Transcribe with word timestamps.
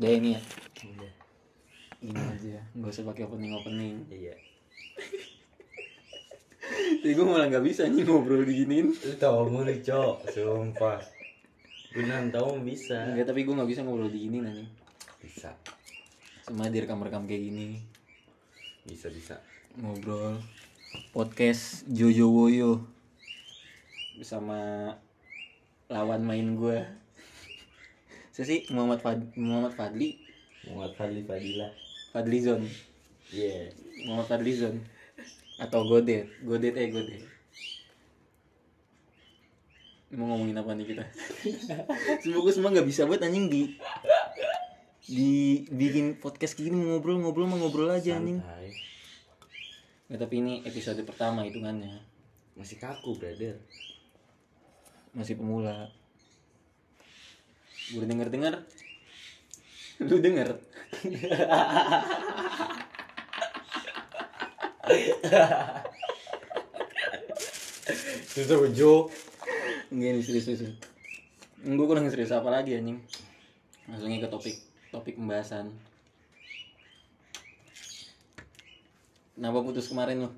Udah 0.00 0.10
ini 0.10 0.28
ya. 0.36 0.40
Udah. 0.88 1.12
Gini 2.02 2.18
aja. 2.18 2.58
Gak 2.74 2.90
usah 2.90 3.06
pakai 3.06 3.28
opening 3.28 3.54
opening. 3.54 3.96
Iya. 4.08 4.32
Tapi 7.02 7.18
gue 7.18 7.26
malah 7.26 7.50
nggak 7.50 7.66
bisa 7.66 7.90
nih 7.90 8.06
ngobrol 8.06 8.46
diginiin. 8.46 8.94
Lu 8.94 9.14
tau 9.18 9.50
mulu, 9.50 9.74
Cok. 9.74 10.30
Sumpah. 10.30 11.02
Beneran 11.92 12.30
tau 12.30 12.56
bisa. 12.62 13.10
Enggak, 13.10 13.28
tapi 13.28 13.44
gue 13.44 13.52
nggak 13.52 13.68
bisa 13.68 13.82
ngobrol 13.82 14.08
diginiin 14.08 14.46
anjing. 14.46 14.70
Bisa. 15.18 15.50
Cuma 16.46 16.70
direkam-rekam 16.70 17.26
kayak 17.26 17.42
gini. 17.42 17.82
Bisa, 18.86 19.10
bisa. 19.10 19.42
Ngobrol. 19.76 20.38
Podcast 21.10 21.84
Jojo 21.90 22.30
Woyo. 22.30 22.86
Bersama 24.16 24.94
lawan 25.90 26.22
main 26.22 26.54
gue. 26.54 27.01
Saya 28.32 28.44
sih 28.48 28.60
Muhammad, 28.72 29.04
Fad 29.04 29.36
Muhammad 29.36 29.76
Fadli. 29.76 30.16
Muhammad 30.64 30.96
Fadli 30.96 31.20
Fadila. 31.20 31.68
Fadlizon. 32.16 32.64
Iya. 33.28 33.68
Muhammad 34.08 34.26
Fadlizon. 34.32 34.80
Atau 35.60 35.84
Godet. 35.84 36.32
Godet 36.40 36.72
eh 36.80 36.88
Godet. 36.88 37.22
Mau 40.16 40.32
ngomongin 40.32 40.56
apa 40.56 40.72
nih 40.72 40.96
kita? 40.96 41.04
semua 42.24 42.40
gue 42.40 42.52
semua 42.52 42.72
nggak 42.72 42.88
bisa 42.88 43.04
buat 43.04 43.20
anjing 43.20 43.48
di 43.48 43.62
di 45.08 45.32
bikin 45.72 46.20
podcast 46.20 46.56
gini 46.56 46.72
mau 46.72 46.96
ngobrol 46.96 47.20
ngobrol 47.20 47.48
mau 47.48 47.60
ngobrol 47.60 47.92
aja 47.92 48.16
anjing. 48.16 48.40
Santai. 48.40 48.72
Nggak, 50.08 50.18
tapi 50.24 50.34
ini 50.40 50.54
episode 50.68 51.00
pertama 51.08 51.44
hitungannya 51.48 52.00
Masih 52.56 52.76
kaku, 52.76 53.16
brother. 53.16 53.56
masih 55.12 55.36
pemula. 55.36 55.92
Gue 57.92 58.08
denger 58.08 58.32
dengar, 58.32 58.64
lu 60.00 60.16
denger. 60.16 60.56
Itu 68.32 68.56
Jo. 68.72 69.12
Enggak 69.92 70.08
ini 70.16 70.24
serius 70.24 70.48
serius. 70.48 70.72
Gue 71.60 71.84
kurang 71.84 72.08
serius 72.08 72.32
apa 72.32 72.48
lagi 72.48 72.80
anjing. 72.80 73.04
Langsung 73.92 74.08
ke 74.08 74.28
topik 74.32 74.56
topik 74.88 75.20
pembahasan. 75.20 75.68
Kenapa 79.36 79.58
putus 79.60 79.92
kemarin 79.92 80.28
lo? 80.28 80.30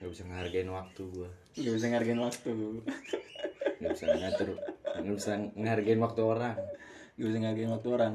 Gak 0.00 0.10
bisa 0.12 0.22
ngehargain 0.28 0.68
waktu 0.68 1.02
gua. 1.16 1.30
Gak 1.56 1.74
bisa 1.80 1.86
ngargain 1.88 2.20
waktu. 2.20 2.52
Gak 3.84 3.92
bisa 3.92 4.04
ngatur. 4.08 4.48
Gak 4.82 5.14
bisa 5.14 5.32
ngehargain 5.52 6.00
waktu 6.00 6.20
orang. 6.24 6.56
Gak 7.20 7.26
bisa 7.28 7.38
ngargain 7.44 7.70
waktu 7.70 7.88
orang. 7.92 8.12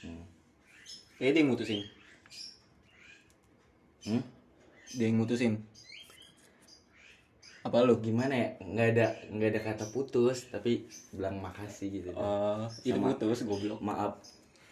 Hmm. 0.00 0.24
Kayaknya 1.20 1.32
dia 1.34 1.40
yang 1.44 1.50
mutusin. 1.52 1.80
Hmm? 4.08 4.22
Dia 4.96 5.04
yang 5.12 5.18
mutusin. 5.20 5.52
Apa 7.66 7.84
lu? 7.84 8.00
Gimana 8.00 8.32
ya? 8.32 8.48
Nggak 8.64 8.86
ada 8.96 9.06
nggak 9.28 9.48
ada 9.52 9.60
kata 9.60 9.84
putus, 9.92 10.48
tapi 10.48 10.88
bilang 11.12 11.42
makasih 11.42 12.00
gitu. 12.00 12.10
Oh, 12.16 12.64
itu 12.80 12.96
Sama- 12.96 13.12
putus 13.12 13.44
goblok. 13.44 13.78
Maaf 13.84 14.16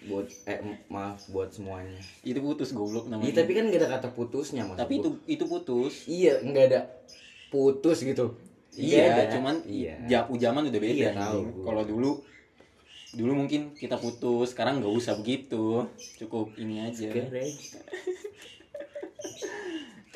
buat 0.07 0.29
eh 0.47 0.61
maaf 0.87 1.27
buat 1.29 1.51
semuanya. 1.51 1.99
Itu 2.23 2.39
putus 2.41 2.71
goblok 2.73 3.11
namanya. 3.11 3.27
Iya 3.29 3.35
tapi 3.43 3.53
kan 3.59 3.65
gak 3.69 3.81
ada 3.83 3.91
kata 3.99 4.09
putusnya 4.15 4.63
mas. 4.65 4.79
Tapi 4.79 5.03
itu 5.03 5.11
itu 5.27 5.45
putus. 5.45 6.07
iya 6.07 6.39
nggak 6.41 6.65
ada 6.73 6.81
putus 7.51 8.01
gitu. 8.07 8.39
Iya, 8.77 9.03
ada. 9.09 9.33
cuman 9.33 9.55
iya. 9.65 9.97
japu 10.05 10.37
zaman 10.37 10.69
udah 10.69 10.81
beda. 10.81 10.93
Iya, 10.93 11.11
tahu. 11.17 11.65
Kalau 11.65 11.83
dulu 11.89 12.11
dulu 13.17 13.33
mungkin 13.33 13.73
kita 13.73 13.97
putus, 13.97 14.53
sekarang 14.53 14.85
nggak 14.85 14.93
usah 14.93 15.17
begitu. 15.17 15.89
Cukup 16.21 16.53
ini 16.61 16.85
aja. 16.85 17.09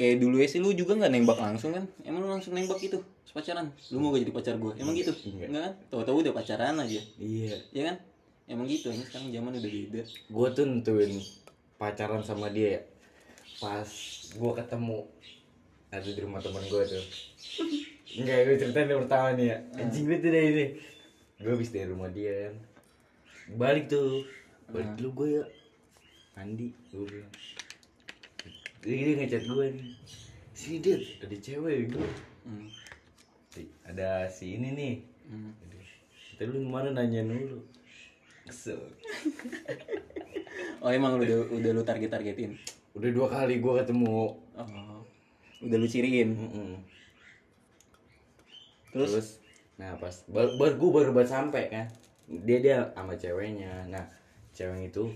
Kayak 0.01 0.17
dulu 0.17 0.41
ya 0.41 0.49
sih 0.49 0.61
lu 0.65 0.73
juga 0.73 0.97
nggak 0.97 1.13
nembak 1.13 1.39
langsung 1.41 1.77
kan? 1.77 1.85
Emang 2.05 2.25
lu 2.25 2.33
langsung 2.33 2.57
nembak 2.57 2.81
gitu? 2.81 3.05
Pacaran. 3.31 3.71
Lu 3.95 4.03
mau 4.03 4.11
gak 4.11 4.27
jadi 4.27 4.35
pacar 4.35 4.55
gue? 4.59 4.73
Emang 4.75 4.95
gitu? 4.99 5.15
Enggak. 5.15 5.49
Enggak 5.49 5.63
kan? 5.63 5.75
Tahu-tahu 5.93 6.17
udah 6.27 6.33
pacaran 6.35 6.75
aja. 6.83 7.01
Iya. 7.21 7.57
Ya 7.71 7.83
kan? 7.93 7.97
Emang 8.51 8.67
gitu. 8.67 8.91
Ini 8.91 9.07
sekarang 9.07 9.31
zaman 9.31 9.55
udah 9.55 9.71
beda. 9.71 10.03
Gue 10.27 10.47
tuh 10.51 10.65
nentuin 10.67 11.13
pacaran 11.79 12.27
sama 12.27 12.51
dia 12.51 12.69
ya. 12.75 12.83
Pas 13.63 13.87
gue 14.35 14.53
ketemu 14.59 14.99
ada 15.95 16.09
di 16.11 16.21
rumah 16.23 16.41
teman 16.43 16.65
gue 16.67 16.83
tuh. 16.83 17.05
Enggak, 18.19 18.39
gue 18.43 18.57
ceritain 18.59 18.91
yang 18.91 19.03
pertama 19.07 19.29
nih 19.39 19.47
ya. 19.55 19.57
Anjing 19.79 20.05
gue 20.11 20.19
tuh 20.19 20.31
ini. 20.35 20.67
Gue 21.39 21.53
habis 21.55 21.71
dari 21.71 21.87
rumah 21.87 22.11
dia 22.11 22.51
kan. 22.51 22.55
Balik 23.55 23.87
tuh. 23.87 24.27
Balik 24.67 24.99
dulu 24.99 25.11
gue 25.23 25.29
ya. 25.39 25.45
Mandi, 26.35 26.75
gue 26.91 27.05
bilang. 27.07 27.35
Jadi 28.83 28.97
dia 28.97 29.15
ngechat 29.15 29.45
gue 29.47 29.67
nih. 29.79 29.89
Sini 30.57 30.77
dia 30.83 30.97
ada 31.23 31.37
cewek 31.39 31.77
gue. 31.95 32.09
Hmm. 32.43 32.69
Ada 33.87 34.27
si 34.27 34.59
ini 34.59 34.69
nih. 34.75 34.95
Hmm. 35.31 35.53
Tapi 36.35 36.49
lu 36.51 36.67
ke 36.67 36.71
mana 36.73 36.91
nanya 36.91 37.23
dulu. 37.23 37.63
Kesel. 38.49 38.81
Oh 40.81 40.89
emang 40.89 41.21
udah 41.21 41.45
udah 41.53 41.71
lu 41.77 41.85
target 41.85 42.09
targetin. 42.09 42.57
Udah 42.97 43.13
dua 43.13 43.29
kali 43.29 43.61
gue 43.61 43.73
ketemu. 43.85 44.33
Oh. 44.57 45.05
Udah 45.61 45.77
lu 45.77 45.85
ciriin. 45.85 46.33
Mm-mm. 46.33 46.81
Terus, 48.91 49.11
Terus, 49.15 49.29
nah 49.79 49.95
pas 49.97 50.15
baru, 50.27 50.51
baru 50.59 50.75
gue 50.77 50.91
baru 50.91 51.11
buat 51.15 51.29
sampai 51.31 51.71
kan, 51.71 51.87
dia 52.27 52.59
dia 52.59 52.77
sama 52.93 53.15
ceweknya. 53.15 53.87
Nah 53.87 54.05
cewek 54.53 54.91
itu 54.91 55.11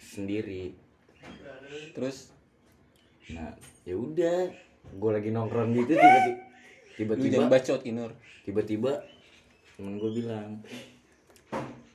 sendiri. 0.00 0.74
terus 1.92 2.32
Nah 3.30 3.52
ya 3.86 3.94
udah, 3.94 4.50
gue 4.96 5.10
lagi 5.12 5.30
nongkrong 5.30 5.76
gitu 5.76 5.94
tiba-tiba 5.94 6.40
tiba-tiba 6.96 7.42
bacot 7.46 7.80
Kinur. 7.80 8.12
tiba-tiba 8.44 9.04
temen 9.76 9.96
gue 9.96 10.10
bilang, 10.20 10.60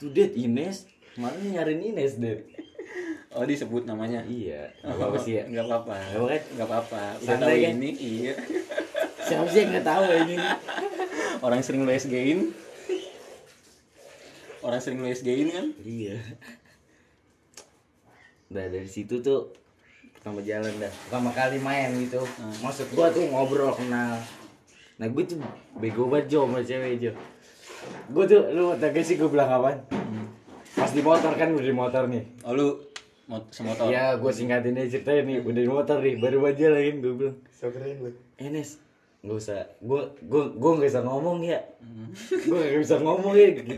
tuh 0.02 0.10
det 0.10 0.34
Ines, 0.34 0.90
mana 1.20 1.38
nyariin 1.38 1.94
Ines 1.94 2.18
det? 2.18 2.46
Oh 3.36 3.44
disebut 3.44 3.84
namanya. 3.84 4.24
Iya, 4.24 4.72
nggak 4.80 4.96
apa-apa 4.96 5.18
sih 5.20 5.34
ya. 5.38 5.44
Nggak 5.44 5.66
apa-apa. 5.68 5.96
Nggak 6.56 6.68
apa-apa. 6.72 7.02
Udah 7.20 7.36
tahu 7.36 7.52
ini, 7.52 7.90
iya. 8.00 8.34
Siapa 9.26 9.50
sih 9.50 9.66
yang 9.66 9.74
nggak 9.74 9.88
tahu 9.90 10.04
ini? 10.06 10.36
Orang 11.42 11.62
sering 11.66 11.82
lu 11.82 11.90
SG-in. 11.90 12.54
Orang 14.62 14.78
sering 14.78 15.02
lu 15.02 15.10
SG-in 15.10 15.50
kan? 15.50 15.66
Iya. 15.82 16.22
Nah 18.54 18.66
dari 18.70 18.86
situ 18.86 19.26
tuh 19.26 19.50
pertama 20.14 20.46
jalan 20.46 20.70
dah, 20.78 20.94
pertama 21.10 21.30
kali 21.34 21.58
main 21.58 21.90
gitu. 21.98 22.22
Maksud 22.62 22.94
gua 22.94 23.10
tuh 23.10 23.26
ngobrol 23.30 23.74
kenal. 23.74 24.22
Nah 25.02 25.08
gue 25.10 25.24
tuh 25.28 25.42
bego 25.76 26.08
banget 26.08 26.38
Jo 26.38 26.46
sama 26.46 26.62
cewek 26.62 27.02
Jo. 27.02 27.12
Gue 28.14 28.24
tuh 28.30 28.42
lu 28.54 28.78
tau 28.78 28.90
gak 28.94 29.04
sih 29.04 29.18
gue 29.18 29.28
bilang 29.28 29.50
apaan? 29.50 29.84
Pas 30.72 30.94
di 30.94 31.02
motor 31.02 31.34
kan 31.36 31.50
udah 31.52 31.66
di 31.66 31.76
motor 31.76 32.06
nih. 32.08 32.24
Oh 32.46 32.54
lu 32.54 32.80
semotor. 33.50 33.90
Ya 33.90 34.16
gue 34.16 34.32
singkatin 34.32 34.78
aja 34.78 35.02
ceritanya 35.02 35.22
nih 35.28 35.38
udah 35.42 35.64
di 35.66 35.72
motor 35.74 35.98
nih 36.00 36.16
baru 36.22 36.46
aja 36.46 36.72
lagi 36.72 37.02
gue 37.02 37.14
bilang. 37.18 37.38
So 37.52 37.74
keren 37.74 38.06
lu. 38.06 38.14
Enes 38.40 38.85
nggak 39.26 39.38
usah. 39.42 39.66
Gue 39.82 40.06
gue 40.22 40.44
gue 40.54 40.72
nggak 40.78 40.90
bisa 40.94 41.02
ngomong 41.02 41.42
ya. 41.42 41.60
Gue 42.48 42.58
nggak 42.62 42.82
bisa 42.86 42.98
ngomong 43.02 43.34
ya 43.34 43.50
gitu. 43.58 43.74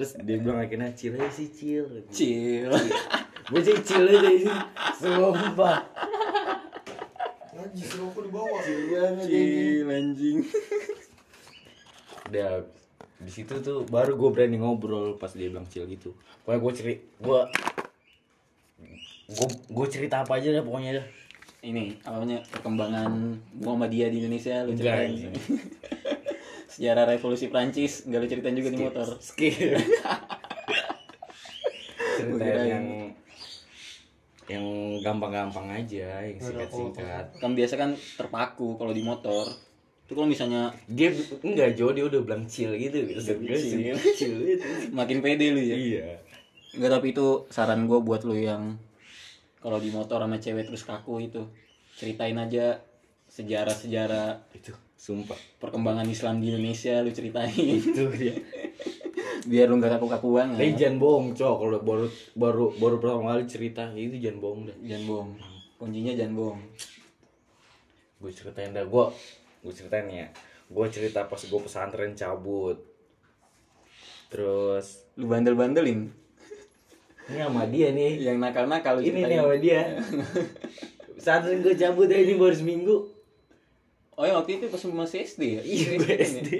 Terus 0.00 0.10
dia 0.24 0.36
bilang 0.40 0.58
akhirnya 0.64 0.88
cil 0.96 1.20
aja 1.20 1.28
sih 1.28 1.52
cil 1.52 1.84
Cil. 2.08 2.72
gue 3.48 3.60
sih 3.60 3.76
chill 3.84 4.08
aja 4.08 4.28
ini 4.32 4.48
sumpah. 4.96 5.78
Justru 7.76 8.00
aku 8.08 8.20
di 8.24 8.30
bawah. 8.32 8.60
Cil 9.22 9.86
anjing. 9.92 10.38
udah 12.28 12.60
di 13.18 13.32
situ 13.32 13.54
tuh 13.64 13.88
baru 13.88 14.16
gue 14.16 14.30
berani 14.32 14.60
ngobrol 14.60 15.16
pas 15.20 15.32
dia 15.36 15.52
bilang 15.52 15.68
chill 15.68 15.84
gitu. 15.84 16.16
Pokoknya 16.42 16.60
gue 16.64 16.72
ceri 16.72 16.94
gue 17.20 17.40
gue 19.28 19.48
gue 19.68 19.86
cerita 19.92 20.24
apa 20.24 20.40
aja 20.40 20.56
dah 20.56 20.64
pokoknya 20.64 21.04
dah 21.04 21.06
Ini 21.58 21.98
apa 22.06 22.22
namanya 22.22 22.38
perkembangan 22.54 23.10
Muhammadiyah 23.58 24.14
di 24.14 24.22
Indonesia 24.22 24.62
lu 24.62 24.78
ceritain. 24.78 25.34
Sejarah 26.78 27.10
revolusi 27.10 27.50
Prancis 27.50 28.06
enggak 28.06 28.20
lu 28.22 28.28
ceritain 28.30 28.54
juga 28.54 28.70
di 28.70 28.78
motor. 28.78 29.18
skip. 29.18 29.58
Cerita 32.18 32.62
yang 32.62 33.10
yang 34.48 34.64
gampang-gampang 35.02 35.82
aja 35.82 36.22
yang 36.22 36.38
singkat-singkat. 36.38 37.42
Kan 37.42 37.58
biasa 37.58 37.74
kan 37.74 37.90
terpaku 38.14 38.78
kalau 38.78 38.94
di 38.94 39.02
motor. 39.02 39.50
Itu 40.06 40.14
kalau 40.14 40.30
misalnya 40.30 40.70
dia 40.86 41.10
enggak 41.42 41.74
Jo 41.74 41.90
dia 41.90 42.06
udah 42.06 42.22
bilang 42.22 42.46
chill 42.46 42.70
gitu. 42.78 43.02
Chill. 43.18 44.46
gitu. 44.46 44.66
Makin 44.98 45.18
pede 45.18 45.50
lu 45.50 45.58
ya. 45.58 45.74
iya. 45.74 46.22
Enggak 46.78 47.02
tapi 47.02 47.10
itu 47.10 47.50
saran 47.50 47.90
gue 47.90 47.98
buat 47.98 48.22
lu 48.22 48.38
yang 48.38 48.78
kalau 49.58 49.78
di 49.82 49.90
motor 49.90 50.22
sama 50.22 50.38
cewek 50.38 50.70
terus 50.70 50.86
kaku 50.86 51.26
itu. 51.26 51.42
Ceritain 51.98 52.38
aja 52.38 52.78
sejarah-sejarah 53.28 54.54
itu 54.54 54.72
sumpah. 54.98 55.36
perkembangan 55.60 56.06
Islam 56.08 56.40
di 56.40 56.54
Indonesia 56.54 57.02
lu 57.02 57.10
ceritain. 57.10 57.50
Itu 57.54 58.10
dia 58.14 58.38
biar 59.50 59.66
lu 59.70 59.80
nggak 59.80 59.96
kaku-kaku 59.98 60.28
banget 60.36 60.56
Tapi 60.60 60.72
jangan 60.78 60.96
bohong 61.00 61.28
cok. 61.34 61.56
Kalau 61.58 61.78
baru 61.82 62.06
baru 62.38 62.64
baru 62.78 62.94
pertama 63.02 63.34
kali 63.34 63.44
cerita 63.48 63.84
itu 63.94 64.16
jangan 64.20 64.38
bohong 64.38 64.62
dah. 64.68 64.76
jangan 64.84 65.04
bohong 65.08 65.30
kuncinya 65.78 66.12
jangan 66.14 66.34
bohong 66.34 66.60
Gue 68.18 68.30
ceritain 68.34 68.70
dah. 68.74 68.84
Gue 68.86 69.04
gue 69.62 69.72
ceritain 69.74 70.06
ya. 70.06 70.26
Gue 70.68 70.86
cerita 70.90 71.26
pas 71.26 71.38
gue 71.38 71.60
pesantren 71.62 72.12
cabut. 72.14 72.78
Terus 74.28 75.06
lu 75.18 75.26
bandel-bandelin 75.30 76.27
ini 77.28 77.38
sama 77.38 77.64
dia 77.66 77.88
nih. 77.90 78.12
yang 78.22 78.36
nakal-nakal 78.38 78.96
Ini 78.96 79.04
ceritain. 79.06 79.28
nih 79.28 79.38
sama 79.38 79.56
dia. 79.56 79.82
Pesantren 81.16 81.58
gue 81.58 81.74
cabut 81.74 82.06
aja 82.06 82.16
ini 82.16 82.34
baru 82.34 82.54
seminggu. 82.54 82.96
oh 84.12 84.24
ya 84.24 84.34
waktu 84.34 84.56
itu 84.56 84.66
pas 84.66 84.82
masih 84.82 85.22
SD 85.22 85.42
ya 85.48 85.62
Iya 85.62 85.88
ya? 85.94 86.16
SD. 86.20 86.50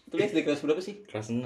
itu 0.00 0.14
lu 0.14 0.22
SD 0.22 0.38
kelas 0.40 0.62
berapa 0.62 0.78
sih 0.78 1.02
Kelas 1.04 1.28
6 1.28 1.42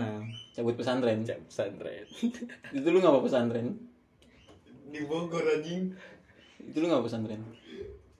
cabut 0.52 0.74
pesantren 0.74 1.24
pesantren. 1.24 2.04
itu 2.76 2.86
lu 2.86 2.98
nggak 2.98 3.10
apa 3.10 3.20
pesantren 3.22 3.80
Di 4.86 5.02
Bogor 5.02 5.40
anjing. 5.42 5.96
itu 6.60 6.76
lu 6.76 6.84
nggak 6.84 6.98
apa 6.98 7.06
pesantren 7.06 7.40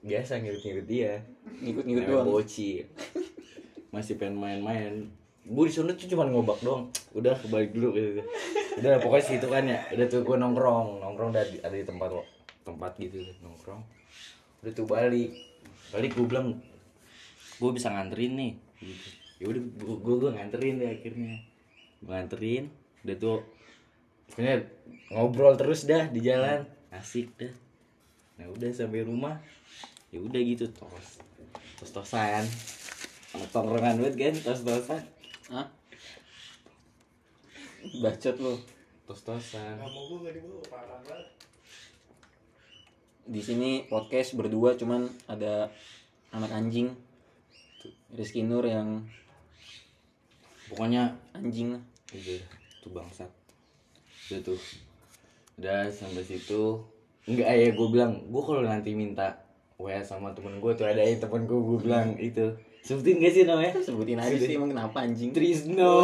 Biasa 0.01 0.41
ngikut-ngikut 0.41 0.85
dia. 0.85 1.21
ngikut-ngikut 1.59 2.03
doang 2.03 2.27
bocil 2.27 2.89
masih 3.89 4.17
pengen 4.17 4.35
main-main 4.35 5.05
gue 5.43 5.65
di 5.67 5.73
sana 5.75 5.91
tuh 5.91 6.07
cuma 6.07 6.23
ngobak 6.27 6.59
doang. 6.63 6.87
Udah 7.11 7.35
balik 7.51 7.75
dulu 7.75 7.91
gitu 7.95 8.23
udah 8.73 8.97
pokoknya 8.97 9.23
situ 9.27 9.47
kan 9.51 9.63
ya. 9.69 9.79
Udah 9.93 10.05
tuh 10.09 10.25
gue 10.25 10.35
nongkrong. 10.39 11.03
Nongkrong 11.03 11.29
ada 11.35 11.45
di, 11.45 11.61
ada 11.61 11.75
di 11.75 11.85
tempat 11.85 12.09
tempat 12.63 12.91
gitu 12.97 13.21
nongkrong. 13.43 13.83
Udah 14.63 14.71
tuh 14.73 14.87
balik. 14.87 15.31
Balik 15.93 16.11
gue 16.17 16.25
bilang 16.25 16.57
gue 17.59 17.71
bisa 17.75 17.93
nganterin 17.93 18.33
nih. 18.33 18.53
Gitu. 18.81 19.07
Ya 19.43 19.45
udah 19.51 19.61
gue 19.77 20.15
gue 20.17 20.31
nganterin 20.33 20.75
deh 20.81 20.89
akhirnya. 20.89 21.33
Gue 22.01 22.09
nganterin. 22.09 22.63
Udah 23.03 23.15
tuh 23.19 23.39
pokoknya 24.31 24.55
ngobrol 25.13 25.53
terus 25.59 25.85
dah 25.85 26.09
di 26.09 26.23
jalan. 26.23 26.65
Asik 26.89 27.29
dah. 27.37 27.53
Nah 28.41 28.49
udah 28.49 28.73
sampai 28.73 29.05
rumah. 29.05 29.37
Ya 30.09 30.17
udah 30.17 30.41
gitu 30.41 30.71
tos. 30.71 31.21
Tos 31.77 31.91
tosan 31.93 32.47
tongkrongan 33.49 33.97
banget 33.97 34.15
kan 34.17 34.35
tos 34.45 34.61
tosan 34.61 35.01
Hah? 35.53 35.69
bacot 38.01 38.35
lu. 38.41 38.57
Tos 39.05 39.21
tosan 39.21 39.77
di 43.23 43.39
sini 43.39 43.87
podcast 43.87 44.35
berdua 44.35 44.75
cuman 44.75 45.07
ada 45.29 45.71
anak 46.33 46.51
anjing. 46.51 46.91
Rizky 48.17 48.41
Nur 48.41 48.65
yang 48.65 49.05
pokoknya 50.73 51.13
anjing. 51.37 51.77
Lah 51.77 51.83
udah 52.17 52.41
tuh 52.81 52.91
bangsat. 52.91 53.31
Udah 54.31 54.39
tuh. 54.41 54.59
Udah 55.61 55.87
sampai 55.93 56.23
situ. 56.25 56.81
Enggak 57.29 57.47
ya 57.53 57.69
gue 57.71 57.87
bilang 57.93 58.25
gue 58.27 58.41
kalau 58.43 58.65
nanti 58.65 58.91
minta 58.91 59.39
wa 59.77 59.93
sama 60.01 60.33
temen 60.35 60.57
gue 60.57 60.71
tuh 60.73 60.87
ada 60.87 61.05
yang 61.05 61.21
temen 61.21 61.45
gue 61.45 61.59
gue 61.59 61.77
bilang 61.79 62.15
itu 62.19 62.55
sebutin 62.83 63.15
gak 63.17 63.31
sih 63.31 63.43
namanya? 63.47 63.73
Sebutin 63.79 64.19
aja 64.19 64.35
sih 64.35 64.53
emang 64.53 64.69
kenapa 64.69 65.01
anjing. 65.01 65.31
Trisno. 65.31 65.93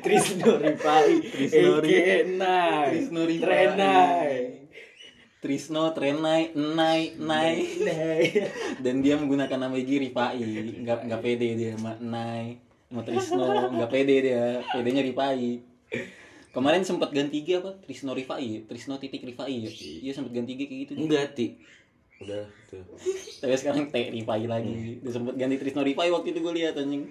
Trisno 0.00 0.56
Rifai 0.56 1.20
Trisno 1.20 1.84
Ri- 1.84 1.92
Ekenai 1.92 2.88
Trisno 2.96 3.20
Rifai. 3.28 3.44
Trenai. 3.44 4.32
Trisno 5.40 5.82
Trenai 5.92 6.42
Nai 6.56 7.12
Nai. 7.20 7.56
Dan 8.84 9.04
dia 9.04 9.20
menggunakan 9.20 9.58
nama 9.60 9.76
Igi 9.76 10.00
Rifai 10.00 10.40
nggak 10.80 10.98
nggak 11.08 11.20
pede 11.20 11.48
dia 11.56 11.76
sama 11.76 11.92
Nai 12.00 12.56
sama 12.88 13.00
Trisno. 13.04 13.44
Nggak 13.76 13.90
pede 13.92 14.14
dia 14.24 14.44
pedenya 14.64 15.04
Rifai 15.04 15.60
kemarin 16.50 16.82
sempat 16.82 17.12
ganti 17.12 17.44
G 17.44 17.60
apa? 17.60 17.76
Trisno 17.84 18.16
Rifai 18.16 18.64
Trisno 18.64 18.96
titik 18.96 19.22
Rifai 19.22 19.68
ya? 19.68 19.70
Iya 19.70 20.12
sempat 20.16 20.32
ganti 20.32 20.56
G 20.56 20.60
kayak 20.64 20.80
gitu 20.88 20.92
enggak 20.96 21.36
ti 21.36 21.60
udah 22.20 22.44
tuh. 22.68 22.84
Tapi 23.40 23.56
sekarang 23.56 23.88
T 23.88 23.96
Rifai 24.12 24.44
lagi. 24.44 25.00
Dia 25.00 25.10
sempat 25.12 25.34
ganti 25.40 25.56
Trisno 25.56 25.80
Rifai 25.80 26.12
waktu 26.12 26.36
itu 26.36 26.40
gue 26.44 26.54
lihat 26.60 26.76
anjing. 26.76 27.08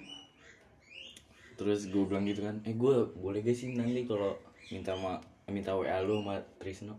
Terus 1.57 1.89
gue 1.89 2.03
bilang 2.05 2.23
gitu 2.29 2.45
kan 2.45 2.61
eh 2.63 2.77
gue 2.77 2.95
boleh 3.17 3.41
gak 3.41 3.57
sih 3.57 3.73
nanti 3.73 4.05
kalau 4.05 4.37
minta 4.69 4.93
ma 4.95 5.17
minta 5.49 5.73
wa 5.73 5.83
lu 6.05 6.21
sama 6.21 6.37
Trisno? 6.61 6.95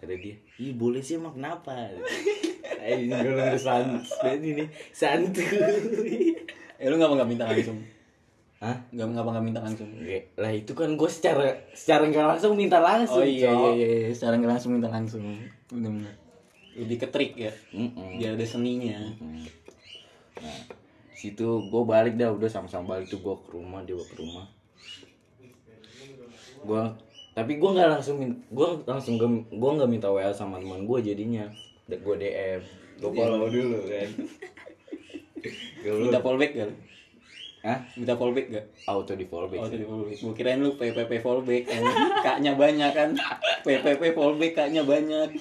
Kata 0.00 0.16
dia 0.16 0.34
iya 0.56 0.72
boleh 0.74 1.04
sih 1.04 1.20
emang 1.20 1.36
kenapa? 1.36 1.72
Eh 2.84 3.08
ini 3.08 3.16
gue 3.16 3.32
udah 3.32 3.56
santuy 3.56 4.36
ini 4.44 4.64
santuy 4.92 5.48
eh 6.80 6.86
lu 6.92 7.00
ngapa 7.00 7.16
nggak 7.16 7.30
minta 7.32 7.44
langsung? 7.48 7.80
Hah? 8.60 8.76
nggak 8.92 9.08
ngapa 9.08 9.30
nggak 9.36 9.46
minta 9.46 9.60
langsung? 9.64 9.88
Nggak, 9.88 10.36
lah 10.36 10.52
itu 10.52 10.72
kan 10.76 10.92
gue 10.92 11.08
secara 11.08 11.48
secara 11.72 12.08
nggak 12.12 12.28
langsung 12.36 12.52
minta 12.60 12.84
langsung 12.84 13.24
oh 13.24 13.28
iya 13.28 13.52
Cok. 13.52 13.72
iya 13.80 13.88
iya 14.04 14.12
secara 14.12 14.36
nggak 14.36 14.52
langsung 14.52 14.72
minta 14.76 14.88
langsung. 14.92 15.22
Benar-benar 15.72 16.23
lebih 16.74 16.96
ke 17.02 17.08
trik 17.10 17.32
ya 17.38 17.52
Mm-mm. 17.70 18.18
biar 18.18 18.34
ada 18.34 18.46
seninya 18.46 18.98
Hmm. 19.18 19.46
Nah, 20.34 20.60
situ 21.14 21.46
gue 21.70 21.82
balik 21.86 22.18
dah 22.18 22.34
udah 22.34 22.50
sama-sama 22.50 22.98
balik 22.98 23.06
tuh 23.06 23.22
gue 23.22 23.34
ke 23.46 23.54
rumah 23.54 23.80
dia 23.86 23.94
ke 23.96 24.14
rumah. 24.18 24.50
Gue 26.66 26.82
tapi 27.34 27.58
gue 27.58 27.70
nggak 27.70 27.90
langsung 27.98 28.18
gue 28.50 28.68
langsung 28.86 29.14
gue 29.18 29.70
nggak 29.78 29.90
minta 29.90 30.10
wa 30.10 30.22
sama 30.34 30.58
teman 30.62 30.86
gue 30.86 30.98
jadinya 31.02 31.46
gue 31.90 32.14
dm 32.18 32.62
gue 33.02 33.10
follow 33.10 33.50
dulu 33.50 33.78
kan 33.90 34.10
minta 36.06 36.22
fallback 36.22 36.54
lu? 36.54 36.70
Hah? 37.64 37.80
minta 37.96 38.12
fallback 38.12 38.46
gak 38.52 38.66
auto 38.84 39.16
di 39.16 39.24
follow 39.24 39.48
Oh, 39.48 39.56
back 39.56 39.72
tadi 39.72 39.88
fallback. 39.88 40.20
Gue 40.20 40.34
kirain 40.36 40.60
lu 40.60 40.76
PPP 40.76 41.24
fallback. 41.24 41.64
Kaknya 42.20 42.52
banyak 42.60 42.90
kan. 42.92 43.16
PPP 43.64 44.12
fallback 44.12 44.52
kaknya 44.52 44.84
banyak. 44.84 45.32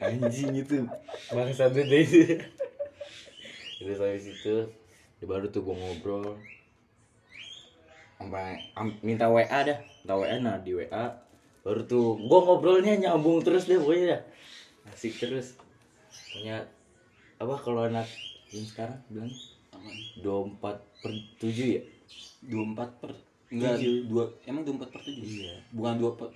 anjing 0.00 0.56
itu 0.56 0.88
bangsa 1.28 1.68
deh 1.68 1.84
itu 1.84 2.36
terus 3.80 4.00
habis 4.00 4.26
itu 4.28 4.56
dia 5.20 5.26
baru 5.28 5.48
tuh 5.48 5.64
gue 5.64 5.76
ngobrol 5.76 6.36
sampai 8.16 8.60
am- 8.76 9.00
minta 9.00 9.28
wa 9.28 9.40
dah 9.40 9.78
minta 10.04 10.14
wa 10.16 10.24
nah 10.40 10.56
di 10.60 10.76
wa 10.76 10.84
baru 11.64 11.84
tuh 11.84 12.16
gue 12.16 12.38
ngobrolnya 12.40 12.96
nyambung 12.96 13.40
terus 13.40 13.68
deh 13.68 13.80
pokoknya 13.80 14.16
dah 14.16 14.22
asik 14.92 15.16
terus 15.16 15.56
punya 16.32 16.64
apa 17.40 17.54
kalau 17.60 17.88
anak 17.88 18.08
yang 18.52 18.64
sekarang 18.64 19.00
bilang 19.08 19.32
dua 20.20 20.36
empat 20.46 20.76
per 21.00 21.12
tujuh 21.40 21.66
ya? 21.80 21.82
24 22.40 23.00
per 23.00 23.12
enggak 23.52 23.76
Tujuh. 23.76 24.08
dua 24.08 24.24
emang 24.48 24.62
24 24.64 24.94
per 24.94 25.00
7 25.04 25.12
Iya. 25.20 25.54
bukan 25.76 25.94
2 26.00 26.18
per 26.18 26.28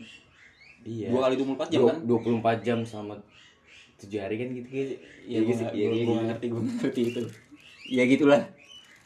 iya. 0.84 1.08
dua 1.08 1.20
kali 1.24 1.34
24 1.40 1.72
jam 1.72 1.80
kan? 1.88 1.98
dua 2.04 2.18
puluh 2.20 2.36
empat 2.42 2.58
jam 2.60 2.78
sama 2.84 3.14
tujuh 3.96 4.20
hari 4.20 4.36
kan 4.36 4.48
gitu 4.52 4.68
gitu 4.68 4.94
iya 5.24 5.38
gue 5.40 5.48
gitu 5.54 5.62
nggak 5.64 5.74
iya, 5.74 5.86
gue 5.88 5.96
iya, 5.96 6.04
gue 6.04 6.14
gitu. 6.14 6.28
ngerti 6.28 6.46
gue 6.50 6.62
ngerti 6.66 7.00
itu. 7.08 7.20
Ya 7.84 8.02
gitulah. 8.08 8.40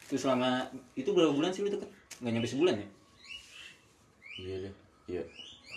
Terus 0.07 0.21
selama 0.23 0.65
itu 0.95 1.09
berapa 1.11 1.31
bulan 1.35 1.51
sih 1.51 1.61
lu 1.63 1.69
deket? 1.71 1.87
Nggak 2.19 2.31
nyampe 2.35 2.49
sebulan 2.49 2.75
ya? 2.79 2.87
Iya 4.39 4.55
deh 4.67 4.73
iya. 5.07 5.23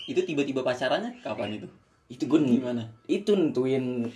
Itu 0.08 0.20
tiba-tiba 0.26 0.64
pacarannya 0.64 1.20
kapan 1.22 1.60
itu? 1.60 1.68
Itu 2.10 2.24
gue 2.26 2.40
gimana? 2.40 2.88
itu 3.06 3.30
nentuin 3.36 4.10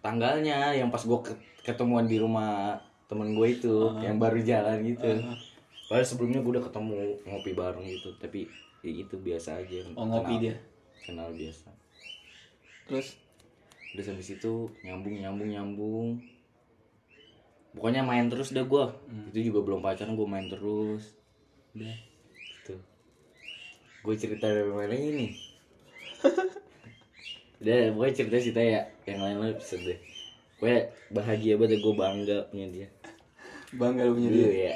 tanggalnya 0.00 0.76
yang 0.76 0.88
pas 0.92 1.02
gue 1.02 1.18
ketemuan 1.64 2.06
di 2.08 2.16
rumah 2.20 2.78
temen 3.10 3.34
gue 3.34 3.48
itu 3.50 3.74
Ah. 3.90 3.98
yang 4.00 4.16
baru 4.16 4.38
jalan 4.40 4.78
gitu. 4.86 5.10
Ah. 5.18 5.34
padahal 5.84 6.06
sebelumnya 6.06 6.38
gue 6.38 6.52
udah 6.52 6.62
ketemu 6.62 6.94
ngopi 7.24 7.50
bareng 7.50 7.82
gitu 7.82 8.14
tapi 8.16 8.46
ya 8.80 8.92
itu 8.96 9.18
biasa 9.18 9.58
aja. 9.58 9.90
Oh 9.92 10.06
ngopi 10.06 10.30
Kenal- 10.30 10.40
dia? 10.40 10.54
Kenal 11.02 11.28
biasa. 11.30 11.68
Terus? 12.86 13.18
Udah 13.90 14.04
sampai 14.04 14.22
situ 14.22 14.54
nyambung 14.80 15.14
nyambung 15.16 15.50
nyambung. 15.50 16.08
Pokoknya 17.72 18.00
main 18.00 18.26
terus 18.26 18.50
dah 18.50 18.62
gue 18.62 18.84
Hmm. 18.86 19.28
itu 19.28 19.50
juga 19.50 19.62
belum 19.64 19.80
pacaran 19.80 20.14
gue 20.14 20.24
main 20.24 20.46
terus. 20.46 21.18
Udah. 21.72 21.96
Gitu. 22.30 22.74
Gue 24.00 24.14
cerita 24.14 24.46
dari 24.46 24.64
mana 24.64 24.94
ini? 24.94 25.34
Udah 27.60 27.76
pokoknya 27.92 28.14
cerita 28.14 28.36
cerita 28.38 28.62
ya. 28.62 28.80
Yang 29.04 29.18
lain 29.20 29.36
lain 29.38 29.54
bisa 29.56 29.74
deh. 29.76 29.98
Gue 30.56 30.74
bahagia 31.10 31.54
banget 31.56 31.80
gue 31.80 31.94
bangga 31.94 32.38
punya 32.46 32.68
dia 32.70 32.88
bangga 33.76 34.02
lu 34.06 34.18
punya 34.18 34.30
dia 34.30 34.50
ya 34.50 34.74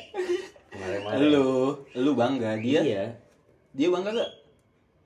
lu 1.22 1.78
lu 1.94 2.10
bangga 2.14 2.58
dia? 2.58 2.80
Iya. 2.82 3.04
Dia 3.74 3.88
bangga 3.90 4.10
gak 4.14 4.30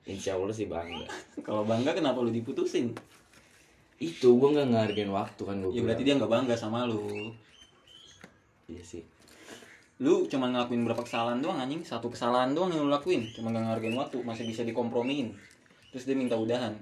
insya 0.09 0.37
Allah 0.37 0.53
sih 0.53 0.65
bangga. 0.65 1.05
Kalau 1.45 1.65
bangga 1.65 1.93
kenapa 1.93 2.21
lu 2.21 2.33
diputusin? 2.33 2.93
Itu 3.99 4.39
gue 4.39 4.49
nggak 4.55 4.67
ngehargain 4.71 5.11
waktu 5.11 5.41
kan 5.43 5.55
gue 5.59 5.75
ya 5.75 5.83
berarti 5.83 6.03
dia 6.07 6.15
nggak 6.15 6.31
bangga 6.31 6.55
sama 6.55 6.87
lu. 6.87 7.33
Iya 8.69 8.83
sih. 8.85 9.03
Lu 9.99 10.23
cuma 10.31 10.47
ngelakuin 10.47 10.87
berapa 10.87 11.03
kesalahan 11.03 11.43
doang 11.43 11.59
anjing? 11.59 11.83
Satu 11.83 12.07
kesalahan 12.07 12.55
doang 12.55 12.71
yang 12.71 12.87
lu 12.87 12.91
lakuin. 12.93 13.27
Cuma 13.35 13.51
gak 13.51 13.67
ngehargain 13.67 13.97
waktu 13.99 14.23
masih 14.23 14.47
bisa 14.47 14.63
dikompromiin. 14.63 15.35
Terus 15.91 16.07
dia 16.07 16.15
minta 16.15 16.39
udahan. 16.39 16.79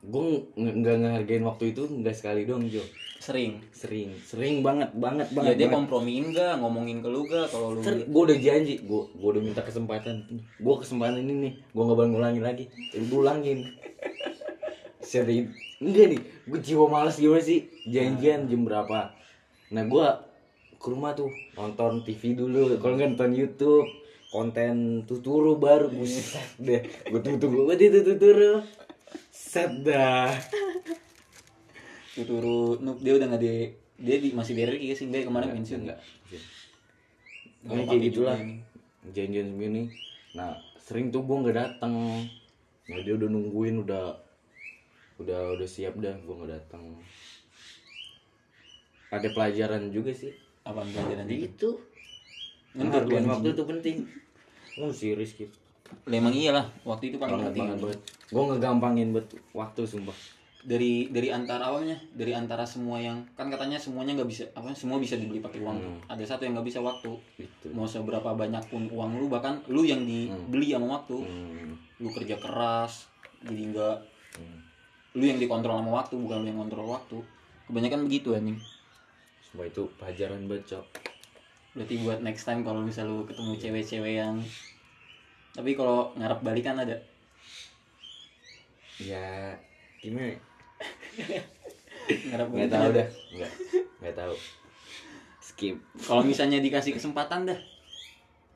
Gue 0.00 0.48
nggak 0.56 0.96
ngehargain 1.04 1.44
waktu 1.44 1.76
itu 1.76 1.84
nggak 1.84 2.16
sekali 2.16 2.48
doang 2.48 2.64
Jo 2.70 2.80
sering. 3.18 3.60
Sering. 3.74 4.10
Sering 4.22 4.54
banget 4.62 4.90
banget 4.94 5.28
ya 5.30 5.34
banget 5.36 5.54
dia 5.58 5.66
banget. 5.66 5.76
kompromiin 5.76 6.24
gak 6.32 6.58
ngomongin 6.62 7.02
ke 7.02 7.08
lu 7.10 7.26
gak 7.26 7.50
kalau 7.50 7.76
lu 7.76 7.80
gue 7.82 8.22
udah 8.30 8.38
janji 8.38 8.74
gue 8.80 9.02
gue 9.14 9.28
udah 9.28 9.42
minta 9.42 9.62
kesempatan. 9.62 10.24
Gue 10.58 10.74
kesempatan 10.78 11.20
ini 11.22 11.34
nih 11.46 11.52
gue 11.58 11.82
nggak 11.82 11.98
bakal 11.98 12.10
ngulangin 12.14 12.42
lagi. 12.46 12.64
Gue 12.94 13.18
ulangin. 13.20 13.58
Sering 15.02 15.50
enggak 15.78 16.06
nih 16.16 16.20
gue 16.46 16.58
jiwa 16.62 16.86
malas 16.86 17.18
gimana 17.18 17.42
sih? 17.42 17.66
Janjian 17.86 18.46
jam 18.46 18.62
berapa? 18.64 19.12
Nah 19.74 19.82
gue 19.84 20.06
ke 20.78 20.86
rumah 20.88 21.12
tuh 21.12 21.28
nonton 21.58 22.06
TV 22.06 22.38
dulu. 22.38 22.78
Kalau 22.78 22.94
nggak 22.94 23.18
nonton 23.18 23.34
YouTube 23.34 23.88
konten 24.30 25.04
tuturu 25.04 25.58
baru. 25.58 25.90
Buset 25.90 26.58
deh 26.62 26.86
gue 26.86 27.20
tunggu 27.20 27.66
gue 27.66 27.76
itu 27.76 28.00
tuturu 28.00 28.62
set 29.32 29.72
dah 29.80 30.28
tuturu 32.18 32.76
Noob 32.82 32.98
dia 32.98 33.14
udah 33.14 33.26
nggak 33.30 33.42
di 33.42 33.70
dia 33.98 34.16
di, 34.18 34.28
masih 34.34 34.54
di 34.54 34.62
RRI 34.66 34.94
sih 34.94 35.06
enggak 35.10 35.26
kemarin 35.26 35.54
pensiun. 35.54 35.80
enggak 35.86 35.98
Nggak 37.66 37.74
Ini 37.74 37.82
kayak 37.86 38.02
gitulah 38.10 38.38
janjian 39.14 39.48
segini 39.54 39.82
nah 40.36 40.52
sering 40.76 41.08
tuh 41.08 41.24
gue 41.24 41.36
nggak 41.46 41.56
datang 41.56 41.94
nah 42.88 42.98
dia 43.00 43.14
udah 43.16 43.28
nungguin 43.30 43.80
udah 43.86 44.12
udah 45.18 45.40
udah 45.58 45.68
siap 45.68 45.96
dah 45.98 46.14
gue 46.14 46.34
nggak 46.34 46.52
datang 46.52 46.82
ada 49.08 49.24
pelajaran 49.32 49.88
juga 49.88 50.12
sih. 50.12 50.36
Apa 50.68 50.84
pelajaran 50.84 51.24
Jadi 51.24 51.48
itu 51.48 51.48
itu 51.48 51.70
menghargai 52.76 53.24
lu, 53.24 53.32
waktu 53.32 53.48
itu 53.56 53.64
penting. 53.64 53.96
Oh 54.84 54.92
serius 54.92 55.32
gitu 55.32 55.56
emang 56.08 56.34
iyalah 56.34 56.66
waktu 56.84 57.12
itu 57.12 57.16
paling 57.20 57.52
penting 57.52 57.92
gue 58.28 58.42
ngegampangin 58.52 59.08
buat 59.12 59.26
waktu 59.56 59.88
sumpah 59.88 60.16
dari 60.68 61.08
dari 61.08 61.32
antara 61.32 61.72
awalnya 61.72 61.96
dari 62.12 62.36
antara 62.36 62.68
semua 62.68 63.00
yang 63.00 63.24
kan 63.32 63.48
katanya 63.48 63.80
semuanya 63.80 64.20
nggak 64.20 64.28
bisa 64.28 64.44
apa 64.52 64.76
semua 64.76 65.00
bisa 65.00 65.16
dibeli 65.16 65.40
pakai 65.40 65.64
uang. 65.64 65.78
Hmm. 65.80 65.98
ada 66.12 66.20
satu 66.28 66.44
yang 66.44 66.60
nggak 66.60 66.68
bisa 66.68 66.84
waktu. 66.84 67.08
Gitu. 67.40 67.72
Mau 67.72 67.88
seberapa 67.88 68.36
banyak 68.36 68.68
pun 68.68 68.84
uang 68.92 69.16
lu 69.16 69.32
bahkan 69.32 69.64
lu 69.72 69.88
yang 69.88 70.04
dibeli 70.04 70.76
sama 70.76 71.00
waktu. 71.00 71.16
Hmm. 71.24 71.72
lu 71.98 72.12
kerja 72.12 72.36
keras 72.36 73.08
jadi 73.40 73.62
nggak 73.72 73.96
Hmm. 74.38 74.60
lu 75.16 75.24
yang 75.24 75.40
dikontrol 75.40 75.80
sama 75.80 76.04
waktu 76.04 76.14
bukan 76.20 76.44
lu 76.44 76.46
yang 76.52 76.60
kontrol 76.60 76.86
waktu. 76.94 77.18
Kebanyakan 77.66 78.04
begitu 78.04 78.36
anjing. 78.36 78.60
Semua 79.40 79.64
itu 79.64 79.88
pelajaran 79.96 80.44
banget 80.44 80.76
cok 80.76 81.08
berarti 81.78 81.94
buat 82.02 82.18
next 82.26 82.42
time 82.42 82.66
kalau 82.66 82.82
misal 82.82 83.06
lu 83.06 83.22
ketemu 83.22 83.54
cewek-cewek 83.54 84.14
yang 84.18 84.42
tapi 85.54 85.78
kalau 85.78 86.10
ngarep 86.18 86.42
balikan 86.42 86.74
ada? 86.74 86.98
Ya 88.98 89.54
gimana 90.02 90.34
ngarep 90.34 90.47
nggak 92.28 92.70
tahu 92.70 92.88
dah. 92.94 93.08
Nggak. 93.34 93.52
Nggak 94.00 94.14
tahu. 94.16 94.34
Skip. 95.42 95.76
Kalau 96.06 96.22
misalnya 96.24 96.62
dikasih 96.62 96.94
kesempatan 96.94 97.48
dah. 97.48 97.58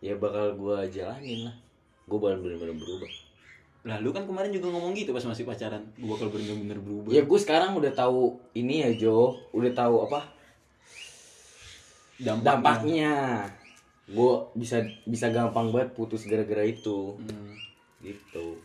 Ya 0.03 0.19
bakal 0.19 0.57
gua 0.59 0.87
jalanin 0.89 1.47
lah. 1.47 1.57
Gua 2.07 2.19
bakal 2.19 2.43
bener-bener 2.43 2.75
berubah. 2.75 3.11
Lah 3.83 3.99
lu 3.99 4.15
kan 4.15 4.23
kemarin 4.23 4.55
juga 4.55 4.71
ngomong 4.71 4.95
gitu 4.95 5.11
pas 5.11 5.27
masih 5.27 5.43
pacaran. 5.43 5.83
Gua 5.99 6.15
bakal 6.15 6.31
bener-bener 6.31 6.79
berubah. 6.79 7.11
Ya 7.11 7.23
gue 7.27 7.39
sekarang 7.39 7.75
udah 7.75 7.93
tahu 7.93 8.39
ini 8.55 8.87
ya 8.87 8.91
Jo. 8.95 9.35
Udah 9.51 9.73
tahu 9.75 10.07
apa? 10.07 10.21
Dampaknya, 12.23 12.47
dampaknya. 12.47 13.13
Gue 14.07 14.33
bisa 14.55 14.79
bisa 15.03 15.27
gampang 15.35 15.75
banget 15.75 15.91
putus 15.99 16.27
gara-gara 16.31 16.63
itu. 16.63 17.19
Hmm. 17.19 17.55
gitu. 18.03 18.59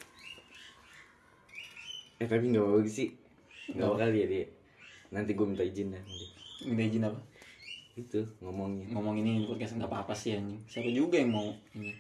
Eh 2.18 2.25
tapi 2.25 2.50
nggak 2.50 2.66
apa 2.66 2.89
sih 2.89 3.13
nggak 3.67 3.88
bakal 3.88 4.09
ya 4.15 4.25
dia 4.27 4.45
nanti 5.12 5.31
gue 5.36 5.45
minta 5.47 5.63
izin 5.63 5.91
dah 5.95 6.01
nanti. 6.03 6.27
minta 6.67 6.83
izin 6.83 7.03
apa? 7.07 7.19
Itu 7.97 8.21
ngomongnya. 8.43 8.86
Ngomong 8.91 9.15
ini 9.24 9.47
podcast 9.47 9.79
nggak 9.79 9.89
apa-apa 9.89 10.13
sih 10.13 10.36
anjing. 10.36 10.59
Siapa 10.67 10.89
juga 10.91 11.17
yang 11.17 11.31
mau 11.31 11.47
ini? 11.74 11.95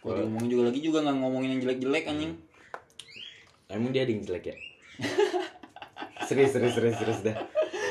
Kalau 0.00 0.16
diomongin 0.16 0.48
juga 0.48 0.62
lagi 0.72 0.80
juga 0.80 0.98
nggak 1.04 1.16
ngomongin 1.20 1.50
yang 1.56 1.60
jelek-jelek 1.64 2.04
anjing. 2.08 2.32
Emang 3.70 3.90
dia 3.92 4.04
ada 4.04 4.12
yang 4.12 4.22
jelek 4.24 4.44
ya? 4.52 4.56
Serius 6.30 6.54
serius 6.54 6.74
serius 6.78 6.96
serius 7.00 7.20
dah. 7.26 7.36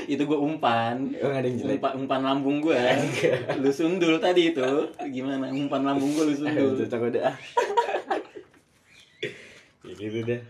Itu 0.07 0.23
gue 0.23 0.39
umpan. 0.39 1.11
Emang 1.11 1.35
ada 1.43 1.47
yang 1.49 1.59
jelek? 1.59 1.77
Umpan, 1.81 1.91
umpan 1.99 2.21
lambung 2.23 2.57
gue 2.63 2.79
lu 3.61 3.71
sundul 3.73 4.15
tadi 4.21 4.55
itu. 4.55 4.69
Gimana? 4.95 5.51
Umpan 5.51 5.81
lambung 5.83 6.13
gue 6.15 6.23
lu 6.23 6.35
sundul. 6.45 6.77
Cocok 6.79 7.09
udah. 7.11 7.23
Ah. 7.33 7.37
ya 9.89 9.93
gitu 9.97 10.21
dah 10.21 10.41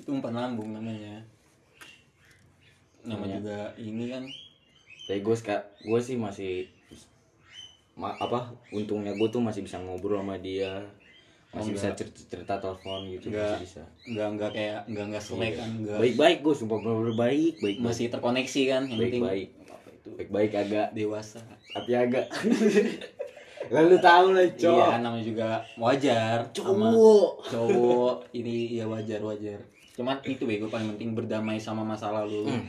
itu 0.00 0.08
umpan 0.16 0.32
lambung 0.32 0.72
namanya 0.72 1.20
nama 3.08 3.24
juga 3.24 3.58
ini 3.80 4.04
kan. 4.12 4.24
Tapi 5.08 5.20
gue 5.24 5.36
gue 5.88 6.00
sih 6.04 6.16
masih 6.20 6.68
ma 7.98 8.14
apa 8.14 8.54
untungnya 8.70 9.10
gue 9.16 9.28
tuh 9.32 9.42
masih 9.42 9.64
bisa 9.64 9.80
ngobrol 9.80 10.20
sama 10.20 10.36
dia. 10.38 10.84
Masih 11.48 11.72
bisa 11.72 11.96
cerita, 11.96 12.20
cerita 12.28 12.54
telepon 12.60 13.08
gitu 13.08 13.32
Enggak. 13.32 13.56
masih 13.56 13.64
bisa. 13.64 13.82
nggak 14.04 14.28
nggak 14.36 14.50
kayak 14.52 14.80
nggak 14.84 15.04
nggak 15.08 15.24
selek 15.24 15.56
kan 15.56 15.70
nggak 15.80 15.96
baik 15.96 16.14
baik 16.20 16.38
gue 16.44 16.54
sumpah 16.54 16.76
bener 16.76 17.16
baik 17.16 17.16
baik 17.16 17.56
baik 17.64 17.76
masih 17.80 18.12
terkoneksi 18.12 18.62
kan 18.68 18.82
yang 18.84 19.00
baik 19.00 19.08
penting 19.08 19.22
baik 19.24 19.48
baik 20.16 20.28
baik 20.32 20.52
agak. 20.56 20.88
Dewasa. 20.96 21.40
Tapi 21.72 21.90
agak. 21.92 22.26
Lalu 23.74 23.96
tahu 24.00 24.26
lah 24.32 24.48
cowok. 24.56 24.86
iya 24.88 24.96
namanya 25.02 25.24
juga 25.24 25.48
wajar 25.76 26.38
cowok. 26.56 27.28
cowok. 27.52 28.14
Ini 28.32 28.80
ya 28.80 28.84
wajar 28.88 29.20
wajar. 29.20 29.60
Cuman 29.92 30.16
itu 30.24 30.48
bego 30.48 30.72
paling 30.72 30.96
penting 30.96 31.12
berdamai 31.12 31.60
sama 31.60 31.84
masa 31.84 32.08
lalu. 32.08 32.48
Lu. 32.48 32.52
Hmm. 32.54 32.64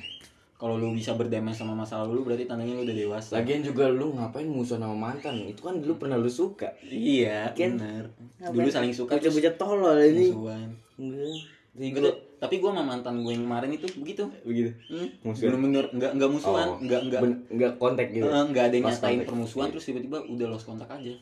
Kalau 0.59 0.75
lu 0.75 0.91
bisa 0.91 1.15
berdamai 1.15 1.55
sama 1.55 1.71
masa 1.71 2.03
lalu 2.03 2.19
lu 2.19 2.27
berarti 2.27 2.43
tandanya 2.43 2.75
lu 2.75 2.83
udah 2.83 2.91
dewasa. 2.93 3.31
Lagian 3.33 3.63
juga 3.63 3.87
lu 3.87 4.11
ngapain 4.11 4.43
musuh 4.43 4.75
sama 4.75 4.91
mantan? 4.91 5.39
Itu 5.47 5.63
kan 5.63 5.79
dulu 5.79 5.95
pernah 5.95 6.19
lu 6.19 6.27
suka. 6.27 6.75
Iya 6.83 7.55
Kan? 7.55 7.79
bener. 7.79 8.11
Dulu 8.43 8.67
saling 8.67 8.91
suka 8.91 9.15
terus 9.15 9.33
bocah 9.33 9.55
tolol 9.55 9.97
ini. 10.03 10.29
musuhan. 10.29 10.69
Enggak. 10.99 11.31
Enggak, 11.79 12.11
tapi 12.37 12.59
gue 12.59 12.67
sama 12.67 12.83
mantan 12.83 13.23
gue 13.23 13.31
yang 13.31 13.47
kemarin 13.47 13.71
itu 13.71 13.87
begitu. 13.95 14.23
Begitu? 14.43 14.69
Hmm. 14.91 15.07
Musuhan? 15.23 15.47
bener-bener 15.55 15.85
nggak 15.89 16.11
nggak 16.19 16.29
musuhan 16.29 16.67
Oh. 16.67 16.77
nggak 16.77 17.01
nggak. 17.07 17.21
Ben- 17.23 17.41
enggak 17.49 17.71
kontak 17.79 18.07
gitu? 18.11 18.27
Eh, 18.27 18.43
nggak 18.51 18.63
ada 18.67 18.75
yang 18.75 18.85
Lost 18.85 18.93
nyatain 18.93 19.07
contact. 19.15 19.29
permusuhan 19.31 19.67
terus 19.71 19.85
tiba-tiba 19.87 20.17
udah 20.27 20.47
lost 20.49 20.67
kontak 20.67 20.89
aja. 20.91 21.13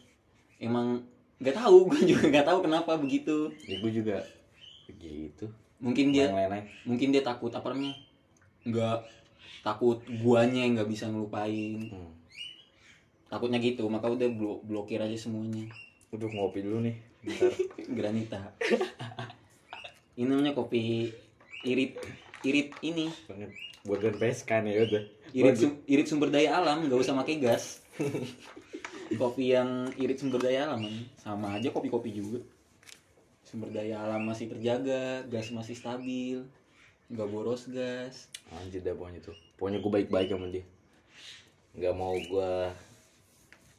Emang 0.58 1.06
nggak 1.38 1.54
tahu 1.54 1.78
gue 1.94 2.02
juga 2.10 2.24
nggak 2.28 2.46
tahu 2.50 2.60
kenapa 2.66 2.98
begitu. 2.98 3.54
Ya 3.70 3.78
gue 3.78 3.92
juga 3.94 4.18
begitu 4.88 5.46
mungkin 5.78 6.10
dia 6.10 6.32
mungkin 6.82 7.14
dia 7.14 7.22
takut 7.22 7.54
apa 7.54 7.70
namanya 7.70 7.94
nggak 8.66 8.98
takut 9.66 10.02
guanya 10.22 10.66
yang 10.66 10.78
nggak 10.78 10.90
bisa 10.92 11.10
ngelupain. 11.10 11.92
Hmm. 11.92 12.12
takutnya 13.28 13.60
gitu 13.60 13.84
maka 13.92 14.08
udah 14.08 14.32
blo 14.32 14.64
blokir 14.64 15.04
aja 15.04 15.16
semuanya. 15.20 15.68
Udah 16.16 16.32
ngopi 16.32 16.64
dulu 16.64 16.88
nih 16.88 16.96
bentar. 17.24 17.52
Granita. 17.98 18.42
Ini 20.16 20.26
namanya 20.26 20.56
kopi 20.56 21.12
irit 21.68 22.00
irit 22.48 22.72
ini. 22.82 23.12
Banget 23.28 23.52
buat 23.88 24.04
dan 24.04 24.16
nih 24.68 24.72
ya 24.76 24.82
udah. 24.84 25.04
Irit 25.32 25.56
sum- 25.56 25.80
irit 25.88 26.08
sumber 26.08 26.30
daya 26.32 26.60
alam 26.60 26.88
nggak 26.88 27.00
usah 27.00 27.16
pakai 27.16 27.40
gas. 27.40 27.80
Kopi 29.22 29.56
yang 29.56 29.88
irit 29.96 30.20
sumber 30.20 30.44
daya 30.44 30.68
alam 30.68 30.84
sama 31.16 31.56
aja 31.56 31.72
kopi-kopi 31.72 32.12
juga. 32.12 32.44
Sumber 33.48 33.72
daya 33.72 34.04
alam 34.04 34.28
masih 34.28 34.52
terjaga 34.52 35.24
gas 35.32 35.48
masih 35.56 35.76
stabil 35.80 36.44
nggak 37.08 37.30
boros 37.32 37.72
gas 37.72 38.28
anjir 38.52 38.84
dah 38.84 38.92
pokoknya 38.92 39.20
tuh. 39.24 39.38
Pokoknya 39.56 39.80
gue 39.80 39.92
baik-baik 39.92 40.30
sama 40.32 40.48
dia. 40.52 40.66
Nggak 41.76 41.96
mau 41.96 42.16
gue 42.16 42.52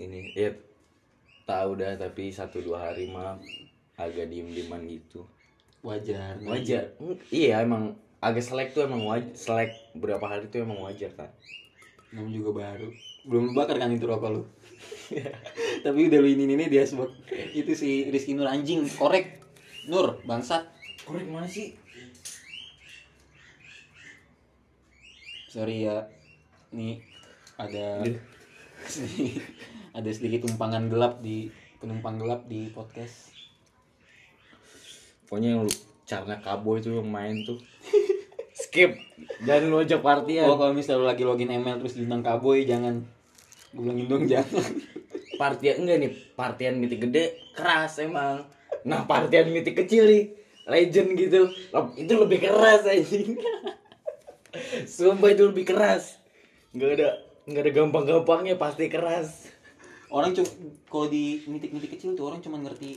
ini 0.01 0.33
ya 0.33 0.57
tahu 1.45 1.77
dah 1.77 1.97
tapi 2.01 2.33
satu 2.33 2.65
dua 2.65 2.89
hari 2.89 3.09
mah 3.13 3.37
agak 4.01 4.33
diem 4.33 4.49
dieman 4.49 4.85
gitu. 4.89 5.29
Wajar 5.85 6.41
wajar. 6.41 6.97
Iya 7.29 7.65
emang 7.65 8.01
agak 8.25 8.45
selek 8.45 8.73
tuh 8.73 8.89
emang 8.89 9.05
wajar 9.05 9.33
selek. 9.37 9.77
Berapa 9.93 10.25
hari 10.25 10.49
tuh 10.49 10.65
emang 10.65 10.81
wajar 10.81 11.13
kan 11.13 11.29
Namanya 12.09 12.33
juga 12.33 12.51
baru. 12.65 12.89
Belum 13.29 13.53
bakar 13.53 13.77
kan 13.77 13.93
itu 13.93 14.09
rokok 14.09 14.31
lu? 14.33 14.43
Tapi 15.85 15.99
udah 16.09 16.19
lu 16.25 16.29
ini 16.33 16.49
ini 16.49 16.65
dia 16.73 16.89
sebut. 16.89 17.13
Itu 17.53 17.77
si 17.77 18.09
Rizky 18.09 18.33
Nur 18.33 18.49
anjing. 18.49 18.89
Korek. 18.89 19.45
Nur 19.85 20.17
bangsat 20.25 20.79
korek 21.09 21.25
mana 21.25 21.49
sih 21.49 21.73
sorry 25.59 25.91
ya. 25.91 26.07
Nih 26.71 27.03
ada 27.59 28.07
ada 29.99 30.11
sedikit 30.15 30.47
tumpangan 30.47 30.87
gelap 30.87 31.19
di 31.19 31.51
penumpang 31.83 32.15
gelap 32.23 32.47
di 32.47 32.71
podcast. 32.71 33.35
Pokoknya 35.27 35.59
yang 35.59 35.67
lu 35.67 35.73
caranya 36.07 36.39
kabo 36.39 36.79
itu 36.79 36.95
yang 36.95 37.11
main 37.11 37.43
tuh. 37.43 37.59
Skip. 38.63 39.03
Jangan 39.43 39.67
lu 39.67 39.83
ajak 39.83 39.99
partian. 39.99 40.47
Oh 40.47 40.55
kalau 40.55 40.71
misalnya 40.71 41.03
lu 41.03 41.07
lagi 41.11 41.27
login 41.27 41.51
email 41.51 41.83
terus 41.83 41.99
diundang 41.99 42.23
kaboy 42.23 42.63
jangan. 42.63 43.03
Gue 43.75 43.83
bilangin 43.83 44.07
dong 44.07 44.25
jangan. 44.31 44.63
Partian 45.43 45.83
enggak 45.83 45.99
nih. 46.07 46.13
Partian 46.39 46.79
mitik 46.79 47.11
gede 47.11 47.35
keras 47.59 47.99
emang. 47.99 48.47
Nah 48.87 49.07
partian 49.11 49.51
mitik 49.51 49.75
kecil 49.75 50.07
nih. 50.07 50.25
Legend 50.71 51.19
gitu. 51.19 51.51
Itu 51.99 52.13
lebih 52.15 52.47
keras 52.47 52.87
anjing 52.87 53.39
Sumpah 54.87 55.29
itu 55.31 55.45
lebih 55.47 55.65
keras. 55.65 56.17
Nggak 56.73 56.91
ada 56.97 57.09
nggak 57.45 57.63
ada 57.65 57.73
gampang-gampangnya 57.73 58.55
pasti 58.57 58.89
keras. 58.89 59.49
orang 60.09 60.33
cuma 60.33 60.49
kalau 60.89 61.07
di 61.07 61.45
mitik-mitik 61.45 61.93
kecil 61.93 62.17
tuh 62.17 62.33
orang 62.33 62.41
cuma 62.41 62.57
ngerti 62.57 62.97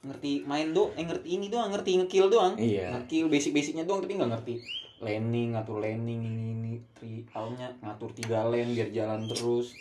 ngerti 0.00 0.44
main 0.44 0.76
do 0.76 0.92
eh 0.92 1.08
ngerti 1.08 1.40
ini 1.40 1.48
doang 1.48 1.72
ngerti 1.72 1.96
ngekill 1.96 2.28
doang 2.28 2.52
Iya. 2.60 2.92
ngekill 2.92 3.32
basic-basicnya 3.32 3.88
doang 3.88 4.04
tapi 4.04 4.20
nggak 4.20 4.28
ngerti 4.28 4.54
landing 5.00 5.56
ngatur 5.56 5.80
landing 5.80 6.20
ini 6.20 6.44
ini 6.52 6.72
tri 6.92 7.24
awalnya 7.32 7.72
ngatur 7.80 8.12
tiga 8.12 8.44
lane 8.44 8.76
biar 8.76 8.92
jalan 8.92 9.24
terus 9.24 9.72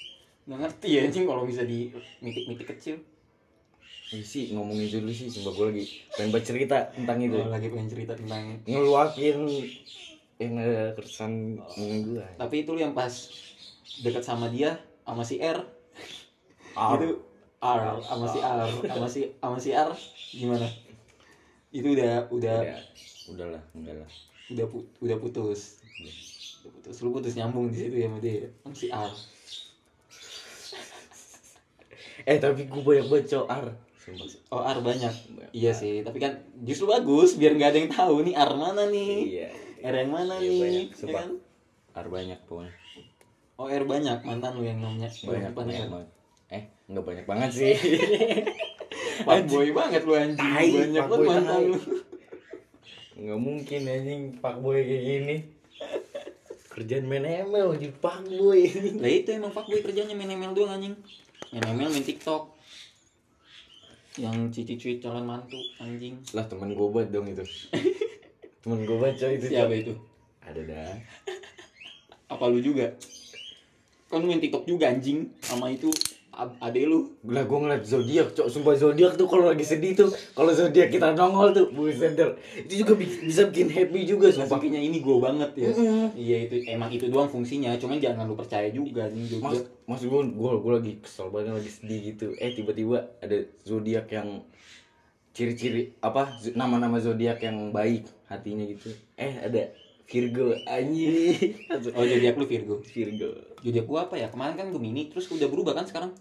nggak 0.47 0.55
ngerti 0.55 0.87
ya 0.87 0.99
anjing 1.03 1.27
kalau 1.27 1.43
bisa 1.43 1.67
di 1.67 1.91
mitik-mitik 2.23 2.71
kecil 2.71 2.95
Ini 4.09 4.23
sih 4.23 4.55
ngomongin 4.55 4.89
dulu 4.89 5.13
sih, 5.13 5.29
sumpah 5.29 5.53
gue 5.53 5.65
lagi 5.69 5.85
pengen 6.17 6.33
bercerita 6.33 6.89
tentang 6.89 7.21
itu. 7.21 7.37
Gua 7.37 7.53
lagi 7.53 7.69
pengen 7.69 7.89
cerita 7.93 8.17
tentang 8.17 8.57
Ngeluakin 8.65 9.37
yang 10.39 10.55
ada 10.55 10.95
keresan 10.95 11.59
gue. 11.75 12.23
tapi 12.33 12.63
itu 12.63 12.71
lu 12.71 12.79
yang 12.79 12.95
pas 12.95 13.11
dekat 13.99 14.23
sama 14.23 14.47
dia 14.47 14.79
sama 15.03 15.21
si 15.21 15.35
R 15.37 15.59
R. 16.71 16.91
itu 16.95 17.19
R 17.59 17.81
sama 18.01 18.25
si 18.25 18.39
R 18.39 18.59
sama 18.87 19.07
si 19.07 19.21
sama 19.35 19.57
si 19.57 19.69
R 19.69 19.91
gimana 20.31 20.63
itu 21.69 21.87
udah 21.89 22.25
udah 22.29 22.57
Udah, 22.57 22.79
udahlah, 23.29 23.63
enggak 23.73 23.95
lah. 23.99 24.09
udah 24.49 24.65
pu- 24.65 24.87
udah 24.99 25.17
putus 25.17 25.77
udah 25.99 26.13
putus 26.73 26.95
lu 26.97 27.11
putus 27.11 27.33
nyambung 27.35 27.67
di 27.67 27.77
situ 27.77 27.95
ya 27.95 28.07
sama 28.07 28.19
dia 28.19 28.47
sama 28.59 28.73
si 28.73 28.87
R 28.87 29.11
Eh 32.21 32.37
tapi 32.37 32.63
gue 32.63 32.79
banyak 32.79 33.07
banget 33.07 33.25
cowok 33.29 33.47
R. 33.49 33.67
Oh 34.49 34.61
R 34.61 34.77
banyak 34.79 35.13
Banyak. 35.29 35.51
iya 35.51 35.71
sih 35.71 35.99
tapi 35.99 36.17
kan 36.17 36.35
justru 36.59 36.85
bagus 36.85 37.35
biar 37.35 37.53
nggak 37.53 37.69
ada 37.69 37.79
yang 37.79 37.91
tahu 37.91 38.15
nih 38.21 38.35
R 38.35 38.51
mana 38.53 38.83
nih 38.85 39.15
Iya. 39.29 39.49
R 39.79 39.95
yang 39.95 40.11
mana 40.11 40.33
Iya, 40.35 40.49
nih 40.49 40.59
banyak. 40.59 40.87
ya 40.91 41.13
kan 41.13 41.29
R 41.95 42.07
banyak 42.07 42.39
pokoknya. 42.45 42.73
oh 43.55 43.67
R 43.67 43.83
banyak 43.83 44.17
mantan 44.21 44.51
lu 44.55 44.63
yang 44.63 44.79
namanya 44.79 45.09
Banyak 45.09 45.51
banget. 45.51 45.87
Eh, 46.49 46.63
enggak 46.87 47.05
banyak 47.05 47.25
banget 47.25 47.49
sih. 47.51 47.73
Fuckboy 49.27 49.69
banget 49.69 50.01
lu 50.03 50.13
anjing 50.15 50.39
Tai, 50.39 50.67
banyak 50.67 51.05
banget 51.05 51.27
mantan 51.27 51.59
lu 51.67 51.77
Enggak 53.19 53.39
mungkin 53.39 53.81
anjing 53.83 54.21
fuckboy 54.37 54.79
kayak 54.79 55.03
gini. 55.03 55.35
Kerjaan 56.69 57.05
main 57.05 57.27
ML 57.43 57.75
di 57.75 57.91
fuckboy. 57.91 58.61
lah 58.95 59.11
itu 59.11 59.29
emang 59.29 59.51
fuckboy 59.51 59.83
kerjanya 59.83 60.15
main 60.15 60.31
ML 60.31 60.55
doang 60.55 60.71
anjing 60.73 60.95
main 61.51 61.65
ML 61.67 61.89
main 61.89 62.01
TikTok 62.01 62.55
yang 64.15 64.47
cici 64.49 64.75
cuit 64.75 64.99
calon 64.99 65.23
mantu 65.23 65.55
anjing 65.77 66.19
lah 66.31 66.43
teman 66.43 66.71
gue 66.71 66.87
banget 66.89 67.09
dong 67.11 67.27
itu. 67.27 67.43
teman 68.59 68.79
gue 68.81 68.95
coy 68.95 69.31
itu. 69.35 69.45
siapa 69.47 69.73
itu 69.73 69.93
Ada 70.41 70.61
dah. 70.65 70.93
apa 72.29 72.43
lu 72.45 72.59
juga 72.59 72.93
kan 74.07 74.19
lu 74.19 74.27
main 74.27 74.39
TikTok 74.39 74.65
juga 74.65 74.89
anjing 74.89 75.29
sama 75.39 75.69
itu 75.69 75.89
ade 76.39 76.87
lu 76.87 77.19
Lah 77.27 77.43
gue 77.43 77.57
ngeliat 77.57 77.83
zodiak, 77.83 78.31
cok. 78.31 78.47
Sumpah 78.47 78.71
zodiak 78.71 79.19
tuh 79.19 79.27
kalau 79.27 79.51
lagi 79.51 79.59
sedih 79.61 79.91
tuh, 79.91 80.07
kalau 80.31 80.47
zodiak 80.49 80.87
kita 80.87 81.11
nongol 81.11 81.51
tuh, 81.51 81.67
buset. 81.67 82.15
Itu 82.55 82.73
juga 82.79 82.95
bi- 82.95 83.27
bisa 83.27 83.51
bikin 83.51 83.67
happy 83.67 84.07
juga, 84.07 84.31
sumpah. 84.31 84.55
Sumpahnya 84.55 84.79
ini 84.79 85.03
gue 85.03 85.17
banget 85.19 85.51
ya 85.53 85.67
iya 86.15 86.37
itu 86.47 86.63
emang 86.65 86.87
itu 86.89 87.11
doang 87.11 87.27
fungsinya 87.27 87.75
cuman 87.75 87.99
jangan 87.99 88.23
lu 88.23 88.39
percaya 88.39 88.71
juga 88.71 89.11
Mas, 89.11 89.27
juga 89.27 89.67
mas 89.83 89.99
gue, 89.99 90.21
gue, 90.31 90.51
gue 90.55 90.71
lagi 90.73 90.93
kesel 91.03 91.27
banget 91.27 91.59
lagi 91.59 91.71
sedih 91.75 91.99
gitu. 92.07 92.31
Eh 92.33 92.55
tiba-tiba 92.55 93.03
ada 93.19 93.35
zodiak 93.61 94.07
yang 94.07 94.39
ciri-ciri 95.39 95.95
apa 96.03 96.35
nama-nama 96.51 96.99
zodiak 96.99 97.39
yang 97.39 97.71
baik 97.71 98.03
hatinya 98.27 98.67
gitu. 98.67 98.91
Eh 99.15 99.39
ada 99.39 99.71
Virgo 100.03 100.51
anjing. 100.67 101.55
oh 101.95 102.03
jadi 102.03 102.35
lu 102.35 102.43
Virgo? 102.43 102.83
Virgo. 102.83 103.31
jadi 103.63 103.79
gua 103.87 104.11
apa 104.11 104.19
ya? 104.19 104.27
Kemarin 104.27 104.59
kan 104.59 104.67
Gemini 104.67 105.07
terus 105.07 105.31
udah 105.31 105.47
berubah 105.47 105.79
kan 105.79 105.87
sekarang? 105.87 106.11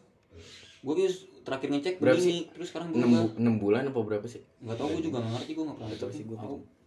Gue 0.87 0.95
guys 0.95 1.27
terakhir 1.43 1.75
ngecek 1.75 1.95
Berapa 1.99 2.23
Gemini 2.23 2.47
terus 2.55 2.71
sekarang 2.71 2.95
6, 2.95 3.03
berubah. 3.03 3.27
6 3.35 3.59
bulan 3.59 3.83
apa 3.91 3.99
berapa 4.07 4.27
sih? 4.31 4.47
nggak 4.63 4.79
tahu 4.79 4.89
gue 4.95 5.03
juga 5.11 5.19
nggak 5.19 5.35
ngerti 5.35 5.51
gue 5.59 5.65
nggak 5.67 5.79
pernah 5.83 5.99
tahu 5.99 6.11
sih 6.15 6.25
gua. 6.29 6.39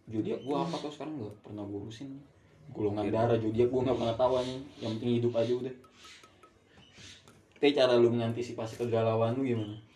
zodiak 0.07 0.39
gue 0.39 0.55
apa 0.55 0.75
tuh 0.79 0.91
sekarang? 0.95 1.13
Nggak 1.19 1.35
pernah 1.43 1.63
gue 1.67 1.79
urusin. 1.83 2.09
Golongan 2.71 3.05
darah 3.11 3.35
zodiak 3.35 3.67
gue 3.67 3.81
nggak 3.83 3.97
pernah 3.99 4.15
tahu 4.15 4.33
nih 4.39 4.59
yang 4.79 4.91
penting 4.95 5.11
hidup 5.19 5.33
aja 5.35 5.51
udah. 5.51 5.75
Tapi 7.59 7.75
cara 7.75 7.93
lu 7.99 8.07
mengantisipasi 8.07 8.79
kegalauan 8.79 9.35
lu 9.35 9.43
gimana 9.43 9.90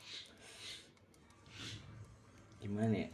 Gimana 2.65 2.97
ya? 2.97 3.09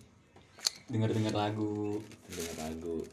dengar 0.87 1.11
dengar 1.11 1.35
lagu. 1.35 1.99
Dengar 2.31 2.55
lagu. 2.71 3.03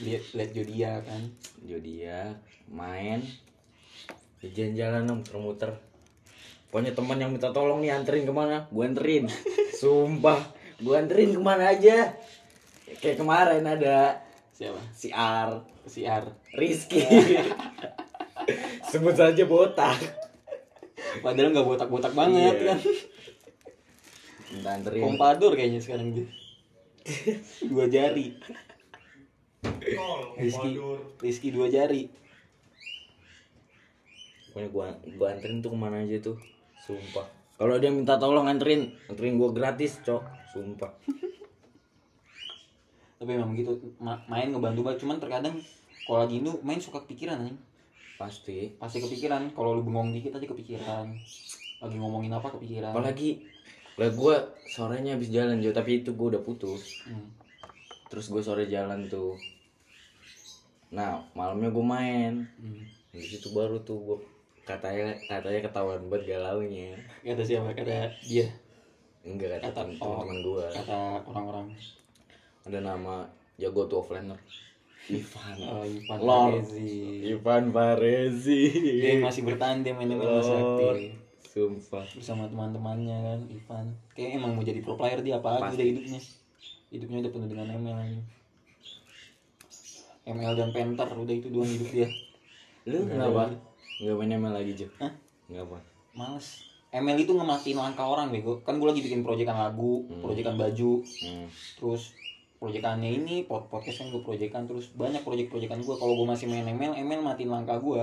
Lihat 0.00 0.32
lihat 0.32 0.50
zodiak 0.56 1.00
kan? 1.04 1.22
Zodiak 1.60 2.36
main. 2.72 3.20
Jalan-jalan 4.40 5.04
dong 5.04 5.20
muter-muter 5.20 5.72
pokoknya 6.72 6.90
teman 6.90 7.20
yang 7.20 7.30
minta 7.30 7.52
tolong 7.54 7.84
nih 7.84 7.92
anterin 7.92 8.24
ke 8.24 8.32
mana? 8.32 8.64
Gue 8.72 8.88
anterin. 8.88 9.28
Sumpah 9.80 10.40
gue 10.80 10.94
anterin 10.96 11.36
ke 11.36 11.40
mana 11.40 11.68
aja? 11.68 12.16
Kayak 13.04 13.20
kemarin 13.20 13.64
ada 13.68 14.24
siapa? 14.56 14.80
si 14.96 15.12
R 15.12 15.50
si 15.84 16.08
R 16.08 16.24
Rizky. 16.56 17.04
Sebut 18.88 19.14
saja 19.16 19.44
botak. 19.44 20.00
Padahal 21.20 21.52
nggak 21.52 21.68
botak 21.68 21.88
botak 21.92 22.12
banget 22.16 22.56
Iya. 22.56 22.72
kan 22.72 22.78
minta 24.54 24.70
anterin. 24.78 25.02
Kayaknya 25.58 25.80
sekarang 25.82 26.08
dia. 26.14 26.26
Dua 27.70 27.84
jari. 27.90 28.26
Rizky 30.36 30.70
Rizky 31.20 31.48
dua 31.52 31.68
jari. 31.68 32.08
Pokoknya 34.52 34.68
gue 34.70 34.86
gue 35.18 35.26
anterin 35.26 35.58
tuh 35.60 35.70
ke 35.74 35.78
mana 35.78 36.00
aja 36.04 36.16
tuh. 36.22 36.36
Sumpah. 36.84 37.26
Kalau 37.58 37.74
dia 37.80 37.90
minta 37.90 38.16
tolong 38.16 38.46
anterin. 38.46 38.92
Anterin 39.10 39.36
gue 39.40 39.50
gratis 39.50 39.98
cok. 40.04 40.22
Sumpah. 40.54 40.92
Tapi 43.18 43.30
emang 43.34 43.56
gitu 43.56 43.72
ma- 43.98 44.20
main 44.30 44.52
ngebantu 44.52 44.84
banget. 44.84 44.98
Cuman 45.02 45.16
terkadang 45.18 45.56
kalau 46.04 46.18
lagi 46.22 46.44
lu 46.44 46.60
main 46.62 46.78
suka 46.78 47.02
kepikiran 47.02 47.40
anjing. 47.40 47.58
Pasti. 48.20 48.76
Pasti 48.78 49.02
kepikiran. 49.02 49.56
Kalau 49.56 49.74
lu 49.74 49.82
bengong 49.82 50.14
dikit 50.14 50.38
aja 50.38 50.46
kepikiran. 50.46 51.06
Lagi 51.82 51.96
ngomongin 51.98 52.30
apa 52.30 52.52
kepikiran. 52.54 52.94
Apalagi 52.94 53.42
lah 53.94 54.10
gue 54.10 54.36
sorenya 54.68 55.14
habis 55.14 55.30
jalan 55.30 55.58
Jo. 55.58 55.70
Tapi 55.70 56.00
itu 56.00 56.12
gue 56.12 56.26
udah 56.30 56.42
putus. 56.42 57.04
Hmm. 57.04 57.30
terus 58.04 58.30
gue 58.30 58.38
sore 58.38 58.66
jalan 58.66 59.06
tuh. 59.06 59.34
Nah 60.90 61.22
malamnya 61.32 61.70
gue 61.70 61.84
main. 61.84 62.34
Hmm. 62.56 62.84
di 63.10 63.22
situ 63.22 63.50
baru 63.50 63.78
tuh 63.80 63.98
gue 64.00 64.18
katanya 64.62 65.14
katanya 65.24 65.60
ketahuan 65.62 66.02
buat 66.06 66.22
galaunya. 66.22 66.98
Kata 67.20 67.42
siapa? 67.42 67.70
Kata 67.72 68.10
dia? 68.20 68.50
Enggak 69.22 69.58
kata 69.58 69.70
Kata- 69.70 69.82
temen- 69.86 69.98
oh. 70.00 70.22
gue 70.22 70.64
kata 70.68 70.98
orang-orang. 71.24 71.68
Ada 72.64 72.78
nama 72.80 73.26
jago 73.54 73.86
tuh 73.86 74.00
offlaner 74.00 74.38
Ivan. 75.04 75.54
Oh, 75.62 75.84
Ivan 75.84 76.18
Lord. 76.18 76.52
Parezi. 76.64 76.96
Ivan 77.28 77.64
Parezi 77.70 78.62
dia 78.98 79.12
masih 79.20 79.42
bertahan 79.44 79.84
dia 79.84 79.92
main 79.92 80.10
masih 80.10 80.56
aktif 80.56 80.96
sumpah. 81.54 82.04
Bersama 82.18 82.50
teman-temannya 82.50 83.16
kan 83.22 83.40
Ivan. 83.46 83.86
Kayak 84.18 84.42
emang 84.42 84.58
mau 84.58 84.64
jadi 84.66 84.82
pro 84.82 84.98
player 84.98 85.22
dia 85.22 85.38
apa 85.38 85.62
Pasti. 85.62 85.78
udah 85.78 85.86
hidupnya. 85.86 86.20
Hidupnya 86.90 87.18
udah 87.22 87.30
penuh 87.30 87.48
dengan 87.48 87.66
ML 87.70 87.98
aja 88.02 88.22
ML 90.24 90.54
dan 90.56 90.70
Penter 90.72 91.08
udah 91.12 91.34
itu 91.36 91.48
doang 91.52 91.68
hidup 91.68 91.88
dia. 91.92 92.08
Lu 92.88 93.04
kenapa? 93.08 93.52
nggak 93.94 94.16
main 94.18 94.32
ML 94.42 94.54
lagi 94.58 94.72
Jo 94.74 94.88
Hah? 94.98 95.12
nggak 95.46 95.70
apa 95.70 95.78
males 96.18 96.66
ML 96.90 97.18
itu 97.18 97.30
ngematiin 97.34 97.78
langkah 97.78 98.06
orang 98.06 98.30
bego. 98.30 98.62
Kan 98.62 98.78
gue 98.78 98.86
lagi 98.86 99.02
bikin 99.02 99.26
proyekan 99.26 99.58
lagu 99.58 100.06
proyekan 100.22 100.54
baju. 100.54 101.02
Hmm. 101.02 101.50
terus 101.74 102.14
proyekannya 102.62 103.10
ini 103.18 103.42
pod 103.50 103.66
podcast 103.66 104.02
kan 104.02 104.14
gue 104.14 104.22
proyekan. 104.22 104.70
Terus 104.70 104.94
banyak 104.94 105.26
proyek-proyekan 105.26 105.82
gue 105.82 105.94
kalau 105.98 106.14
gue 106.14 106.26
masih 106.26 106.46
main 106.46 106.62
ML 106.62 106.94
ML 106.94 107.22
matiin 107.22 107.50
langkah 107.50 107.82
gue 107.82 108.02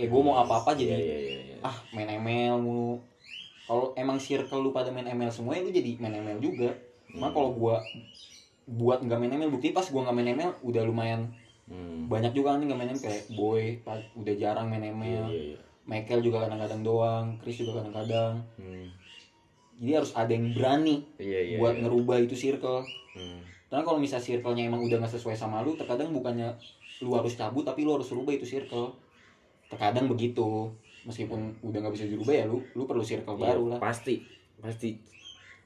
kayak 0.00 0.08
gue 0.08 0.20
mau 0.24 0.40
apa-apa 0.40 0.76
iya 0.78 0.96
jadi 0.96 1.02
iya 1.02 1.16
iya 1.18 1.40
iya. 1.44 1.56
ah 1.60 1.76
main 1.92 2.08
ML 2.08 2.56
mulu 2.60 3.00
kalau 3.70 3.94
emang 3.94 4.18
circle 4.18 4.66
lu 4.66 4.74
pada 4.74 4.90
main 4.90 5.06
ML 5.06 5.30
semua 5.30 5.54
ya 5.54 5.62
lu 5.62 5.70
jadi 5.70 5.94
main 6.02 6.18
ML 6.18 6.42
juga 6.42 6.74
cuma 7.06 7.30
kalau 7.30 7.54
gua 7.54 7.78
buat 8.66 8.98
nggak 9.02 9.18
main 9.18 9.38
ML 9.38 9.54
bukti 9.54 9.70
pas 9.70 9.86
gua 9.86 10.10
nggak 10.10 10.16
main 10.18 10.30
ML 10.34 10.52
udah 10.66 10.82
lumayan 10.82 11.30
hmm. 11.70 12.10
banyak 12.10 12.34
juga 12.34 12.58
kan 12.58 12.66
nggak 12.66 12.78
main 12.78 12.90
ML 12.98 13.02
kayak 13.02 13.22
boy 13.38 13.78
udah 14.18 14.34
jarang 14.34 14.66
main 14.66 14.82
ML 14.90 15.26
iya 15.30 15.54
iya 15.54 15.58
Michael 15.86 16.22
juga 16.22 16.46
kadang-kadang 16.46 16.82
doang 16.82 17.26
Chris 17.42 17.62
juga 17.62 17.82
kadang-kadang 17.82 18.42
hmm. 18.58 18.86
jadi 19.78 20.02
harus 20.02 20.10
ada 20.18 20.30
yang 20.34 20.50
berani 20.50 21.06
iya 21.22 21.54
iya 21.54 21.56
buat 21.62 21.78
iya. 21.78 21.82
ngerubah 21.86 22.16
itu 22.26 22.34
circle 22.34 22.82
hmm. 23.14 23.70
karena 23.70 23.82
kalau 23.86 24.02
misalnya 24.02 24.26
circle-nya 24.26 24.66
emang 24.66 24.82
udah 24.82 24.98
nggak 24.98 25.14
sesuai 25.14 25.38
sama 25.38 25.62
lu 25.62 25.78
terkadang 25.78 26.10
bukannya 26.10 26.58
lu 27.06 27.14
harus 27.14 27.38
cabut 27.38 27.62
tapi 27.62 27.86
lu 27.86 27.94
harus 27.94 28.10
rubah 28.12 28.34
itu 28.34 28.44
circle 28.44 28.98
terkadang 29.70 30.10
begitu 30.10 30.66
meskipun 31.06 31.54
udah 31.62 31.78
nggak 31.80 31.94
bisa 31.94 32.04
dirubah 32.04 32.34
ya 32.34 32.44
lu 32.44 32.60
lu 32.74 32.84
perlu 32.84 33.00
circle 33.00 33.38
Iya, 33.38 33.54
baru 33.54 33.64
lah 33.72 33.78
pasti 33.78 34.20
pasti 34.60 34.98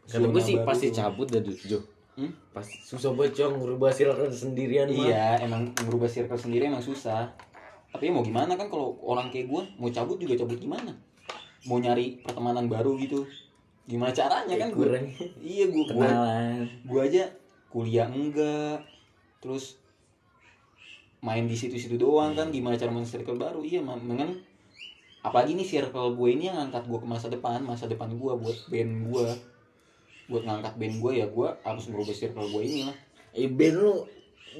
kata 0.04 0.28
gue 0.28 0.42
sih 0.44 0.56
baru. 0.60 0.68
pasti 0.68 0.86
cabut 0.92 1.26
dari 1.26 1.50
Jo 1.64 1.80
Hmm? 2.14 2.30
Pas 2.54 2.62
susah 2.62 3.10
banget 3.10 3.42
cong 3.42 3.58
ngerubah 3.58 3.90
circle 3.90 4.30
sendirian 4.30 4.86
mah. 4.86 5.02
Iya, 5.02 5.42
emang 5.42 5.74
merubah 5.82 6.06
circle 6.06 6.38
sendiri 6.38 6.70
emang 6.70 6.78
susah. 6.78 7.26
Tapi 7.90 8.06
ya 8.06 8.14
mau 8.14 8.22
gimana 8.22 8.54
kan 8.54 8.70
kalau 8.70 8.94
orang 9.02 9.34
kayak 9.34 9.50
gue 9.50 9.62
mau 9.74 9.90
cabut 9.90 10.22
juga 10.22 10.38
cabut 10.38 10.54
gimana? 10.54 10.94
Mau 11.66 11.82
nyari 11.82 12.22
pertemanan 12.22 12.70
baru 12.70 12.94
gitu. 13.02 13.26
Gimana 13.90 14.14
caranya 14.14 14.54
kan 14.54 14.70
gue? 14.70 14.86
Iya 15.42 15.66
gue 15.66 15.74
gue 15.74 15.90
kenalan. 15.90 16.62
gue 16.86 17.00
aja 17.02 17.34
kuliah 17.66 18.06
enggak. 18.06 18.86
Terus 19.42 19.82
main 21.24 21.48
di 21.48 21.56
situ-situ 21.56 21.96
doang 21.96 22.36
kan 22.36 22.52
gimana 22.52 22.76
cara 22.76 22.92
main 22.92 23.08
circle 23.08 23.40
baru? 23.40 23.64
Iya, 23.64 23.80
memang 23.80 24.44
apalagi 25.24 25.56
nih 25.56 25.64
circle 25.64 26.12
gue 26.12 26.28
ini 26.36 26.52
yang 26.52 26.60
ngangkat 26.60 26.84
gue 26.84 26.98
ke 27.00 27.08
masa 27.08 27.32
depan, 27.32 27.64
masa 27.64 27.88
depan 27.88 28.12
gue 28.12 28.32
buat 28.36 28.58
band 28.68 28.92
gue. 29.08 29.28
Buat 30.28 30.42
ngangkat 30.44 30.74
band 30.76 30.94
gue 31.00 31.12
ya 31.24 31.26
gue 31.32 31.48
harus 31.64 31.84
merubah 31.88 32.12
circle 32.12 32.44
gue 32.52 32.62
ini 32.68 32.80
lah. 32.84 32.96
Eh 33.32 33.48
Ben 33.48 33.72
lu 33.72 34.04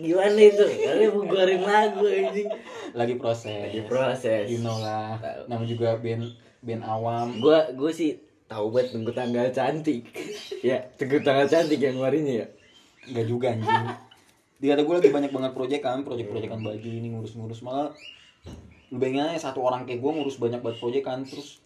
gimana 0.01 0.41
itu? 0.41 0.65
Kalian 0.65 1.11
mau 1.13 1.23
keluarin 1.29 1.63
lagu 1.63 2.05
anjing. 2.09 2.49
Lagi 2.97 3.15
proses. 3.21 3.69
Di 3.69 3.85
proses. 3.85 4.49
you 4.49 4.65
know 4.65 4.81
lah 4.81 5.21
Tahu. 5.21 5.53
nama 5.53 5.65
juga 5.69 6.01
band 6.01 6.33
band 6.65 6.83
awam 6.83 7.45
Gua 7.45 7.71
gua 7.77 7.93
sih 7.93 8.17
tahu 8.49 8.73
banget 8.73 8.97
tunggu 8.97 9.13
tanggal 9.13 9.53
cantik. 9.53 10.09
ya, 10.67 10.81
tunggu 10.97 11.21
tanggal 11.21 11.45
cantik 11.45 11.77
yang 11.77 12.01
kemarinnya 12.01 12.35
ya. 12.41 12.47
nggak 13.05 13.27
juga 13.29 13.53
anjing 13.53 13.85
di 14.65 14.73
kata 14.73 14.81
gue 14.81 14.95
lagi 14.97 15.13
banyak 15.13 15.29
banget 15.29 15.53
proyekan 15.53 16.09
proyek-proyekan 16.09 16.65
baju 16.65 16.89
ini 16.89 17.13
ngurus-ngurus. 17.13 17.61
Malah 17.61 17.93
lu 18.89 18.97
bayangin 18.97 19.37
aja 19.37 19.53
satu 19.53 19.61
orang 19.61 19.85
kayak 19.85 20.01
gue 20.01 20.09
ngurus 20.09 20.41
banyak 20.41 20.65
banget 20.65 20.81
proyekan 20.81 21.21
terus 21.29 21.61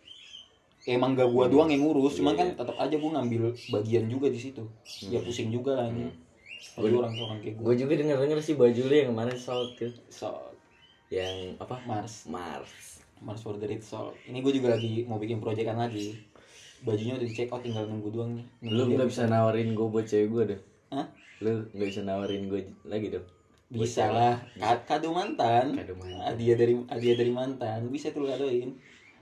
emang 0.82 1.14
gak 1.14 1.30
gue 1.30 1.44
doang 1.46 1.70
yang 1.70 1.86
ngurus 1.86 2.18
cuman 2.18 2.34
kan 2.34 2.48
tetap 2.58 2.74
aja 2.74 2.98
gue 2.98 3.10
ngambil 3.14 3.54
bagian 3.70 4.10
juga 4.10 4.26
di 4.26 4.42
situ. 4.42 4.66
Ya 5.06 5.22
pusing 5.22 5.54
juga 5.54 5.78
lah 5.78 5.94
ini 5.94 6.10
Apalagi 6.74 6.94
orang 6.98 7.14
orang 7.22 7.38
kayak 7.38 7.54
gue 7.54 7.64
Gue 7.70 7.74
juga 7.78 7.92
denger-denger 8.02 8.38
sih 8.42 8.54
baju 8.58 8.80
lu 8.82 8.94
yang 8.98 9.08
kemarin 9.14 9.36
sold 9.38 9.78
tuh. 9.78 9.94
so 10.10 10.50
Yang 11.06 11.54
apa? 11.62 11.78
Mars. 11.86 12.26
Mars. 12.26 12.98
Mars 13.22 13.46
for 13.46 13.54
the 13.62 13.66
Red 13.70 13.86
Soul 13.86 14.10
ini 14.26 14.42
gue 14.42 14.58
juga 14.58 14.74
lagi 14.74 15.06
mau 15.06 15.22
bikin 15.22 15.38
proyekan 15.38 15.78
lagi. 15.78 16.18
Bajunya 16.82 17.14
udah 17.14 17.26
dicek 17.30 17.54
out 17.54 17.62
tinggal 17.62 17.86
nunggu 17.86 18.10
doang 18.10 18.42
nih. 18.42 18.46
Nunggu 18.66 18.74
Lu 18.74 18.82
nggak 18.98 19.06
bisa 19.06 19.30
nawarin 19.30 19.78
gue 19.78 19.86
buat 19.86 20.06
cewek 20.10 20.26
gue 20.34 20.42
deh. 20.50 20.60
Hah? 20.90 21.06
Lu 21.38 21.66
nggak 21.70 21.88
bisa 21.88 22.00
nawarin 22.02 22.46
gue 22.46 22.60
lagi 22.84 23.08
dong. 23.08 23.26
Buat 23.68 23.84
bisa 23.84 24.04
lah 24.08 24.34
Ka- 24.56 24.84
kado 24.88 25.12
mantan 25.12 25.76
Kado 25.76 25.92
mantan. 25.94 26.24
hadiah 26.24 26.56
dari 26.56 26.72
hadiah 26.88 27.16
dari 27.16 27.28
mantan 27.28 27.84
bisa 27.88 28.08
tuh 28.08 28.24
kadoin 28.24 28.72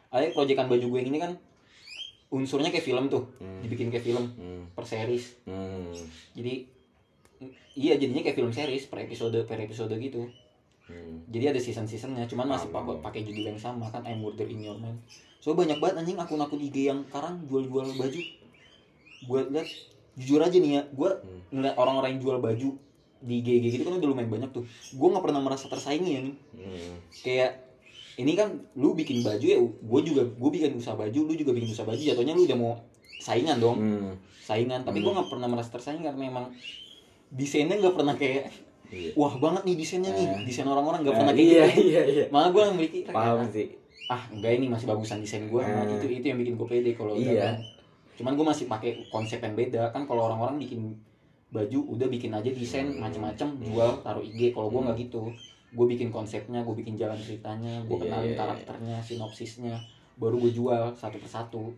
Ayo 0.09 0.31
proyekan 0.31 0.71
baju 0.71 0.87
gue 0.87 0.99
yang 0.99 1.11
ini 1.11 1.19
kan 1.19 1.35
unsurnya 2.29 2.71
kayak 2.71 2.83
film 2.85 3.07
tuh 3.07 3.27
Hmm. 3.37 3.59
dibikin 3.59 3.91
kayak 3.91 4.03
film 4.03 4.23
Hmm. 4.31 4.71
per 4.71 4.87
series 4.87 5.35
Hmm. 5.43 5.91
jadi 6.33 6.63
iya 7.75 7.95
jadinya 7.95 8.23
kayak 8.23 8.35
film 8.35 8.51
series 8.51 8.87
per 8.87 9.03
episode 9.03 9.35
per 9.43 9.59
episode 9.59 9.91
gitu 9.93 10.31
Hmm. 10.85 11.27
jadi 11.27 11.51
ada 11.51 11.59
season 11.59 11.83
seasonnya 11.85 12.23
cuman 12.25 12.47
masih 12.49 12.71
pakai 12.71 13.03
pakai 13.03 13.21
judul 13.23 13.47
yang 13.49 13.59
sama 13.59 13.91
kan 13.91 14.07
I'm 14.07 14.23
Murder 14.23 14.47
in 14.47 14.63
Your 14.63 14.79
Mind 14.79 15.03
so 15.37 15.53
banyak 15.53 15.77
banget 15.77 16.01
anjing 16.01 16.15
akun-akun 16.17 16.63
IG 16.63 16.87
yang 16.87 17.03
sekarang 17.05 17.43
jual-jual 17.45 17.91
baju 17.93 18.21
gue 19.19 19.41
liat 19.51 19.69
jujur 20.17 20.41
aja 20.41 20.53
nih 20.55 20.73
ya 20.73 20.83
gue 20.89 21.11
Hmm. 21.13 21.41
ngeliat 21.53 21.77
orang-orang 21.77 22.11
yang 22.13 22.23
jual 22.23 22.39
baju 22.39 22.69
di 23.19 23.35
IG 23.39 23.49
gitu 23.71 23.85
kan 23.85 23.95
udah 23.95 24.09
lumayan 24.09 24.29
banyak 24.29 24.51
tuh 24.51 24.65
gue 24.67 25.09
nggak 25.09 25.23
pernah 25.23 25.41
merasa 25.41 25.67
tersaingi 25.67 26.11
ya 26.11 26.21
nih 26.23 26.35
Hmm. 26.55 26.95
kayak 27.19 27.53
ini 28.17 28.33
kan 28.33 28.49
lu 28.75 28.93
bikin 28.93 29.21
baju 29.21 29.45
ya 29.45 29.59
gue 29.61 30.01
juga 30.03 30.23
gue 30.25 30.51
bikin 30.51 30.73
usaha 30.75 30.95
baju 30.95 31.21
lu 31.23 31.35
juga 31.35 31.53
bikin 31.53 31.69
usaha 31.69 31.85
baju 31.85 31.99
jatuhnya 31.99 32.33
lu 32.33 32.45
udah 32.45 32.57
mau 32.57 32.73
saingan 33.19 33.57
dong 33.57 33.77
Hmm. 33.77 34.13
saingan 34.41 34.83
tapi 34.83 34.99
gue 34.99 35.11
nggak 35.11 35.29
pernah 35.29 35.47
merasa 35.47 35.71
tersaing 35.71 36.01
karena 36.01 36.17
memang 36.19 36.49
desainnya 37.29 37.77
nggak 37.77 37.95
pernah 37.95 38.15
kayak 38.15 38.49
Iya. 38.87 39.11
wah 39.15 39.35
banget 39.35 39.63
nih 39.65 39.77
desainnya 39.77 40.11
nih 40.11 40.27
Eh. 40.31 40.41
desain 40.47 40.63
orang-orang 40.65 41.03
nggak 41.03 41.11
Ah, 41.11 41.19
pernah 41.19 41.35
kayak 41.35 41.49
iya, 41.51 41.65
gitu 41.67 41.83
iya, 41.85 42.03
iya. 42.07 42.25
malah 42.31 42.49
gue 42.49 42.63
memiliki 42.71 42.99
Paham 43.05 43.43
sih. 43.49 43.67
ah 44.07 44.23
enggak 44.31 44.53
ini 44.55 44.71
masih 44.71 44.87
bagusan 44.87 45.19
desain 45.19 45.43
gue 45.45 45.59
nah, 45.59 45.83
Eh. 45.83 45.99
itu 45.99 46.07
itu 46.13 46.25
yang 46.25 46.39
bikin 46.39 46.55
gue 46.55 46.65
pede 46.65 46.91
kalau 46.93 47.13
udah 47.13 47.27
Iya. 47.27 47.43
kan. 47.43 47.57
Cuman 48.17 48.33
gue 48.33 48.47
masih 48.47 48.65
pakai 48.67 49.07
konsep 49.09 49.39
yang 49.39 49.53
beda. 49.53 49.93
Kan 49.93 50.05
kalau 50.05 50.27
orang-orang 50.27 50.57
bikin 50.59 50.97
baju 51.47 51.79
udah 51.95 52.09
bikin 52.09 52.33
aja 52.33 52.49
desain 52.49 52.89
Hmm. 52.89 53.01
macem-macem 53.01 53.61
jual 53.61 54.01
taruh 54.01 54.21
IG 54.21 54.51
kalau 54.51 54.69
gue 54.69 54.81
nggak 54.83 54.99
gitu. 55.05 55.31
Gue 55.71 55.87
bikin 55.87 56.09
konsepnya 56.09 56.65
gue 56.65 56.75
bikin 56.75 56.97
jalan 56.97 57.17
ceritanya 57.17 57.85
gue 57.85 57.97
Iya, 57.97 58.03
kenalin 58.03 58.25
iya, 58.25 58.33
iya. 58.33 58.39
karakternya 58.39 58.97
sinopsisnya 58.99 59.75
baru 60.17 60.41
gue 60.41 60.51
jual 60.51 60.91
satu 60.93 61.21
persatu. 61.21 61.77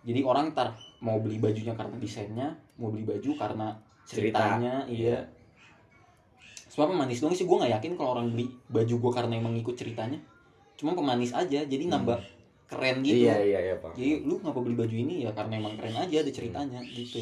Jadi 0.00 0.24
orang 0.24 0.50
ntar 0.50 0.72
mau 0.98 1.20
beli 1.20 1.36
bajunya 1.36 1.76
karena 1.76 1.96
desainnya 1.96 2.48
mau 2.74 2.88
beli 2.88 3.04
baju 3.04 3.30
karena 3.36 3.76
Cerita. 4.08 4.40
ceritanya 4.40 4.88
iya. 4.88 5.20
Sebab 6.70 6.94
pemanis 6.94 7.20
doang 7.20 7.34
sih 7.34 7.44
gue 7.44 7.52
nggak 7.52 7.72
yakin 7.76 7.92
kalau 7.94 8.16
orang 8.16 8.32
beli 8.32 8.48
baju 8.66 8.94
gue 8.96 9.12
karena 9.12 9.36
emang 9.36 9.52
ngikut 9.52 9.76
ceritanya. 9.76 10.16
Cuma 10.74 10.96
pemanis 10.96 11.36
aja 11.36 11.60
jadi 11.60 11.84
nambah 11.84 12.16
keren 12.70 13.02
gitu. 13.02 13.26
Iya, 13.26 13.36
iya, 13.42 13.58
iya, 13.66 13.74
Pak. 13.82 13.98
jadi 13.98 14.22
lu 14.22 14.38
ngapa 14.38 14.62
beli 14.62 14.78
baju 14.78 14.94
ini 14.94 15.26
ya? 15.26 15.34
Karena 15.34 15.58
emang 15.58 15.74
keren 15.74 15.98
aja 15.98 16.16
ada 16.22 16.30
ceritanya 16.30 16.80
gitu. 16.86 17.18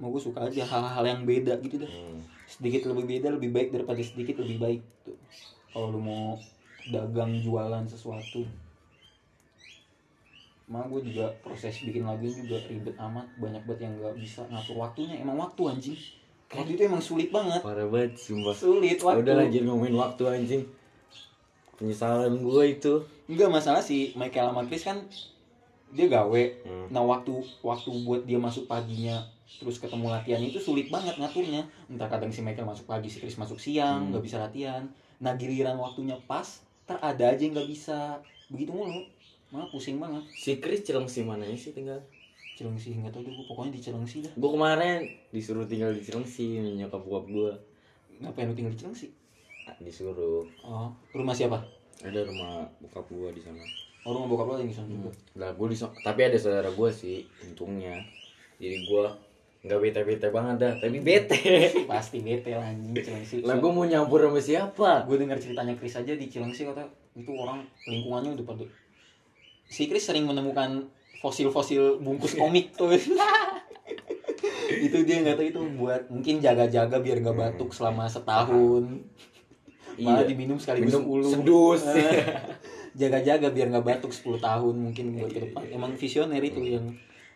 Mau 0.00 0.08
gue 0.08 0.22
suka 0.24 0.48
aja 0.48 0.64
hal-hal 0.64 1.04
yang 1.04 1.22
beda 1.28 1.60
gitu 1.60 1.84
dah. 1.84 1.90
Hmm. 1.92 2.24
sedikit 2.50 2.90
lebih 2.90 3.06
beda 3.06 3.28
lebih 3.30 3.54
baik 3.54 3.68
daripada 3.70 4.02
sedikit 4.02 4.42
lebih 4.42 4.58
baik 4.58 4.82
tuh. 5.06 5.14
Kalau 5.70 5.94
lu 5.94 6.00
mau 6.02 6.34
dagang 6.88 7.36
jualan 7.38 7.84
sesuatu. 7.86 8.42
Mah 10.66 10.86
gue 10.90 11.12
juga 11.12 11.30
proses 11.44 11.78
bikin 11.78 12.08
lagu 12.08 12.26
juga 12.26 12.58
ribet 12.66 12.96
amat. 12.98 13.26
Banyak 13.38 13.62
banget 13.68 13.86
yang 13.86 13.92
nggak 14.02 14.16
bisa 14.18 14.42
ngatur 14.50 14.82
waktunya. 14.82 15.20
Emang 15.22 15.38
waktu 15.38 15.62
anjing. 15.68 15.98
Waktu 16.50 16.74
itu 16.74 16.82
emang 16.90 17.04
sulit 17.04 17.30
banget. 17.30 17.62
Parah 17.62 17.86
banget, 17.86 18.18
sumpah. 18.18 18.54
sulit 18.56 18.98
waktu. 18.98 19.22
Udah 19.22 19.34
lanjut 19.38 19.62
ngomongin 19.62 19.94
waktu 19.94 20.22
anjing. 20.26 20.62
Penyesalan 21.80 22.38
gue 22.38 22.64
itu. 22.68 22.94
enggak 23.24 23.48
masalah 23.48 23.80
si 23.80 24.12
Michael 24.12 24.52
sama 24.52 24.62
Chris 24.66 24.84
kan 24.84 24.98
dia 25.90 26.06
gawe 26.06 26.42
Hmm. 26.62 26.86
nah 26.88 27.00
waktu 27.00 27.30
waktu 27.60 27.90
buat 28.02 28.22
dia 28.22 28.38
masuk 28.38 28.66
paginya 28.66 29.22
terus 29.52 29.78
ketemu 29.78 30.06
latihan 30.08 30.38
itu 30.38 30.58
sulit 30.58 30.86
banget 30.86 31.14
ngaturnya 31.14 31.62
entah 31.86 32.06
kadang 32.06 32.30
si 32.30 32.38
Michael 32.40 32.62
masuk 32.64 32.86
pagi 32.86 33.06
si 33.06 33.18
Chris 33.18 33.34
masuk 33.34 33.56
siang 33.56 34.06
Hmm. 34.06 34.08
nggak 34.10 34.22
bisa 34.22 34.38
latihan 34.38 34.86
nah 35.18 35.34
giliran 35.34 35.74
waktunya 35.76 36.14
pas 36.24 36.46
ter 36.84 36.94
ada 36.96 37.24
aja 37.28 37.38
yang 37.38 37.54
nggak 37.54 37.66
bisa 37.66 38.18
begitu 38.46 38.70
mulu 38.70 39.02
malah 39.48 39.66
pusing 39.66 39.96
banget 39.96 40.22
Si 40.32 40.58
Chris 40.58 40.82
Cilengsi 40.82 41.22
mana 41.22 41.42
sih 41.50 41.70
tinggal? 41.70 41.98
Cilengsi 42.54 42.92
nggak 42.92 43.10
tahu 43.10 43.26
gua 43.26 43.46
pokoknya 43.48 43.72
di 43.72 43.80
Cilengsi 43.80 44.16
dah 44.20 44.32
Gue 44.32 44.50
kemarin 44.52 45.00
disuruh 45.30 45.64
tinggal 45.64 45.90
di 45.90 46.02
Cilengsi 46.02 46.54
nyokap 46.76 46.98
bokap 47.00 47.24
gue. 47.26 47.52
ngapain 48.18 48.44
lu 48.44 48.54
tinggal 48.54 48.70
di 48.70 48.78
Cilengsi 48.78 49.06
Disuruh. 49.78 50.42
oh 50.66 50.90
rumah 51.14 51.36
siapa 51.36 51.62
Ada 52.00 52.26
rumah 52.26 52.66
bokap 52.80 53.06
gue 53.12 53.30
di 53.36 53.42
sana. 53.44 53.60
oh 54.08 54.10
rumah 54.16 54.28
bokap 54.32 54.46
lo 54.50 54.54
yang 54.58 54.70
di 54.70 54.76
sana 54.76 54.88
juga 54.88 55.12
Lah 55.36 55.50
gue 55.54 55.66
di 55.70 55.76
tapi 56.02 56.20
ada 56.26 56.38
saudara 56.40 56.70
gue 56.72 56.90
sih 56.90 57.22
untungnya. 57.46 57.94
Jadi 58.58 58.76
gue 58.88 59.04
nggak 59.60 59.76
bete-bete 59.76 60.28
banget 60.32 60.56
dah, 60.56 60.72
tapi 60.80 61.04
bete. 61.04 61.36
pasti 61.92 62.24
bete 62.24 62.56
lah 62.56 62.64
anjing 62.64 62.96
Cilengsi 62.96 63.36
lah 63.48 63.60
gue 63.60 63.70
mau 63.70 63.84
nyampur 63.84 64.24
sama 64.24 64.40
siapa? 64.40 65.04
gue 65.04 65.16
dengar 65.20 65.36
ceritanya 65.36 65.76
Chris 65.76 66.00
aja 66.00 66.16
di 66.16 66.26
Cilengsi 66.32 66.64
kata 66.64 66.88
itu 67.12 67.28
orang 67.36 67.60
lingkungannya 67.84 68.40
udah 68.40 68.46
pada 68.48 68.64
si 69.68 69.84
Chris 69.84 70.08
sering 70.08 70.24
menemukan 70.24 70.88
fosil-fosil 71.20 72.00
bungkus 72.00 72.40
komik 72.40 72.72
tuh 72.72 72.96
itu 74.86 74.98
dia 75.04 75.16
nggak 75.20 75.36
tahu 75.36 75.46
itu 75.52 75.60
buat 75.76 76.02
mungkin 76.08 76.40
jaga-jaga 76.40 76.96
biar 77.02 77.20
nggak 77.20 77.36
batuk 77.36 77.76
selama 77.76 78.08
setahun 78.08 79.04
malah 80.00 80.20
Iya. 80.20 80.28
diminum 80.28 80.56
sekaligus 80.56 80.90
Minum 80.90 81.04
10 81.22 81.32
sedus. 81.32 81.82
jaga-jaga 82.92 83.48
biar 83.48 83.66
nggak 83.70 83.86
batuk 83.86 84.10
10 84.10 84.40
tahun 84.40 84.74
mungkin 84.80 85.04
buat 85.14 85.30
ke 85.30 85.40
depan 85.44 85.62
emang 85.70 85.92
visioner 85.94 86.42
itu 86.42 86.60
yang 86.60 86.90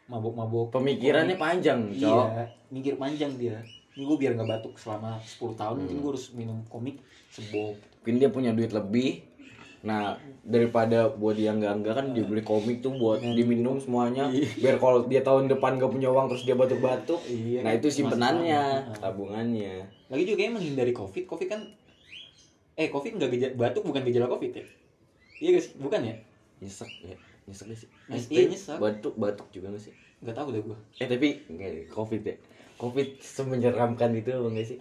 mabok-mabok 0.04 0.74
Pemikirannya 0.74 1.36
panjang, 1.36 1.88
cok. 1.90 2.26
iya 2.26 2.44
mikir 2.68 2.94
panjang 2.94 3.32
dia 3.34 3.62
ini 3.90 4.02
gue 4.02 4.16
biar 4.18 4.34
nggak 4.34 4.50
batuk 4.50 4.74
selama 4.74 5.16
10 5.18 5.54
tahun 5.54 5.76
mungkin 5.80 5.94
Hmm. 5.94 6.02
gue 6.02 6.10
harus 6.10 6.26
minum 6.32 6.58
komik 6.66 6.98
sebok 7.30 7.78
Mungkin 8.00 8.16
dia 8.18 8.28
punya 8.28 8.52
duit 8.52 8.68
lebih. 8.68 9.24
Nah, 9.80 10.12
daripada 10.42 11.08
buat 11.08 11.32
dia 11.34 11.52
enggak 11.52 11.72
enggak 11.74 11.94
kan 11.94 12.06
dia 12.10 12.20
beli 12.20 12.40
komik 12.40 12.80
tuh 12.80 12.92
buat 12.92 13.16
diminum 13.18 13.76
semuanya. 13.78 14.28
Biar 14.28 14.76
kalau 14.76 15.04
dia 15.04 15.20
tahun 15.20 15.48
depan 15.48 15.76
gak 15.78 15.88
punya 15.88 16.08
uang 16.08 16.28
terus 16.28 16.44
dia 16.44 16.52
batuk-batuk. 16.52 17.16
Iya, 17.24 17.60
nah, 17.60 17.72
itu 17.72 17.88
simpenannya, 17.90 18.92
tabungannya. 18.94 19.88
lagi 20.06 20.24
juga 20.26 20.40
yang 20.42 20.54
menghindari 20.54 20.92
covid 20.92 21.24
covid 21.24 21.48
kan 21.48 21.60
eh 22.74 22.88
covid 22.88 23.12
nggak 23.14 23.30
gejala 23.30 23.54
batuk 23.54 23.82
bukan 23.82 24.02
gejala 24.02 24.26
covid 24.26 24.52
ya 24.52 24.64
iya 25.38 25.50
guys 25.52 25.68
bukan 25.74 26.00
ya 26.02 26.14
Nyesek 26.56 26.88
ya. 27.02 27.18
Nyesek 27.44 27.66
gak 27.66 27.76
sih? 27.76 27.88
Nyes- 28.08 28.30
Eh, 28.30 28.32
iya, 28.32 28.42
nyesek. 28.48 28.78
Batuk, 28.78 29.14
batuk 29.16 29.50
juga 29.50 29.68
gak 29.68 29.82
sih? 29.82 29.92
nggak 30.22 30.32
tahu 30.32 30.48
deh 30.50 30.62
gue 30.62 30.78
Eh, 30.96 31.04
tapi 31.04 31.28
enggak 31.46 31.70
Covid 31.90 32.22
ya. 32.24 32.34
Covid 32.74 33.08
semenyeramkan 33.18 34.10
itu 34.12 34.30
apa 34.30 34.48
enggak 34.48 34.66
sih? 34.66 34.78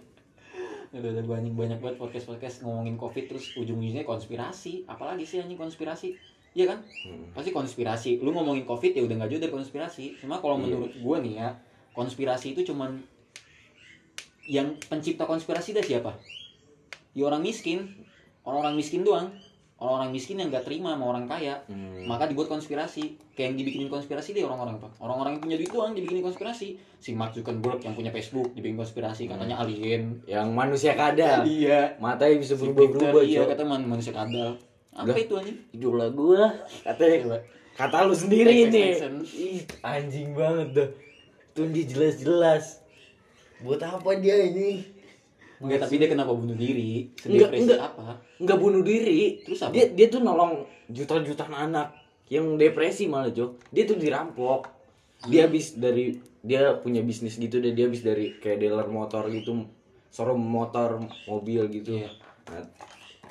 udah 0.90 1.10
udah 1.10 1.24
banyak 1.26 1.52
banyak 1.52 1.78
banget 1.78 1.98
podcast 1.98 2.24
podcast 2.24 2.56
ngomongin 2.62 2.94
covid 2.94 3.26
terus 3.26 3.50
ujung-ujungnya 3.52 4.02
konspirasi 4.02 4.86
apalagi 4.86 5.26
sih 5.26 5.42
anjing 5.42 5.58
konspirasi 5.58 6.14
Iya 6.52 6.70
kan 6.70 6.86
Hmm. 7.02 7.34
pasti 7.34 7.50
konspirasi 7.50 8.10
lu 8.16 8.30
ngomongin 8.30 8.62
covid 8.62 8.94
ya 8.94 9.02
udah 9.02 9.18
nggak 9.18 9.28
jauh 9.28 9.42
dari 9.42 9.50
konspirasi 9.52 10.14
cuma 10.16 10.38
kalau 10.38 10.54
Iya. 10.56 10.70
menurut 10.70 10.92
gue 10.94 11.16
nih 11.20 11.34
ya 11.36 11.48
konspirasi 11.90 12.54
itu 12.54 12.62
cuman 12.64 13.02
yang 14.46 14.78
pencipta 14.82 15.24
konspirasi 15.24 15.74
itu 15.74 15.82
siapa 15.84 16.14
ya 17.14 17.22
orang 17.24 17.40
miskin 17.40 17.88
orang-orang 18.42 18.74
miskin 18.76 19.02
doang. 19.02 19.32
Orang-orang 19.74 20.14
miskin 20.14 20.38
yang 20.38 20.48
gak 20.48 20.64
terima 20.64 20.94
sama 20.94 21.10
orang 21.10 21.26
kaya. 21.26 21.60
Hmm. 21.66 22.06
maka 22.06 22.30
dibuat 22.30 22.46
konspirasi. 22.46 23.18
Kayak 23.34 23.52
yang 23.52 23.56
dibikinin 23.58 23.88
konspirasi 23.90 24.30
deh 24.30 24.46
orang-orang 24.46 24.78
apa 24.78 24.88
orang-orang 25.02 25.36
yang 25.36 25.42
punya 25.42 25.56
duit 25.58 25.70
doang 25.70 25.92
dibikinin 25.92 26.22
konspirasi. 26.22 26.78
Si 26.96 27.10
Mark 27.12 27.34
Zuckerberg 27.34 27.82
yang 27.82 27.92
punya 27.92 28.08
Facebook 28.08 28.54
dibikin 28.54 28.78
konspirasi 28.78 29.26
katanya 29.26 29.58
alien. 29.58 30.22
Yang 30.24 30.48
manusia 30.54 30.94
kadal. 30.94 31.42
Iya. 31.42 31.98
Matanya 31.98 32.38
bisa 32.38 32.54
Si 32.54 32.62
berubah-berubah 32.62 33.12
Victor, 33.18 33.22
iya 33.26 33.42
kata 33.44 33.62
man- 33.66 33.84
manusia 33.84 34.14
kadal. 34.14 34.56
Apa 34.94 35.10
Lah. 35.10 35.18
itu 35.18 35.32
anjing? 35.34 35.58
Idola 35.74 36.06
gua 36.14 36.54
katanya 36.86 37.42
kata 37.74 37.96
lu 38.06 38.14
sendiri. 38.14 38.70
Ih, 38.70 39.66
anjing 39.82 40.38
banget 40.38 40.68
dah. 40.70 40.88
Tuh 41.50 41.66
dia 41.74 41.84
jelas-jelas. 41.84 42.78
Buat 43.58 43.82
apa 43.82 44.10
dia 44.16 44.38
ini 44.38 44.86
Enggak, 45.62 45.86
tapi 45.86 45.94
dia 46.02 46.08
kenapa 46.10 46.32
bunuh 46.34 46.56
diri? 46.56 47.14
Enggak, 47.24 47.50
enggak. 47.54 47.80
apa? 47.80 48.18
nggak 48.42 48.58
bunuh 48.58 48.82
diri 48.82 49.42
Terus 49.46 49.60
apa? 49.62 49.72
dia 49.72 49.86
dia 49.90 50.06
tuh 50.10 50.20
nolong 50.20 50.66
juta-jutaan 50.90 51.54
anak 51.54 51.94
yang 52.26 52.58
depresi 52.58 53.06
malah 53.06 53.30
Jo 53.30 53.54
dia 53.70 53.86
tuh 53.86 53.94
dirampok 53.94 54.66
dia 55.30 55.46
habis 55.46 55.78
dari 55.78 56.18
dia 56.42 56.76
punya 56.76 57.00
bisnis 57.00 57.38
gitu 57.38 57.62
dan 57.62 57.72
dia 57.72 57.86
habis 57.86 58.02
dari 58.02 58.36
kayak 58.36 58.60
dealer 58.60 58.88
motor 58.90 59.30
gitu 59.30 59.64
showroom 60.10 60.42
motor 60.42 60.98
mobil 61.24 61.70
gitu 61.70 62.02
Iya. 62.02 62.10
Nah, 62.50 62.64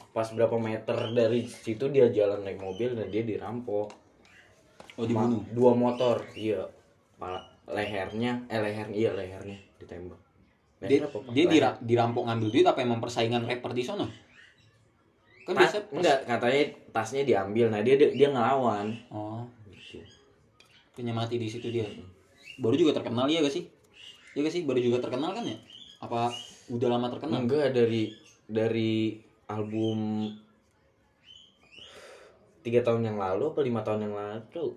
pas 0.09 0.25
berapa 0.29 0.55
meter 0.57 0.97
dari 1.11 1.45
situ 1.45 1.89
dia 1.89 2.07
jalan 2.09 2.41
naik 2.41 2.57
mobil 2.57 2.95
dan 2.95 3.11
dia 3.11 3.21
dirampok 3.21 3.91
Oh, 4.93 5.09
dibunuh. 5.09 5.41
Dua 5.49 5.73
motor 5.73 6.21
iya 6.37 6.69
Pala, 7.17 7.41
lehernya 7.65 8.45
eh 8.45 8.61
lehernya 8.61 8.93
iya 8.93 9.09
lehernya 9.11 9.57
ditembak 9.81 10.21
Dia, 10.83 10.99
dia 11.31 11.45
dira- 11.47 11.79
dirampok 11.79 12.27
ngambil 12.27 12.47
duit 12.51 12.65
apa 12.67 12.83
emang 12.83 12.99
persaingan 12.99 13.47
rapper 13.47 13.71
di 13.71 13.83
sono? 13.83 14.07
Kan 15.47 15.55
Tas- 15.55 15.75
biasa 15.75 15.77
enggak 15.91 16.17
katanya 16.27 16.61
tasnya 16.91 17.23
diambil 17.23 17.67
nah 17.71 17.79
dia 17.83 17.95
dia, 17.99 18.11
dia 18.11 18.27
ngelawan 18.31 18.95
Oh, 19.11 19.43
gitu. 19.67 19.99
punya 20.95 21.11
mati 21.15 21.39
di 21.39 21.47
situ 21.47 21.67
dia. 21.71 21.87
Baru 22.59 22.75
juga 22.75 22.95
terkenal 22.95 23.27
ya 23.27 23.43
gak 23.43 23.51
sih? 23.51 23.63
Ya 24.35 24.39
gak 24.43 24.53
sih? 24.55 24.63
Baru 24.63 24.79
juga 24.79 25.03
terkenal 25.03 25.35
kan 25.35 25.43
ya? 25.47 25.57
Apa 25.99 26.31
udah 26.71 26.87
lama 26.91 27.07
terkenal? 27.11 27.43
Enggak 27.43 27.75
dari 27.75 28.11
dari 28.47 29.19
album 29.47 30.31
tiga 32.63 32.79
tahun 32.79 33.03
yang 33.03 33.17
lalu 33.19 33.51
apa 33.51 33.59
lima 33.59 33.83
tahun 33.83 34.07
yang 34.07 34.15
lalu 34.15 34.71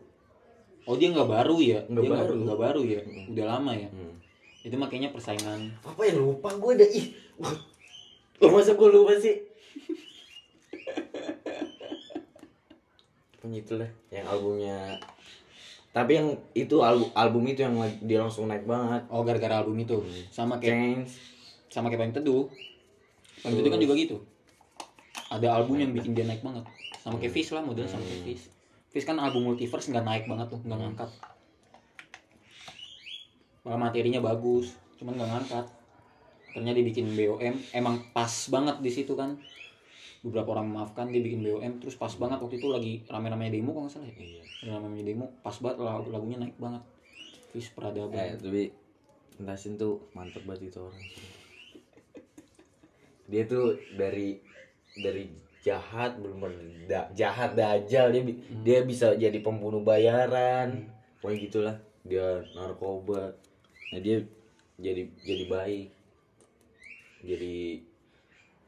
Oh, 0.86 0.94
dia 0.94 1.10
nggak 1.10 1.26
baru 1.26 1.58
ya? 1.58 1.82
Nggak 1.90 2.04
baru. 2.06 2.34
Nggak 2.46 2.60
baru 2.62 2.80
ya? 2.86 3.00
Udah 3.26 3.46
lama 3.58 3.74
ya? 3.74 3.90
hmm. 3.90 4.25
Itu 4.66 4.74
makanya 4.74 5.14
persaingan. 5.14 5.70
apa 5.86 6.00
ya 6.02 6.18
lupa 6.18 6.50
gue 6.58 6.72
dah 6.74 6.88
ih 6.90 7.14
lo 8.42 8.46
masa 8.50 8.74
gue 8.74 8.88
lupa 8.90 9.14
sih 9.14 9.46
Pokoknya 13.38 13.58
itulah 13.62 13.90
yang 14.10 14.26
albumnya 14.26 14.98
tapi 15.96 16.18
yang 16.20 16.36
itu 16.52 16.76
album 16.84 17.08
album 17.16 17.42
itu 17.48 17.64
yang 17.64 17.72
dia 18.04 18.20
langsung 18.20 18.50
naik 18.52 18.68
banget 18.68 19.08
Oh, 19.08 19.24
gara-gara 19.24 19.64
album 19.64 19.80
itu. 19.80 20.04
Sama 20.28 20.60
kayak 20.60 20.68
Change 20.68 21.10
sama 21.72 21.88
kayak 21.88 22.04
Paling 22.04 22.16
Teduh. 22.20 22.44
Paling 23.40 23.56
Teduh 23.56 23.70
kan 23.72 23.80
juga 23.80 23.94
gitu. 23.96 24.16
Ada 25.32 25.56
album 25.56 25.80
yang 25.80 25.96
bikin 25.96 26.12
dia 26.12 26.28
naik 26.28 26.44
banget. 26.44 26.68
Sama 27.00 27.16
kayak 27.16 27.32
Fish 27.32 27.48
lah 27.56 27.64
model 27.64 27.88
sama 27.88 28.04
kayak 28.04 28.28
Fish. 28.28 28.44
Fish 28.92 29.08
kan 29.08 29.16
album 29.16 29.48
multiverse 29.48 29.88
nggak 29.88 30.04
naik 30.04 30.24
banget 30.28 30.52
tuh, 30.52 30.60
nggak 30.60 30.78
ngangkat. 30.84 31.10
Malah 33.66 33.90
materinya 33.90 34.22
bagus, 34.22 34.78
cuman 34.96 35.18
nggak 35.18 35.30
ngangkat. 35.34 35.66
Ternyata 36.54 36.76
dia 36.78 36.86
bikin 36.86 37.06
BOM, 37.12 37.54
emang 37.74 37.98
pas 38.14 38.30
banget 38.48 38.78
di 38.78 38.88
situ 38.88 39.12
kan. 39.12 39.34
Beberapa 40.22 40.54
orang 40.56 40.70
memaafkan 40.70 41.10
dia 41.10 41.18
bikin 41.20 41.42
BOM, 41.42 41.82
terus 41.82 41.98
pas 41.98 42.14
banget 42.14 42.38
waktu 42.38 42.56
itu 42.56 42.70
lagi 42.70 42.94
rame-rame 43.10 43.50
demo 43.50 43.74
kalau 43.74 43.90
nggak 43.90 43.94
salah 43.98 44.08
ya. 44.08 44.14
iya 44.16 44.42
Rame-rame 44.70 45.02
demo, 45.02 45.26
pas 45.42 45.58
banget 45.58 45.82
lagu 45.82 46.08
lagunya 46.08 46.38
naik 46.38 46.54
banget. 46.56 46.80
Fish 47.50 47.74
peradaban. 47.74 48.14
eh 48.14 48.38
tapi 48.38 48.70
Entasin 49.36 49.76
tuh 49.76 50.00
mantep 50.16 50.46
banget 50.48 50.72
itu 50.72 50.80
orang 50.80 51.02
dia 53.26 53.42
tuh 53.44 53.74
dari 53.98 54.38
dari 54.96 55.26
jahat 55.60 56.14
belum 56.16 56.38
da- 56.86 57.10
jahat 57.12 57.58
dajal 57.58 58.14
dia 58.14 58.22
bi- 58.22 58.38
dia 58.62 58.86
bisa 58.86 59.12
jadi 59.18 59.34
pembunuh 59.42 59.82
bayaran 59.82 60.86
pokoknya 61.18 61.38
gitulah 61.42 61.76
dia 62.06 62.38
narkoba 62.54 63.34
nah 63.86 63.98
dia 63.98 64.18
jadi 64.76 65.02
jadi 65.22 65.44
baik. 65.46 65.86
Jadi 67.22 67.80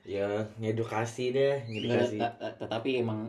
ya 0.09 0.49
ngedukasi 0.57 1.31
deh 1.31 1.69
ngedukasi. 1.69 2.17
ta- 2.17 2.33
ta- 2.35 2.57
tetapi 2.57 2.99
emang 2.99 3.29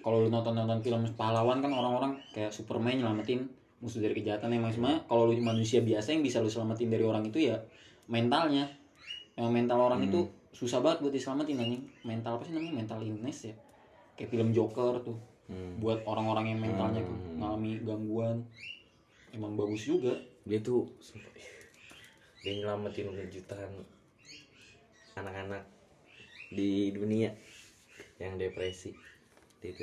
kalau 0.00 0.24
lu 0.24 0.28
nonton 0.30 0.54
nonton 0.54 0.80
film 0.80 1.02
pahlawan 1.12 1.60
kan 1.60 1.68
orang-orang 1.68 2.16
kayak 2.32 2.54
Superman 2.54 2.96
nyelamatin 2.96 3.44
musuh 3.78 4.00
dari 4.00 4.16
kejahatan 4.16 4.48
emang. 4.50 4.72
Semua 4.72 5.04
kalau 5.04 5.28
lu 5.28 5.36
manusia 5.38 5.82
biasa 5.82 6.16
yang 6.16 6.22
bisa 6.22 6.40
lu 6.40 6.48
selamatin 6.48 6.88
dari 6.88 7.04
orang 7.04 7.26
itu 7.26 7.52
ya 7.52 7.60
mentalnya. 8.06 8.70
Emang 9.36 9.52
mental 9.52 9.76
orang 9.82 10.00
Hmm. 10.00 10.08
itu 10.08 10.20
susah 10.50 10.80
banget 10.80 11.04
buat 11.04 11.12
diselamatin 11.12 11.60
anjing. 11.60 11.84
Mental 12.02 12.40
apa 12.40 12.48
sih 12.48 12.56
namanya? 12.56 12.80
Mental 12.80 12.98
illness 13.04 13.38
ya? 13.44 13.54
Kayak 14.16 14.30
film 14.32 14.48
Joker 14.50 15.04
tuh. 15.04 15.18
Hmm. 15.46 15.78
buat 15.78 16.02
orang-orang 16.02 16.50
yang 16.50 16.58
mentalnya 16.58 17.06
Hmm. 17.06 17.38
ngalami 17.38 17.78
gangguan. 17.78 18.42
Emang 19.30 19.54
bagus 19.54 19.86
juga 19.86 20.10
dia 20.46 20.58
tuh 20.62 20.86
dia 22.40 22.62
nyelamatin 22.62 23.10
jutaan 23.28 23.82
anak-anak 25.18 25.66
di 26.54 26.94
dunia 26.94 27.34
yang 28.22 28.38
depresi. 28.38 28.94
Itu 29.60 29.82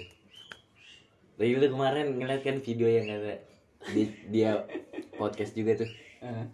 Tapi 1.35 1.59
lu 1.59 1.67
kemarin 1.67 2.15
ngeliat 2.15 2.45
kan 2.45 2.61
video 2.63 2.87
yang 2.87 3.09
kata 3.09 3.35
di- 3.91 4.15
dia 4.31 4.63
podcast 5.19 5.51
juga 5.51 5.83
tuh. 5.83 5.89
Eh, 6.23 6.45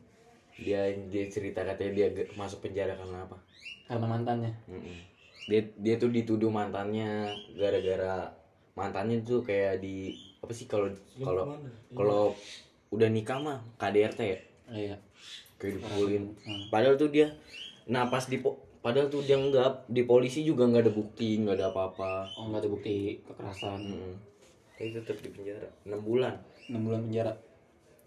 dia 0.65 0.89
dia 1.13 1.24
cerita 1.30 1.62
katanya 1.62 1.91
dia 1.93 2.08
masuk 2.34 2.65
penjara 2.65 2.98
karena 2.98 3.28
apa? 3.30 3.38
Karena 3.86 4.06
mantannya. 4.10 4.52
Dia 5.45 5.62
dia 5.78 5.95
tuh 6.02 6.10
dituduh 6.10 6.50
mantannya 6.50 7.30
gara-gara 7.54 8.34
mantannya 8.74 9.22
tuh 9.22 9.43
kayak 9.45 9.84
di 9.84 10.15
apa 10.39 10.54
sih 10.56 10.65
kalau 10.65 10.89
kalau 11.19 11.45
kalau 11.91 12.24
udah 12.89 13.10
nikah 13.10 13.38
mah 13.38 13.60
KDRT 13.78 14.19
ya? 14.21 14.39
Iya. 14.69 14.95
Kayak 15.60 15.82
dipukulin 15.82 16.23
Hmm. 16.39 16.63
padahal 16.71 16.95
tuh 16.95 17.12
dia 17.12 17.28
nah 17.89 18.08
pas 18.08 18.23
di 18.23 18.39
padahal 18.80 19.12
tuh 19.12 19.19
dia 19.25 19.36
enggak 19.36 19.84
di 19.91 20.08
polisi 20.08 20.45
juga 20.45 20.63
nggak 20.69 20.88
ada 20.88 20.93
bukti 20.93 21.36
nggak 21.41 21.56
ada 21.60 21.67
apa-apa. 21.73 22.32
Oh 22.39 22.47
nggak 22.47 22.63
ada 22.63 22.69
bukti 22.71 23.19
kekerasan. 23.28 23.80
Mm-mm. 23.82 24.15
tapi 24.80 24.95
tetap 24.95 25.19
di 25.19 25.30
penjara 25.36 25.67
enam 25.84 25.99
bulan. 25.99 26.39
6 26.71 26.80
bulan 26.80 27.02
penjara. 27.04 27.34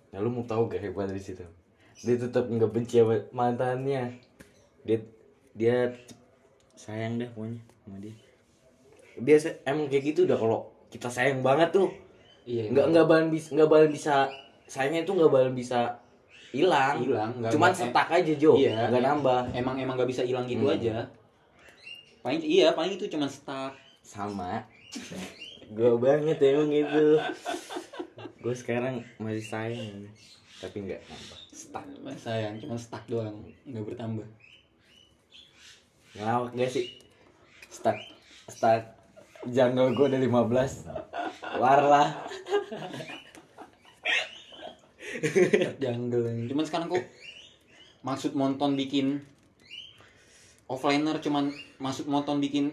Nah 0.08 0.18
lu 0.24 0.32
mau 0.32 0.44
tahu 0.48 0.72
gak 0.72 0.80
hebat 0.80 1.12
di 1.12 1.20
situ? 1.20 1.44
Dia 2.00 2.16
tetap 2.16 2.48
nggak 2.48 2.72
benci 2.72 2.96
sama 3.04 3.20
mantannya. 3.36 4.16
Dia 4.88 4.98
dia 5.52 5.92
sayang 6.72 7.20
dah 7.20 7.28
pokoknya 7.36 7.60
sama 7.84 7.96
dia. 8.00 8.14
Biasa 9.20 9.68
emang 9.68 9.92
kayak 9.92 10.16
gitu 10.16 10.24
udah 10.24 10.38
kalau 10.40 10.60
kita 10.88 11.12
sayang 11.12 11.44
banget 11.44 11.76
tuh. 11.76 11.92
Iya 12.48 12.72
nggak 12.72 12.86
nggak 12.96 13.04
bakalan 13.04 13.28
bisa 13.28 13.48
nggak 13.52 13.68
bakalan 13.68 13.90
bisa 13.92 14.14
sayangnya 14.72 15.04
tuh 15.04 15.20
nggak 15.20 15.28
bakalan 15.28 15.52
bisa 15.52 16.00
hilang. 16.48 16.96
Hilang 16.96 17.30
nggak 17.36 17.52
cuman 17.52 17.68
nggak- 17.68 17.80
setak 17.92 18.08
aja 18.08 18.32
Jo. 18.40 18.56
Iya. 18.56 18.88
nggak 18.88 19.04
nambah. 19.04 19.40
Emang 19.52 19.76
emang 19.76 19.94
gak 19.94 20.08
bisa 20.08 20.24
hilang 20.24 20.48
gitu 20.48 20.64
Hmm. 20.64 20.76
aja. 20.76 20.96
Paling 22.24 22.40
iya 22.40 22.72
paling 22.72 22.96
itu 22.96 23.04
cuma 23.06 23.28
stuck. 23.28 23.76
Sama. 24.00 24.64
Gue 25.76 25.92
banget 25.98 26.40
emang 26.40 26.68
gitu. 26.68 27.20
Gue 28.40 28.54
sekarang 28.56 29.04
masih 29.16 29.44
sayang 29.44 30.08
tapi 30.56 30.88
nggak 30.88 31.00
nambah. 31.02 31.38
Stuck. 31.52 31.84
Sayang 32.16 32.56
cuma 32.56 32.76
stuck 32.76 33.04
doang. 33.06 33.44
Nggak 33.64 33.84
bertambah. 33.86 34.28
Ngelawak 36.12 36.52
gak 36.54 36.70
sih? 36.70 36.96
Stuck. 37.68 37.96
Stuck. 38.48 38.84
Jungle 39.42 39.90
gue 39.92 40.06
udah 40.06 40.20
15 40.22 40.86
warlah 41.58 42.14
jungle 45.82 46.24
ini. 46.32 46.48
cuman 46.48 46.64
sekarang 46.64 46.86
kok 46.88 47.04
maksud 48.02 48.32
monton 48.34 48.74
bikin 48.74 49.22
offliner 50.66 51.20
cuman 51.20 51.52
maksud 51.78 52.08
monton 52.08 52.40
bikin 52.40 52.72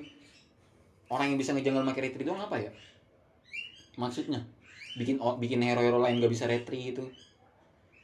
orang 1.09 1.33
yang 1.33 1.39
bisa 1.41 1.51
ngejungle 1.57 1.83
pakai 1.89 2.09
retri 2.09 2.23
doang 2.23 2.39
apa 2.39 2.61
ya? 2.61 2.71
Maksudnya? 3.97 4.39
Bikin 4.95 5.19
bikin 5.41 5.59
hero-hero 5.65 5.99
lain 5.99 6.21
gak 6.21 6.31
bisa 6.31 6.45
retri 6.45 6.93
itu 6.95 7.03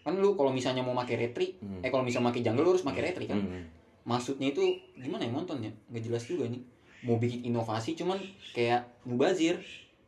kan 0.06 0.14
lu 0.22 0.38
kalau 0.38 0.54
misalnya 0.54 0.86
mau 0.86 0.94
pakai 0.94 1.18
retri 1.18 1.58
Hmm. 1.58 1.82
eh 1.82 1.90
kalau 1.90 2.06
misalnya 2.06 2.30
pakai 2.30 2.46
jungle 2.46 2.62
lu 2.62 2.78
harus 2.78 2.86
pakai 2.86 3.10
retri 3.10 3.26
kan? 3.26 3.42
Hmm. 3.42 3.66
maksudnya 4.06 4.54
itu 4.54 4.62
gimana 5.02 5.26
ya 5.26 5.34
nontonnya? 5.34 5.74
Nggak 5.90 6.04
jelas 6.06 6.24
juga 6.30 6.46
nih. 6.46 6.62
Mau 7.10 7.18
bikin 7.18 7.42
inovasi 7.42 7.98
cuman 7.98 8.22
kayak 8.54 8.86
mubazir. 9.02 9.58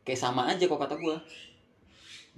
Kayak 0.06 0.22
sama 0.22 0.46
aja 0.46 0.70
kok 0.70 0.78
kata 0.78 0.94
gua 1.02 1.18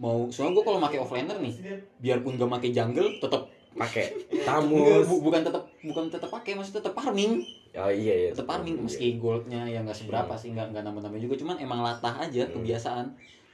mau 0.00 0.26
soalnya 0.26 0.56
gua 0.56 0.64
kalau 0.64 0.78
pakai 0.80 0.98
offliner 0.98 1.36
nih 1.36 1.54
biarpun 1.98 2.34
gak 2.34 2.48
pakai 2.50 2.70
jungle 2.70 3.10
tetap 3.14 3.42
pakai 3.70 4.04
tamus. 4.48 5.04
Bu- 5.04 5.22
bukan 5.22 5.40
tetap 5.40 5.62
bukan 5.78 6.08
tetap 6.08 6.26
pakai 6.28 6.56
maksudnya 6.56 6.80
tetap 6.80 6.94
farming. 6.94 7.44
Oh 7.72 7.86
iya 7.86 8.14
iya 8.18 8.28
tetap 8.30 8.48
farming 8.48 8.74
Iya. 8.74 8.82
meski 8.82 9.06
goldnya 9.16 9.62
ya 9.62 9.78
nggak 9.78 9.94
seberapa 9.94 10.34
sih 10.34 10.50
nggak 10.50 10.72
nggak 10.72 10.82
nambah 10.82 11.00
nambah 11.00 11.20
juga 11.20 11.34
cuman 11.36 11.56
emang 11.56 11.80
latah 11.80 12.16
aja 12.18 12.42
Hmm. 12.42 12.54
kebiasaan. 12.56 13.06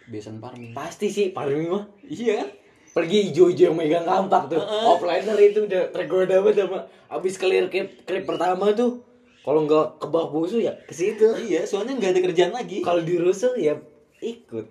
Kebiasaan 0.06 0.38
farming. 0.38 0.72
Pasti 0.72 1.06
sih 1.08 1.26
farming 1.30 1.68
mah. 1.68 1.84
Iya. 2.02 2.46
Pergi 2.88 3.28
hijau-hijau 3.28 3.64
yang 3.66 3.76
megang 3.76 4.06
kampak 4.06 4.48
tuh. 4.48 4.56
Heeh. 4.56 4.84
offliner 4.88 5.36
itu 5.36 5.58
udah 5.62 5.82
tergoda 5.90 6.40
banget 6.40 6.64
sama 6.64 6.78
abis 7.08 7.34
clear 7.36 7.66
clip, 7.66 7.92
clip 8.02 8.24
pertama 8.24 8.72
tuh 8.72 9.02
kalau 9.42 9.62
nggak 9.62 10.00
ke 10.00 10.06
bawah 10.06 10.32
musuh 10.32 10.58
ya 10.58 10.72
ke 10.80 10.94
situ. 10.94 11.28
Iya 11.36 11.62
soalnya 11.62 11.92
nggak 11.92 12.12
ada 12.14 12.20
kerjaan 12.22 12.52
lagi. 12.52 12.80
Kalau 12.80 13.02
di 13.02 13.14
rusuh 13.16 13.52
ya 13.54 13.76
ikut 14.18 14.64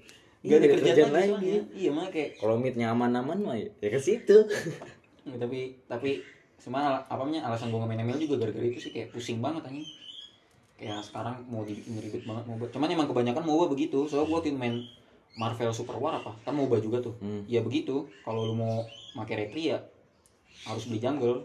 nggak 0.45 0.55
ada 0.55 0.65
Iya, 0.65 0.73
kerjaan, 0.75 1.12
lagi, 1.12 1.29
soalnya. 1.29 1.62
Iya 1.73 1.89
mah 1.91 2.08
kayak 2.08 2.29
kalau 2.38 2.55
mid 2.55 2.75
nyaman-aman 2.75 3.38
mah 3.38 3.55
ya, 3.55 3.69
ke 3.81 3.97
situ. 3.97 4.38
Tapi 5.41 5.60
tapi 5.86 6.21
semua 6.55 7.01
apa 7.01 7.17
namanya 7.19 7.45
alasan 7.45 7.69
gue 7.69 7.77
main 7.79 7.97
ML 7.99 8.21
juga 8.21 8.39
gara-gara 8.39 8.62
itu 8.63 8.79
sih 8.79 8.91
kayak 8.91 9.10
pusing 9.10 9.41
banget 9.41 9.65
anjing. 9.65 9.86
Kayak 10.75 11.01
sekarang 11.01 11.41
mau 11.45 11.63
dibikin 11.63 11.97
ribet 11.97 12.23
banget 12.23 12.45
MOBA 12.45 12.65
cuman 12.69 12.88
emang 12.88 13.08
kebanyakan 13.08 13.41
MOBA 13.41 13.65
begitu. 13.69 14.05
Soalnya 14.05 14.27
gue 14.27 14.39
itu 14.39 14.49
main 14.53 14.75
Marvel 15.34 15.71
Super 15.71 15.97
War 15.97 16.15
apa 16.15 16.38
kan 16.41 16.53
MOBA 16.53 16.77
juga 16.79 17.01
tuh. 17.01 17.17
Hmm. 17.17 17.41
ya 17.45 17.60
begitu 17.60 18.05
kalau 18.21 18.45
lu 18.45 18.53
mau 18.53 18.86
pakai 19.15 19.45
retri 19.45 19.73
ya 19.73 19.81
harus 20.63 20.86
beli 20.86 20.99
jungle. 20.99 21.41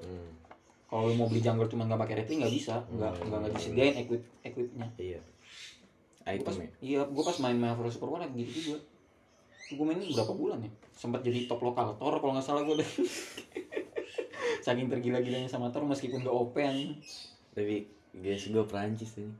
Kalau 0.84 1.06
lu 1.06 1.14
mau 1.14 1.26
beli 1.26 1.40
jungle 1.40 1.64
cuma 1.66 1.86
nggak 1.86 2.00
pakai 2.00 2.16
retri 2.20 2.34
nggak 2.36 2.52
bisa 2.52 2.84
nggak 2.86 3.10
Hmm. 3.16 3.24
nggak 3.26 3.38
nggak 3.40 3.52
disediain 3.56 3.94
equip 3.96 4.22
equipnya. 4.42 4.86
Iya. 4.96 5.20
Gua 6.20 6.44
pas, 6.44 6.52
item 6.52 6.62
ya? 6.62 6.70
iya 6.80 7.00
gue 7.02 7.24
pas 7.24 7.36
main 7.40 7.56
Marvel 7.56 7.88
Super 7.88 8.08
War 8.08 8.22
gitu 8.28 8.50
juga 8.52 8.76
gue 9.76 9.86
main 9.86 9.98
berapa 9.98 10.34
bulan 10.34 10.58
ya? 10.64 10.70
Sempat 10.94 11.22
jadi 11.22 11.46
top 11.46 11.62
lokal 11.62 11.94
Thor 11.94 12.18
kalau 12.18 12.34
nggak 12.34 12.46
salah 12.46 12.62
gue 12.66 12.82
deh. 12.82 12.90
Saking 14.66 14.90
tergila-gilanya 14.92 15.48
sama 15.48 15.70
Thor 15.70 15.86
meskipun 15.86 16.26
gak 16.26 16.34
OP 16.34 16.58
anjing 16.60 16.98
tapi 17.50 17.90
guys 18.14 18.46
gue 18.46 18.64
Perancis 18.66 19.18
ini 19.18 19.34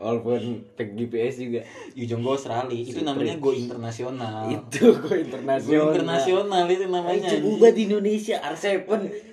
walaupun 0.00 0.64
tag 0.74 0.96
GPS 0.96 1.34
juga. 1.38 1.60
Yujong 1.92 2.24
Go 2.24 2.32
Australia. 2.32 2.72
Itu 2.80 3.04
namanya 3.04 3.36
Go 3.36 3.52
internasional. 3.52 4.48
Itu 4.48 4.96
Go 4.96 5.12
internasional. 5.12 5.92
Internasional 5.92 6.64
itu 6.66 6.84
namanya 6.88 7.28
anjing. 7.28 7.42
coba 7.44 7.68
di 7.70 7.82
Indonesia. 7.84 8.36
R7 8.40 8.88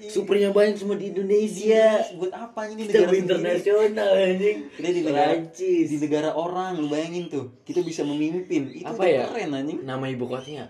Supreme 0.07 0.51
banyak 0.51 0.75
semua 0.75 0.99
di 0.99 1.07
Indonesia. 1.09 2.03
Buat 2.19 2.33
apa 2.35 2.61
ini 2.67 2.83
kita 2.85 2.99
negara 2.99 3.07
go 3.07 3.15
internasional 3.15 4.09
anjing. 4.13 4.57
Kita 4.75 4.89
di 4.91 5.01
negara 5.01 5.31
Perancis. 5.31 5.85
di 5.87 5.97
negara 5.97 6.29
orang 6.35 6.71
lu 6.75 6.87
bayangin 6.91 7.25
tuh. 7.31 7.45
Kita 7.63 7.79
bisa 7.81 8.03
memimpin. 8.03 8.67
Itu 8.75 8.83
Apa 8.85 9.03
ya? 9.07 9.23
keren 9.31 9.55
anjing. 9.55 9.79
Nama 9.87 10.05
ibu 10.11 10.27
kotanya? 10.27 10.67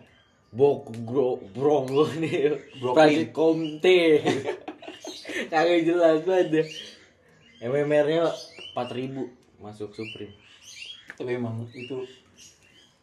Bok 0.47 0.95
Bro 1.03 1.43
Brongo 1.51 2.07
nih 2.21 2.55
Brooklyn. 2.79 2.95
Prancis 2.95 3.29
Comte 3.35 3.99
kagak 5.51 5.81
jelas 5.85 6.23
banget 6.23 6.47
deh. 6.49 6.67
MMR 7.57 8.05
nya 8.05 8.25
4000 8.77 9.36
masuk 9.61 9.93
Supreme. 9.93 10.33
Tapi 11.17 11.37
emang 11.37 11.65
itu 11.73 12.05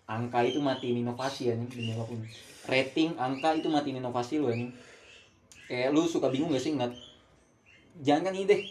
angka 0.04 0.44
itu 0.44 0.60
matiin 0.60 1.00
inovasi 1.00 1.50
ya 1.50 1.54
nih 1.56 1.66
demi 1.66 1.90
apa 1.94 2.04
pun. 2.06 2.20
Rating 2.68 3.16
angka 3.18 3.56
itu 3.58 3.68
matiin 3.68 3.98
inovasi 3.98 4.38
lu 4.38 4.50
anjing. 4.52 4.70
Kayak 5.66 5.90
lu 5.96 6.04
suka 6.04 6.28
bingung 6.28 6.52
gak 6.52 6.62
sih 6.62 6.76
ngeliat? 6.76 6.92
Jangan 8.04 8.30
kan 8.30 8.34
ini 8.36 8.46
deh. 8.46 8.62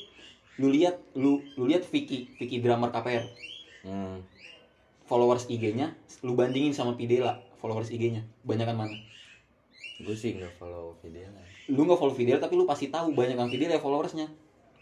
Lu 0.61 0.69
lihat 0.69 1.01
lu 1.17 1.41
lu 1.57 1.65
lihat 1.65 1.83
Vicky 1.89 2.29
Vicky 2.37 2.61
drummer 2.61 2.93
KPR 2.93 3.25
hmm. 3.89 4.21
followers 5.09 5.49
IG-nya 5.49 5.97
lu 6.21 6.37
bandingin 6.37 6.77
sama 6.77 6.93
Pidela 6.93 7.41
followers 7.57 7.89
IG-nya 7.89 8.21
banyakan 8.45 8.85
mana? 8.85 8.95
Gue 9.97 10.13
sih 10.13 10.37
nggak 10.37 10.61
follow 10.61 10.93
video 11.01 11.25
lah 11.33 11.41
lu 11.71 11.87
nggak 11.87 11.99
follow 11.99 12.11
Fidel 12.11 12.43
tapi 12.43 12.59
lu 12.59 12.67
pasti 12.67 12.91
tahu 12.91 13.15
banyakan 13.15 13.47
Fidel 13.47 13.71
ya 13.71 13.79
followersnya. 13.79 14.27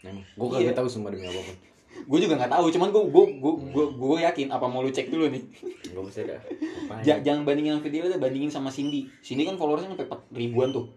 Emang 0.02 0.26
gue 0.26 0.46
Iya. 0.58 0.74
kagak 0.74 0.76
tahu 0.82 0.88
semua 0.90 1.14
demi 1.14 1.30
apa 1.30 1.38
pun 1.38 1.56
gue 1.92 2.18
juga 2.18 2.34
nggak 2.34 2.50
tahu 2.50 2.66
cuman 2.72 2.88
gue 2.90 3.02
gue 3.08 3.24
gue 3.38 3.54
gue 3.70 3.84
gue 3.94 4.16
yakin 4.26 4.48
apa 4.50 4.66
mau 4.66 4.82
lu 4.82 4.90
cek 4.90 5.12
dulu 5.12 5.30
nih 5.30 5.42
Gak 5.92 6.02
usah 6.02 6.24
dah 6.24 6.40
Apaan? 6.40 7.02
Ja- 7.04 7.20
jangan 7.22 7.46
bandingin 7.46 7.78
sama 7.78 7.84
Fidel 7.84 8.10
deh 8.10 8.18
bandingin 8.18 8.50
sama 8.50 8.68
Cindy 8.72 9.06
Cindy 9.22 9.46
kan 9.46 9.54
followersnya 9.54 9.92
sampai 9.94 10.08
4 10.08 10.32
ribuan 10.34 10.72
tuh 10.74 10.90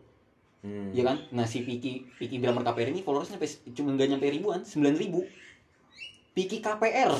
hmm. 0.66 0.96
Iya 0.98 1.04
kan? 1.14 1.18
Nah 1.36 1.46
si 1.46 1.62
Piki 1.62 2.10
Piki 2.18 2.42
drummer 2.42 2.66
KPR 2.66 2.90
ini 2.90 3.06
followersnya 3.06 3.38
sampai 3.38 3.50
cuma 3.76 3.94
nggak 3.94 4.08
nyampe 4.16 4.26
ribuan, 4.32 4.66
9 4.66 4.82
ribu. 4.98 5.22
Piki 6.36 6.60
KPR, 6.60 7.16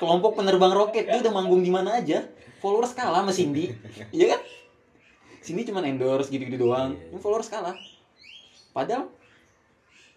kelompok 0.00 0.38
penerbang 0.38 0.72
roket 0.72 1.04
dia 1.04 1.20
udah 1.20 1.28
manggung 1.28 1.60
di 1.60 1.68
mana 1.68 2.00
aja, 2.00 2.24
followers 2.56 2.96
kalah 2.96 3.20
sama 3.20 3.32
Cindy, 3.36 3.68
iya 4.16 4.32
kan? 4.32 4.40
Cindy 5.44 5.68
cuma 5.68 5.84
endorse 5.84 6.32
gitu-gitu 6.32 6.56
doang, 6.56 6.96
ini 6.96 7.20
followers 7.20 7.52
kalah. 7.52 7.76
Padahal 8.72 9.12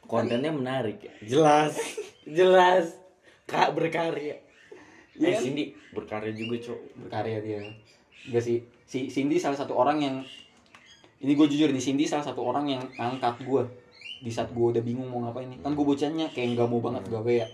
kontennya 0.09 0.49
menarik 0.49 0.97
ya? 1.05 1.13
Jelas. 1.21 1.77
Jelas. 2.37 2.97
Kak 3.45 3.77
berkarya. 3.77 4.41
Iya 5.13 5.27
eh 5.29 5.33
kan? 5.37 5.41
Cindy 5.45 5.63
berkarya 5.93 6.33
juga 6.33 6.55
cok. 6.57 6.79
Berkarya 7.05 7.37
dia. 7.45 7.59
Enggak 8.25 8.43
sih, 8.43 8.65
si 8.89 9.07
Cindy 9.13 9.37
salah 9.37 9.55
satu 9.55 9.77
orang 9.77 10.01
yang 10.01 10.15
ini 11.19 11.35
gue 11.35 11.47
jujur 11.51 11.69
nih 11.69 11.83
Cindy 11.83 12.09
salah 12.09 12.25
satu 12.25 12.41
orang 12.41 12.65
yang 12.65 12.83
angkat 12.97 13.43
gue 13.43 13.63
di 14.19 14.31
saat 14.31 14.51
gue 14.51 14.65
udah 14.75 14.81
bingung 14.81 15.07
mau 15.13 15.21
ngapain 15.27 15.47
nih. 15.47 15.59
Kan 15.61 15.77
gue 15.77 15.85
bocahnya 15.85 16.33
kayak 16.33 16.57
nggak 16.57 16.67
mau 16.67 16.81
banget 16.81 17.03
gawe 17.07 17.31
ya. 17.31 17.47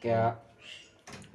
Kayak 0.00 0.40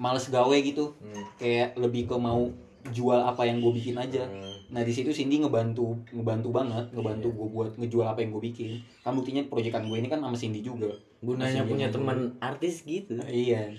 males 0.01 0.25
gawe 0.27 0.57
gitu. 0.57 0.97
Hmm. 0.97 1.25
kayak 1.37 1.77
lebih 1.77 2.09
ke 2.09 2.15
mau 2.17 2.49
jual 2.89 3.19
apa 3.19 3.45
yang 3.45 3.61
gue 3.61 3.71
bikin 3.77 3.99
aja. 3.99 4.25
Hmm. 4.25 4.56
Nah 4.67 4.83
di 4.83 4.91
situ 4.91 5.15
Cindy 5.15 5.39
ngebantu 5.39 5.95
ngebantu 6.11 6.51
banget 6.51 6.91
ngebantu 6.91 7.31
Iya. 7.31 7.37
gue 7.39 7.47
buat 7.55 7.71
ngejual 7.79 8.07
apa 8.07 8.19
yang 8.19 8.35
gue 8.35 8.43
bikin. 8.51 8.71
Kan 8.99 9.15
buktinya 9.15 9.41
proyekan 9.47 9.87
gue 9.87 9.97
ini 9.97 10.11
kan 10.11 10.19
sama 10.19 10.35
Cindy 10.35 10.59
juga. 10.59 10.91
Gunanya 11.23 11.63
Cindy 11.63 11.71
punya 11.71 11.87
teman 11.87 12.35
artis 12.43 12.83
gitu. 12.83 13.15
Dulu. 13.15 13.23
iya. 13.31 13.71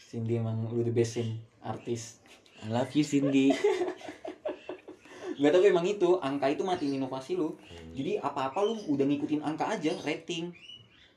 Cindy 0.00 0.40
emang 0.40 0.64
lu 0.72 0.80
the 0.80 0.90
best 0.90 1.20
artis. 1.60 2.24
I 2.64 2.72
love 2.72 2.88
you 2.96 3.04
Cindy. 3.04 3.52
Nggak 5.40 5.52
tapi 5.56 5.66
emang 5.72 5.86
itu 5.88 6.08
angka 6.20 6.52
itu 6.52 6.64
matiin 6.64 6.96
inovasi 7.00 7.36
lu. 7.36 7.56
Jadi 7.96 8.16
apa-apa 8.20 8.60
lu 8.64 8.76
udah 8.92 9.04
ngikutin 9.08 9.40
angka 9.40 9.72
aja 9.76 9.92
rating. 10.04 10.52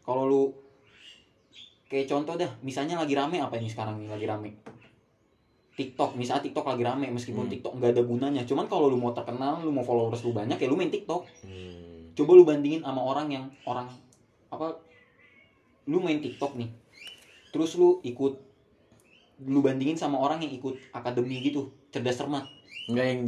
Kalau 0.04 0.28
lu 0.28 0.44
kayak 1.88 2.10
contoh 2.10 2.34
dah 2.36 2.50
misalnya 2.60 2.98
lagi 2.98 3.14
rame 3.14 3.38
apa 3.38 3.54
ini 3.56 3.70
sekarang 3.70 4.02
nih 4.02 4.10
lagi 4.10 4.26
rame 4.26 4.50
TikTok 5.74 6.14
misalnya 6.14 6.46
TikTok 6.46 6.66
lagi 6.70 6.84
rame 6.86 7.10
meskipun 7.10 7.50
Hmm. 7.50 7.54
TikTok 7.54 7.74
nggak 7.82 7.92
ada 7.98 8.04
gunanya. 8.06 8.42
Cuman 8.46 8.70
kalau 8.70 8.94
lu 8.94 8.98
mau 8.98 9.10
terkenal 9.10 9.62
lu 9.62 9.74
mau 9.74 9.82
followers 9.82 10.22
lu 10.22 10.32
banyak 10.32 10.58
ya 10.58 10.68
lu 10.70 10.78
main 10.78 10.94
TikTok. 10.94 11.26
Hmm. 11.44 12.14
coba 12.14 12.32
lu 12.38 12.46
bandingin 12.46 12.86
sama 12.86 13.02
orang 13.02 13.26
yang 13.26 13.46
orang 13.66 13.90
apa 14.54 14.78
lu 15.90 15.98
main 15.98 16.22
TikTok 16.22 16.54
nih 16.54 16.70
terus 17.50 17.74
lu 17.74 17.98
ikut 18.06 18.38
lu 19.42 19.60
bandingin 19.66 19.98
sama 19.98 20.22
orang 20.22 20.38
yang 20.46 20.54
ikut 20.54 20.78
akademi 20.94 21.42
gitu 21.42 21.74
cerdas 21.90 22.22
cermat. 22.22 22.46
Enggak 22.86 23.06
yang 23.10 23.22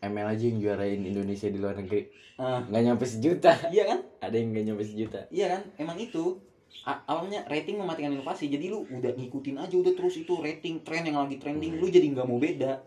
ML 0.00 0.26
aja 0.30 0.44
yang 0.46 0.58
juarain 0.62 1.00
Indonesia 1.02 1.50
di 1.50 1.58
luar 1.58 1.74
negeri. 1.76 2.06
Ah, 2.40 2.64
nggak 2.64 2.82
nyampe 2.86 3.04
sejuta. 3.04 3.52
Iya 3.74 3.84
kan? 3.90 3.98
Ada 4.22 4.34
yang 4.38 4.48
nggak 4.54 4.64
nyampe 4.70 4.84
sejuta. 4.86 5.20
Iya 5.28 5.46
kan, 5.58 5.62
emang 5.76 5.98
itu 6.00 6.38
A- 6.86 7.02
apa 7.04 7.18
namanya 7.22 7.44
rating 7.46 7.76
mematikan 7.76 8.10
inovasi. 8.14 8.48
Jadi 8.48 8.70
lu 8.72 8.86
udah 8.88 9.12
ngikutin 9.14 9.56
aja 9.60 9.74
udah 9.76 9.92
terus 9.92 10.16
itu 10.16 10.32
rating 10.40 10.80
tren 10.80 11.04
yang 11.04 11.20
lagi 11.20 11.36
trending, 11.36 11.76
lu 11.76 11.86
jadi 11.86 12.06
nggak 12.08 12.26
mau 12.26 12.40
beda. 12.40 12.80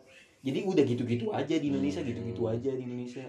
Jadi 0.43 0.60
udah 0.65 0.84
gitu-gitu 0.84 1.26
aja 1.32 1.56
di 1.56 1.72
Indonesia, 1.72 2.04
Hmm. 2.04 2.10
gitu-gitu 2.12 2.43
aja 2.50 2.72
di 2.76 2.84
Indonesia. 2.84 3.24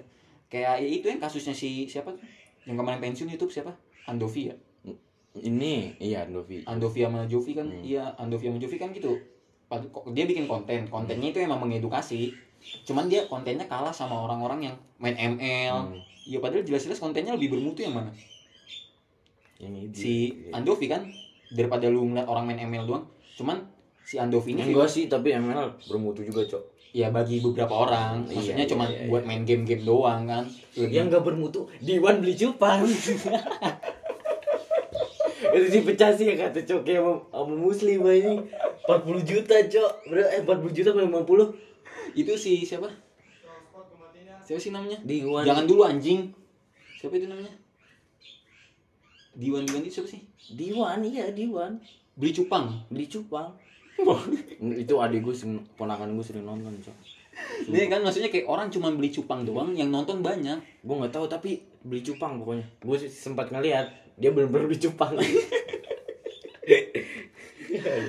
Kayak 0.50 0.82
ya 0.82 0.88
itu 0.88 1.06
yang 1.10 1.20
kasusnya 1.20 1.54
si 1.54 1.86
siapa 1.86 2.14
tuh? 2.14 2.22
Yang 2.66 2.76
kemarin 2.80 2.98
pensiun 3.00 3.28
YouTube 3.30 3.52
siapa? 3.52 3.74
Andovi 4.06 4.50
ya? 4.50 4.56
ini 5.34 5.90
iya 5.98 6.22
Novi 6.30 6.62
Andovi 6.62 7.02
sama 7.02 7.26
Jovi 7.26 7.58
kan? 7.58 7.66
Hmm. 7.66 7.82
Iya, 7.82 8.14
Andovi 8.14 8.46
sama 8.46 8.58
Jovi 8.62 8.76
kan 8.78 8.94
gitu. 8.94 9.18
Dia 10.14 10.24
bikin 10.30 10.46
konten, 10.46 10.86
kontennya 10.86 11.34
itu 11.34 11.42
emang 11.42 11.58
mengedukasi. 11.58 12.30
Cuman 12.86 13.10
dia 13.10 13.26
kontennya 13.26 13.66
kalah 13.66 13.90
sama 13.90 14.14
orang-orang 14.14 14.70
yang 14.70 14.76
main 15.02 15.18
ML. 15.18 15.90
Hmm, 15.90 15.98
Ya 16.24 16.38
padahal 16.40 16.64
jelas-jelas 16.64 17.02
kontennya 17.02 17.34
lebih 17.36 17.52
bermutu 17.52 17.82
yang 17.84 17.92
mana? 17.92 18.08
Yang 19.62 19.74
itu 19.78 19.94
si 19.94 20.12
Andovi 20.50 20.86
kan? 20.90 21.06
Daripada 21.54 21.86
lu 21.86 22.10
ngeliat 22.10 22.26
orang 22.26 22.44
main 22.50 22.60
ML 22.66 22.84
doang. 22.88 23.04
Cuman 23.38 23.62
si 24.02 24.18
Andovi 24.18 24.58
ini 24.58 24.74
enggak 24.74 24.90
sih 24.90 25.06
tapi 25.06 25.30
ML 25.34 25.78
bermutu 25.86 26.26
juga 26.26 26.42
cok. 26.46 26.62
Ya 26.94 27.10
bagi 27.10 27.42
beberapa 27.42 27.74
orang. 27.74 28.22
Iya, 28.30 28.34
maksudnya 28.38 28.66
iya, 28.66 28.70
cuman 28.70 28.88
iya, 28.90 29.06
buat 29.10 29.22
iya. 29.26 29.28
main 29.30 29.42
game-game 29.42 29.82
doang 29.82 30.30
kan? 30.30 30.44
Lebih- 30.78 30.94
yang 30.94 31.06
nggak 31.10 31.24
bermutu 31.26 31.66
Diwan 31.82 32.22
beli 32.22 32.34
cupang 32.38 32.86
itu 35.54 35.70
sih 35.70 35.86
pecah 35.86 36.10
sih 36.10 36.26
ya 36.26 36.34
kata 36.34 36.66
cok 36.66 36.82
ya 36.82 36.98
sama, 36.98 37.14
sama 37.30 37.54
muslim 37.54 38.02
ini 38.10 38.42
40 38.90 39.22
juta 39.22 39.54
cok. 39.54 39.92
Bro 40.10 40.22
eh 40.26 40.42
40 40.42 40.74
juta 40.74 40.90
50 40.90 42.18
itu 42.18 42.32
si 42.34 42.66
siapa? 42.66 42.90
Siapa 44.42 44.60
sih 44.60 44.74
namanya? 44.74 44.98
Diwan. 45.06 45.46
Jangan 45.46 45.64
dulu 45.64 45.86
anjing. 45.86 46.34
Siapa 46.98 47.14
itu 47.16 47.30
namanya 47.30 47.63
Diwan 49.34 49.66
Diwan 49.66 49.82
itu 49.82 50.00
siapa 50.00 50.08
sih? 50.10 50.22
Diwan 50.54 51.02
iya 51.02 51.30
Diwan. 51.34 51.82
Beli 52.14 52.30
cupang? 52.30 52.86
Beli 52.90 53.06
cupang. 53.10 53.54
Itu 54.82 54.98
adik 54.98 55.22
gue 55.22 55.34
sering 55.34 55.62
ponakan 55.78 56.14
gue 56.18 56.24
sering 56.26 56.46
nonton 56.46 56.74
cok. 56.82 56.96
Dia 57.70 57.86
kan? 57.90 58.02
Maksudnya 58.06 58.30
kayak 58.30 58.46
orang 58.46 58.70
cuma 58.70 58.90
beli 58.94 59.10
cupang 59.10 59.42
doang 59.42 59.74
yang 59.74 59.90
nonton 59.90 60.22
banyak. 60.22 60.58
gue 60.82 60.94
nggak 60.94 61.14
tahu 61.14 61.26
tapi 61.26 61.62
beli 61.82 62.02
cupang 62.02 62.38
pokoknya. 62.42 62.66
Gue 62.82 62.96
sempat 63.10 63.50
ngeliat 63.50 63.90
dia 64.18 64.30
bener-bener 64.30 64.70
beli 64.70 64.78
cupang. 64.78 65.18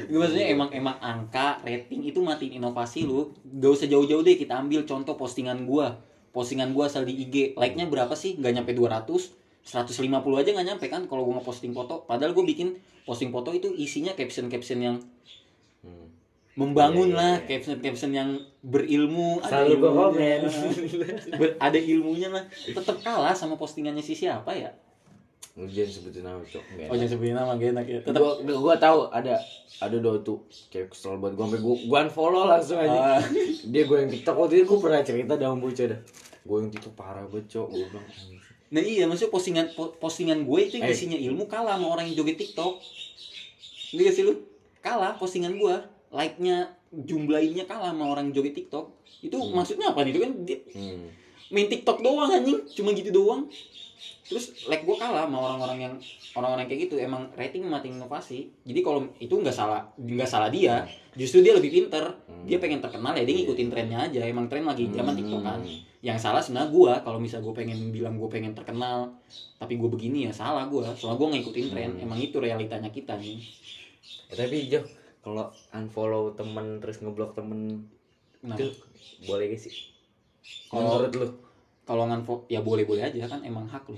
Itu 0.05 0.17
maksudnya 0.21 0.47
emang 0.53 0.69
emang 0.71 0.97
angka 1.01 1.59
rating 1.65 2.05
itu 2.05 2.21
matiin 2.21 2.61
inovasi 2.61 3.03
lu. 3.03 3.33
Gak 3.41 3.71
usah 3.81 3.87
jauh-jauh 3.89 4.21
deh 4.21 4.37
kita 4.37 4.61
ambil 4.61 4.85
contoh 4.85 5.17
postingan 5.17 5.65
gua. 5.65 5.97
Postingan 6.31 6.75
gua 6.75 6.91
asal 6.91 7.07
di 7.07 7.15
IG, 7.15 7.57
like-nya 7.57 7.89
berapa 7.89 8.13
sih? 8.13 8.37
Gak 8.37 8.53
nyampe 8.53 8.77
200, 8.77 9.09
150 9.65 9.97
aja 10.35 10.49
nggak 10.51 10.67
nyampe 10.67 10.85
kan 10.87 11.03
kalau 11.05 11.25
gua 11.25 11.37
ngeposting 11.37 11.73
foto. 11.73 12.05
Padahal 12.05 12.31
gua 12.31 12.43
bikin 12.43 12.77
posting 13.01 13.29
foto 13.29 13.49
itu 13.49 13.69
isinya 13.71 14.13
caption-caption 14.13 14.79
yang 14.79 14.95
Hmm. 15.81 16.09
membangun 16.55 17.09
Iya, 17.09 17.13
iya, 17.13 17.19
lah, 17.19 17.33
iya. 17.35 17.45
caption-caption 17.47 18.09
yang 18.09 18.29
berilmu, 18.59 19.37
ada 19.39 19.61
Selalu 19.61 19.73
gua 19.75 19.89
ilmunya. 20.09 20.37
Ber- 21.39 21.57
ada 21.59 21.77
ilmunya 21.77 22.29
lah. 22.31 22.41
Tetap 22.49 23.01
kalah 23.01 23.33
sama 23.33 23.53
postingannya 23.53 23.99
si 23.99 24.13
siapa 24.13 24.49
ya? 24.51 24.73
Ujian 25.55 25.87
sebutin 25.87 26.19
nama 26.21 26.41
cok 26.41 26.63
Oh, 26.85 26.93
jangan 26.93 27.11
sebutin 27.11 27.31
nama 27.33 27.55
gak 27.55 27.71
enak 27.71 27.85
ya. 27.85 27.99
Tetap 28.01 28.19
gua 28.19 28.33
gua, 28.41 28.75
tahu 28.75 29.07
ada 29.09 29.39
ada 29.77 29.95
dua 29.95 30.19
tuh 30.19 30.41
cewek 30.67 30.89
kesel 30.89 31.15
banget 31.15 31.35
gua 31.35 31.45
sampai 31.47 31.59
gua, 31.59 31.75
gua 31.81 31.99
unfollow 32.03 32.43
langsung 32.45 32.75
aja 32.77 32.99
Ah. 33.15 33.21
dia 33.63 33.83
gua 33.83 33.97
yang 33.99 34.11
tiktok 34.11 34.35
waktu 34.35 34.53
itu 34.57 34.65
gua 34.67 34.79
pernah 34.81 35.01
cerita 35.01 35.33
dalam 35.35 35.57
bocah 35.57 35.85
dah 35.87 35.99
gua 36.41 36.57
yang 36.59 36.69
tiktok 36.69 36.93
parah 36.93 37.23
banget 37.25 37.45
cok 37.49 37.67
gua 37.67 37.85
bilang 37.85 38.07
Nah 38.73 38.81
iya 38.81 39.05
maksudnya 39.05 39.29
postingan 39.29 39.65
po- 39.77 39.93
postingan 39.97 40.41
gue 40.41 40.59
itu 40.65 40.81
yang 40.81 40.89
Eh. 40.89 40.95
isinya 40.95 41.19
ilmu 41.19 41.45
kalah 41.45 41.77
sama 41.77 41.93
orang 41.93 42.09
yang 42.09 42.25
joget 42.25 42.37
TikTok. 42.41 42.81
Ini 43.93 44.01
gak 44.09 44.15
sih 44.15 44.23
lu? 44.25 44.33
Kalah 44.81 45.15
postingan 45.21 45.53
gue. 45.55 45.75
Like-nya 46.09 46.73
jumlahinnya 46.89 47.69
kalah 47.69 47.93
sama 47.93 48.09
orang 48.09 48.33
joget 48.33 48.57
TikTok. 48.57 48.89
Itu 49.21 49.37
maksudnya 49.53 49.93
apa 49.93 50.01
nih? 50.01 50.11
Itu 50.15 50.19
kan 50.25 50.31
dia 50.45 50.57
hmm. 50.73 51.05
main 51.53 51.67
TikTok 51.69 52.01
doang 52.01 52.31
anjing, 52.31 52.65
cuma 52.73 52.89
gitu 52.97 53.13
doang. 53.13 53.45
Terus 54.25 54.65
like 54.65 54.81
gue 54.81 54.97
kalah 54.97 55.29
sama 55.29 55.37
orang-orang 55.37 55.77
yang 55.85 55.93
orang-orang 56.33 56.65
kayak 56.65 56.89
gitu 56.89 56.97
emang 56.97 57.29
rating 57.37 57.69
mati 57.69 57.93
inovasi. 57.93 58.49
Jadi 58.65 58.79
kalau 58.81 59.05
itu 59.21 59.33
nggak 59.37 59.53
salah 59.53 59.85
nggak 59.95 60.25
salah 60.25 60.49
dia, 60.49 60.81
justru 61.13 61.45
dia 61.45 61.53
lebih 61.53 61.69
pinter. 61.69 62.09
Dia 62.45 62.57
pengen 62.57 62.81
terkenal 62.81 63.13
ya 63.13 63.21
dia 63.21 63.35
ngikutin 63.37 63.69
trennya 63.69 63.99
aja. 64.09 64.21
Emang 64.25 64.49
tren 64.49 64.65
lagi 64.65 64.89
zaman 64.89 65.13
TikTok 65.13 65.41
kan. 65.45 65.61
Yang 66.01 66.17
salah 66.21 66.41
sebenarnya 66.41 66.69
gue 66.73 66.91
kalau 67.05 67.17
misal 67.21 67.41
gue 67.45 67.53
pengen 67.53 67.93
bilang 67.93 68.17
gue 68.17 68.29
pengen 68.29 68.53
terkenal, 68.57 69.13
tapi 69.57 69.77
gue 69.77 69.89
begini 69.89 70.29
ya 70.29 70.33
salah 70.33 70.65
gue. 70.69 70.81
Soalnya 70.97 71.17
gue 71.21 71.27
ngikutin 71.37 71.65
tren. 71.69 71.91
Emang 72.01 72.17
itu 72.17 72.37
realitanya 72.41 72.89
kita 72.89 73.17
nih. 73.17 73.41
Eh, 74.29 74.35
tapi 74.37 74.69
Jo 74.69 74.81
kalau 75.21 75.49
unfollow 75.73 76.37
temen 76.37 76.77
terus 76.81 77.01
ngeblok 77.01 77.33
temen 77.33 77.89
Nah, 78.45 78.53
itu 78.53 78.69
boleh 79.25 79.49
gak 79.49 79.57
sih 79.57 79.73
Kalau- 80.69 81.01
menurut 81.01 81.13
lu 81.17 81.27
kalau 81.81 82.05
nganfo 82.05 82.45
ya 82.45 82.61
boleh-boleh 82.61 83.09
aja 83.09 83.25
kan 83.25 83.41
emang 83.41 83.65
hak 83.65 83.89
lu. 83.89 83.97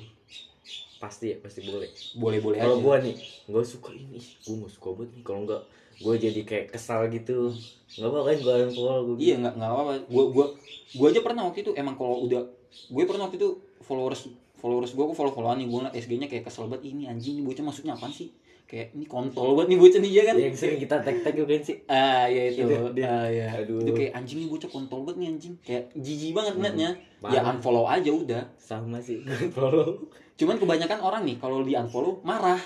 Pasti 0.98 1.26
ya 1.30 1.38
pasti 1.38 1.60
boleh 1.64 1.90
Boleh-boleh 2.14 2.58
aja. 2.58 2.66
kalau 2.66 2.78
gua 2.80 2.96
nih 2.98 3.16
gua 3.46 3.62
suka 3.62 3.92
ini 3.92 4.18
gua 4.44 4.56
nggak 4.60 4.72
suka 4.72 4.88
banget 4.94 5.10
nih 5.14 5.24
kalau 5.24 5.40
nggak 5.44 5.62
gua 5.98 6.14
jadi 6.16 6.42
kayak 6.42 6.66
kesal 6.70 7.02
gitu 7.08 7.54
nggak 7.92 8.08
apa 8.08 8.20
kan 8.24 8.38
gua 8.40 8.54
unfollow 8.64 9.00
gua 9.06 9.16
Iya 9.18 9.36
nggak 9.38 9.54
nggak 9.56 9.70
apa-apa. 9.70 9.94
Gue 10.06 10.24
gua 10.30 10.46
gua 10.94 11.08
aja 11.08 11.22
pernah 11.22 11.42
waktu 11.44 11.60
itu 11.62 11.72
emang 11.74 11.96
kalau 11.96 12.22
udah 12.22 12.42
gue 12.68 13.04
pernah 13.04 13.26
waktu 13.26 13.38
itu 13.38 13.50
followers 13.80 14.22
followers 14.54 14.92
gue 14.92 15.04
gue 15.04 15.14
follow 15.14 15.32
followan 15.32 15.58
nih 15.58 15.66
gue 15.66 15.78
ngeliat 15.78 15.96
SG-nya 15.96 16.28
kayak 16.28 16.44
kesel 16.44 16.66
banget 16.66 16.90
ini 16.90 17.06
anjing 17.06 17.38
ini 17.38 17.44
bocah 17.44 17.64
maksudnya 17.64 17.94
apaan 17.94 18.10
sih? 18.10 18.30
Kayak 18.66 18.92
ini 18.92 19.06
kontol 19.06 19.56
banget 19.56 19.70
nih 19.70 19.80
bocah 19.80 20.00
nih 20.02 20.12
ya 20.12 20.24
kan? 20.26 20.36
yang 20.36 20.52
sering 20.52 20.78
kita 20.78 20.96
tag 21.00 21.18
tag 21.22 21.34
kan 21.34 21.62
sih 21.64 21.78
Ah 21.88 22.28
ya 22.28 22.52
itu. 22.52 22.62
Itu. 22.62 22.76
Ah 23.00 23.26
ya. 23.26 23.48
Aduh. 23.56 23.80
Itu 23.80 23.92
kayak 23.94 24.12
anjing 24.14 24.38
nih 24.40 24.50
bocah 24.50 24.68
kontol 24.68 25.00
banget 25.02 25.18
nih 25.18 25.28
anjing. 25.32 25.54
Kayak 25.62 25.84
jijik 25.96 26.32
banget 26.34 26.54
ngeliatnya. 26.54 26.90
parah. 27.18 27.34
Ya 27.34 27.42
unfollow 27.48 27.86
aja 27.88 28.12
udah. 28.12 28.44
sama 28.58 29.00
sih 29.00 29.24
unfollow 29.48 30.04
Cuman 30.38 30.56
kebanyakan 30.56 31.00
orang 31.00 31.22
nih 31.24 31.36
kalau 31.36 31.62
di 31.62 31.74
unfollow 31.74 32.22
marah. 32.22 32.62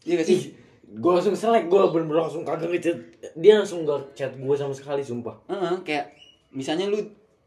Iya 0.00 0.14
gak 0.14 0.26
sih? 0.26 0.38
Ih, 0.38 0.44
gue 0.90 1.10
langsung 1.10 1.32
selek 1.32 1.66
gue 1.66 1.80
bener-bener 1.86 2.22
langsung 2.22 2.42
kagak 2.42 2.70
ngechat 2.70 2.96
dia 3.34 3.56
langsung 3.56 3.84
gak 3.84 4.14
chat 4.14 4.32
gue 4.32 4.56
sama 4.56 4.72
sekali 4.72 5.00
sumpah 5.00 5.36
Heeh, 5.44 5.74
kayak 5.82 6.16
misalnya 6.50 6.88
lu 6.88 6.96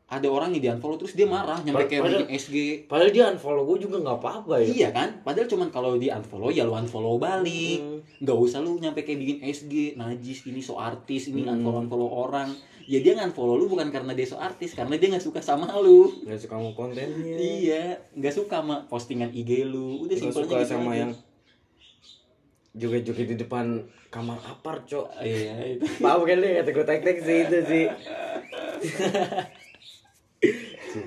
ada 0.05 0.27
orang 0.27 0.51
nih 0.51 0.59
di 0.59 0.69
unfollow 0.69 0.93
terus 0.95 1.15
dia 1.15 1.25
marah 1.25 1.57
nyampe 1.57 1.87
kayak 1.87 2.03
Padahal- 2.03 2.21
bikin 2.21 2.35
SG 2.35 2.55
padahal 2.85 3.09
dia 3.09 3.23
unfollow 3.27 3.65
gue 3.65 3.81
juga 3.81 3.97
nggak 3.97 4.17
apa-apa 4.19 4.53
ya 4.59 4.67
Iya 4.67 4.89
kan? 4.91 5.09
Padahal 5.21 5.47
cuman 5.47 5.67
kalau 5.69 5.95
di 5.95 6.11
unfollow 6.11 6.51
ya 6.51 6.61
lu 6.61 6.75
unfollow 6.75 7.17
balik. 7.17 7.79
Hmm. 7.79 7.97
Nggak 8.19 8.37
usah 8.37 8.59
lu 8.59 8.77
nyampe 8.77 9.01
kayak 9.01 9.17
bikin 9.17 9.37
SG, 9.41 9.73
najis 9.95 10.45
ini 10.45 10.59
so 10.59 10.77
artis, 10.77 11.25
ini 11.27 11.41
Hmm. 11.41 11.57
unfollow 11.57 11.81
unfollow 11.81 12.09
orang. 12.11 12.51
Ya 12.91 12.99
dia 12.99 13.15
unfollow 13.15 13.55
lu 13.55 13.71
bukan 13.71 13.87
karena 13.87 14.11
dia 14.11 14.27
so 14.27 14.35
artis, 14.35 14.75
karena 14.75 14.99
dia 14.99 15.07
nggak 15.07 15.23
suka 15.23 15.39
sama 15.39 15.63
lu. 15.79 16.11
nggak 16.27 16.35
suka 16.37 16.59
mau 16.59 16.75
kontennya 16.75 17.39
Iya, 17.39 17.83
nggak 18.11 18.35
suka 18.35 18.59
sama 18.59 18.83
postingan 18.85 19.31
IG 19.31 19.63
lu. 19.63 20.03
Udah 20.03 20.11
nggak 20.11 20.27
simpelnya 20.27 20.43
suka 20.43 20.59
gitu 20.59 20.67
sama 20.69 20.91
aja. 20.91 20.99
yang 20.99 21.11
joget-joget 22.73 23.27
di 23.29 23.37
depan 23.37 23.65
kamar 24.07 24.39
apar 24.41 24.83
cok 24.83 25.07
Ah, 25.09 25.23
Iya, 25.23 25.55
itu. 25.71 25.83
Paham 25.99 26.23
kan 26.23 26.37
deh 26.37 26.51
kata 26.53 26.69
gue 26.69 26.85
tek-tek 26.85 27.17
sih 27.21 27.37
itu 27.41 27.57
sih 27.63 27.85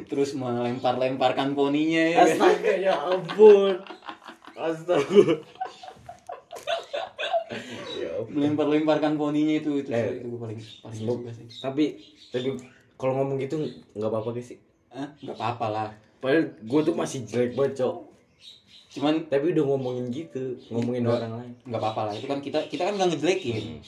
Terus 0.06 0.32
melempar-lemparkan 0.32 1.52
poninya 1.52 2.00
ya. 2.06 2.18
Astaga 2.22 2.72
ya 2.74 2.92
ampun 2.96 3.76
Astaga 4.54 5.04
Ya. 5.04 5.36
Melempar-lemparkan 8.34 9.12
poninya 9.14 9.54
itu 9.54 9.70
itu, 9.78 9.88
Eh. 9.88 10.18
itu 10.18 10.26
gue 10.26 10.40
paling 10.40 10.58
paling 10.58 10.98
suka 10.98 11.30
sih. 11.30 11.46
Tapi 11.58 11.84
Tapi 12.28 12.48
kalau 12.94 13.12
ngomong 13.18 13.38
gitu 13.38 13.56
nggak 13.94 14.10
apa-apa 14.10 14.34
sih 14.36 14.58
Hah? 14.90 15.08
Nggak 15.18 15.36
apa-apa 15.36 15.66
lah. 15.68 15.88
Padahal 16.18 16.42
gue 16.56 16.80
tuh 16.82 16.94
masih 16.94 17.22
jelek 17.24 17.52
banget 17.52 17.82
cok 17.82 17.96
Cuman 18.94 19.14
Tapi 19.26 19.50
udah 19.50 19.64
ngomongin 19.66 20.06
gitu 20.08 20.54
Ngomongin 20.70 21.02
Nggak. 21.02 21.18
orang 21.18 21.32
lain 21.38 21.52
nggak 21.64 21.80
apa-apa 21.80 22.00
lah 22.06 22.12
itu 22.14 22.26
kan 22.26 22.38
kita 22.38 22.58
kita 22.68 22.82
kan 22.84 22.92
nggak 22.94 23.08
ngejelekin 23.10 23.80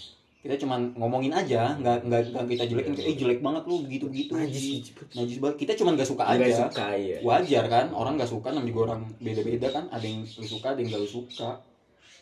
kita 0.42 0.62
cuman 0.62 0.94
ngomongin 0.94 1.34
aja 1.34 1.74
nggak 1.74 2.06
nggak 2.06 2.22
nggak 2.30 2.44
kita 2.54 2.64
jelekin 2.70 2.92
kayak 2.94 3.10
eh 3.10 3.16
jelek 3.18 3.40
banget 3.42 3.62
lu 3.66 3.82
begitu 3.82 4.06
begitu 4.06 4.30
Najis. 4.30 4.94
najis 5.12 5.38
banget 5.42 5.56
kita 5.58 5.72
cuman 5.74 5.92
nggak 5.98 6.06
suka 6.06 6.22
aja 6.22 6.38
Nggak 6.38 6.58
suka 6.70 6.86
ya 6.94 7.18
wajar 7.20 7.64
kan 7.66 7.86
orang 7.90 8.14
nggak 8.14 8.30
suka 8.30 8.48
namanya 8.54 8.70
juga 8.70 8.80
orang 8.86 9.00
beda 9.18 9.40
beda 9.42 9.68
kan 9.74 9.84
ada 9.90 10.06
yang 10.06 10.22
lu 10.22 10.46
suka 10.46 10.66
ada 10.70 10.78
yang 10.78 10.88
nggak 10.94 11.02
lu 11.02 11.10
suka 11.10 11.50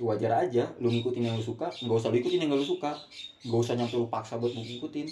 wajar 0.02 0.46
aja 0.46 0.74
lu 0.82 0.90
ngikutin 0.90 1.22
yang 1.22 1.36
lu 1.38 1.44
suka 1.44 1.70
nggak 1.70 1.94
usah 1.94 2.10
lu 2.10 2.18
ikutin 2.18 2.42
yang 2.42 2.50
nggak 2.50 2.62
lu 2.62 2.68
suka. 2.68 2.90
Nggak 3.46 3.60
usah 3.62 3.74
nyampe 3.78 3.94
lu 3.94 4.08
paksa 4.10 4.40
buat 4.40 4.50
lu 4.50 4.62
ngikutin. 4.62 5.06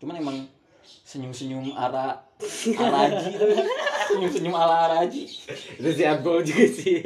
Cuman 0.00 0.16
emang 0.18 0.36
senyum 0.82 1.30
senyum 1.30 1.76
ara 1.76 2.26
araji 2.42 3.30
senyum 4.10 4.30
senyum 4.34 4.54
ala 4.54 4.90
araji 4.90 5.30
Itu 5.78 5.90
si 5.94 6.02
unfollow 6.02 6.42
juga 6.42 6.66
sih. 6.66 6.98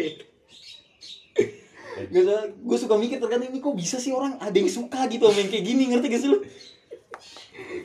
Gak 1.97 2.23
usah, 2.29 2.45
gue 2.53 2.77
suka 2.77 2.95
mikir 3.01 3.17
terkadang 3.17 3.49
ini 3.49 3.65
kok 3.65 3.73
bisa 3.73 3.97
sih 3.97 4.13
orang 4.13 4.37
ada 4.37 4.53
yang 4.53 4.69
suka 4.69 5.09
gitu 5.09 5.33
sama 5.33 5.41
yang 5.41 5.49
kayak 5.49 5.65
gini 5.65 5.83
ngerti 5.89 6.07
gak 6.13 6.21
sih 6.21 6.29
lu? 6.29 6.39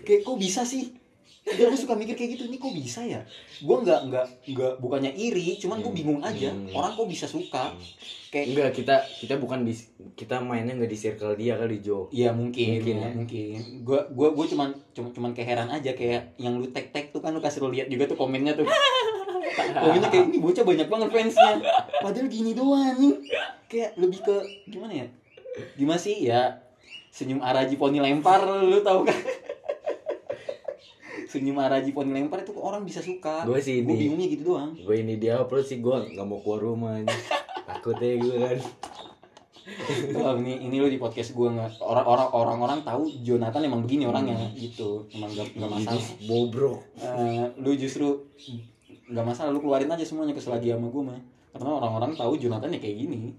Kayak 0.04 0.22
kok 0.28 0.36
bisa 0.36 0.62
sih? 0.68 0.92
Gue 1.52 1.78
suka 1.78 1.94
mikir 2.00 2.16
kayak 2.16 2.40
gitu, 2.40 2.44
ini 2.48 2.58
kok 2.58 2.72
bisa 2.72 3.02
ya? 3.04 3.22
Gue 3.60 3.78
nggak 3.84 4.00
nggak 4.08 4.26
nggak 4.56 4.74
bukannya 4.80 5.12
iri, 5.14 5.60
cuman 5.60 5.84
gue 5.84 5.92
bingung 5.92 6.22
aja. 6.24 6.52
Hmm. 6.52 6.72
Orang 6.72 6.96
kok 6.96 7.08
bisa 7.08 7.26
suka? 7.28 7.76
Kayak 8.32 8.46
Enggak 8.56 8.70
kita 8.80 8.96
kita 9.20 9.36
bukan 9.36 9.68
di 9.68 9.76
kita 10.16 10.40
mainnya 10.40 10.72
nggak 10.80 10.88
di 10.88 10.96
circle 10.96 11.36
dia 11.36 11.60
kali 11.60 11.84
Jo 11.84 12.08
Iya 12.16 12.32
mungkin, 12.32 12.80
Mungkin 12.80 12.96
ya, 12.96 13.04
ya. 13.04 13.12
mungkin. 13.12 13.58
Gue 13.84 14.00
gua 14.16 14.32
gua 14.32 14.46
cuman 14.48 14.70
cuman 14.96 15.10
cuman 15.12 15.32
kayak 15.36 15.48
heran 15.52 15.68
aja 15.68 15.92
kayak 15.92 16.40
yang 16.40 16.56
lu 16.56 16.72
tag 16.72 16.96
tag 16.96 17.12
tuh 17.12 17.20
kan 17.20 17.36
lu 17.36 17.44
kasih 17.44 17.60
lu 17.60 17.76
lihat 17.76 17.92
juga 17.92 18.08
tuh 18.08 18.16
komennya 18.16 18.56
tuh. 18.56 18.64
komennya 19.84 20.08
kayak 20.08 20.26
ini 20.32 20.40
bocah 20.40 20.64
banyak 20.64 20.88
banget 20.88 21.10
fansnya. 21.12 21.60
Padahal 22.00 22.28
gini 22.32 22.56
doang 22.56 22.96
anjing. 22.96 23.20
Kayak 23.68 24.00
lebih 24.00 24.20
ke 24.24 24.36
gimana 24.72 24.94
ya? 24.96 25.08
Gimana 25.76 26.00
sih 26.00 26.16
ya? 26.24 26.64
Senyum 27.12 27.44
Araji 27.44 27.76
poni 27.76 28.00
lempar 28.00 28.48
lu 28.48 28.80
tahu 28.80 29.04
kan? 29.04 29.20
Senyum 31.32 31.56
Araji 31.58 31.96
poni 31.96 32.12
lempar 32.12 32.44
itu 32.44 32.52
orang 32.60 32.84
bisa 32.84 33.00
suka. 33.00 33.48
Gua 33.48 33.56
sih 33.58 33.80
Gua 33.82 33.96
ini. 33.96 34.00
bingungnya 34.04 34.28
gitu 34.28 34.44
doang. 34.52 34.76
gue 34.76 34.96
ini 35.00 35.16
dia 35.16 35.40
upload 35.40 35.64
sih 35.64 35.80
gue 35.80 35.96
nggak 36.12 36.28
mau 36.28 36.44
keluar 36.44 36.60
rumah 36.60 37.00
ini. 37.00 37.08
Takutnya 37.64 38.20
gue 38.20 38.36
kan. 38.36 38.60
Wah, 40.18 40.34
ini 40.36 40.68
ini 40.68 40.76
lu 40.82 40.90
di 40.90 40.98
podcast 40.98 41.32
gue 41.32 41.48
nggak 41.48 41.80
orang-orang 41.80 42.28
orang-orang 42.34 42.80
tahu 42.84 43.08
Jonathan 43.24 43.64
emang 43.64 43.86
begini 43.86 44.04
orangnya 44.04 44.36
gitu. 44.58 45.08
Emang 45.14 45.32
gak, 45.32 45.56
nggak 45.56 45.70
masalah. 45.72 46.04
bobrok. 46.28 46.84
Eh, 47.00 47.46
lu 47.56 47.72
justru 47.80 48.28
nggak 49.08 49.24
masalah 49.24 49.56
lu 49.56 49.64
keluarin 49.64 49.88
aja 49.88 50.04
semuanya 50.04 50.36
ke 50.36 50.42
selagi 50.44 50.76
sama 50.76 50.92
gue 50.92 51.04
mah. 51.06 51.20
Karena 51.56 51.70
orang-orang 51.80 52.12
tahu 52.18 52.36
Jonathan 52.36 52.76
ya 52.76 52.80
kayak 52.82 52.98
gini. 53.00 53.32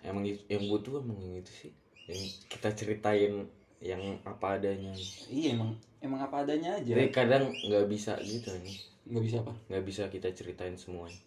Emang 0.00 0.24
yang 0.24 0.62
gue 0.64 0.78
tuh 0.80 1.04
emang 1.04 1.18
yang 1.20 1.36
itu 1.36 1.52
sih. 1.52 1.70
Yang 2.08 2.20
kita 2.48 2.72
ceritain 2.72 3.44
yang 3.80 4.00
apa 4.22 4.56
adanya. 4.56 4.90
Iya 5.26 5.54
emang 5.54 5.70
emang 5.98 6.20
apa 6.20 6.42
adanya 6.42 6.74
aja. 6.74 6.92
Jadi 6.94 7.08
kadang 7.08 7.50
nggak 7.50 7.86
bisa 7.86 8.18
gitu 8.20 8.50
nih 8.58 8.76
nggak 9.08 9.24
bisa 9.24 9.36
apa? 9.40 9.52
Nggak 9.66 9.84
bisa 9.84 10.02
kita 10.06 10.28
ceritain 10.30 10.74
semuanya. 10.74 11.18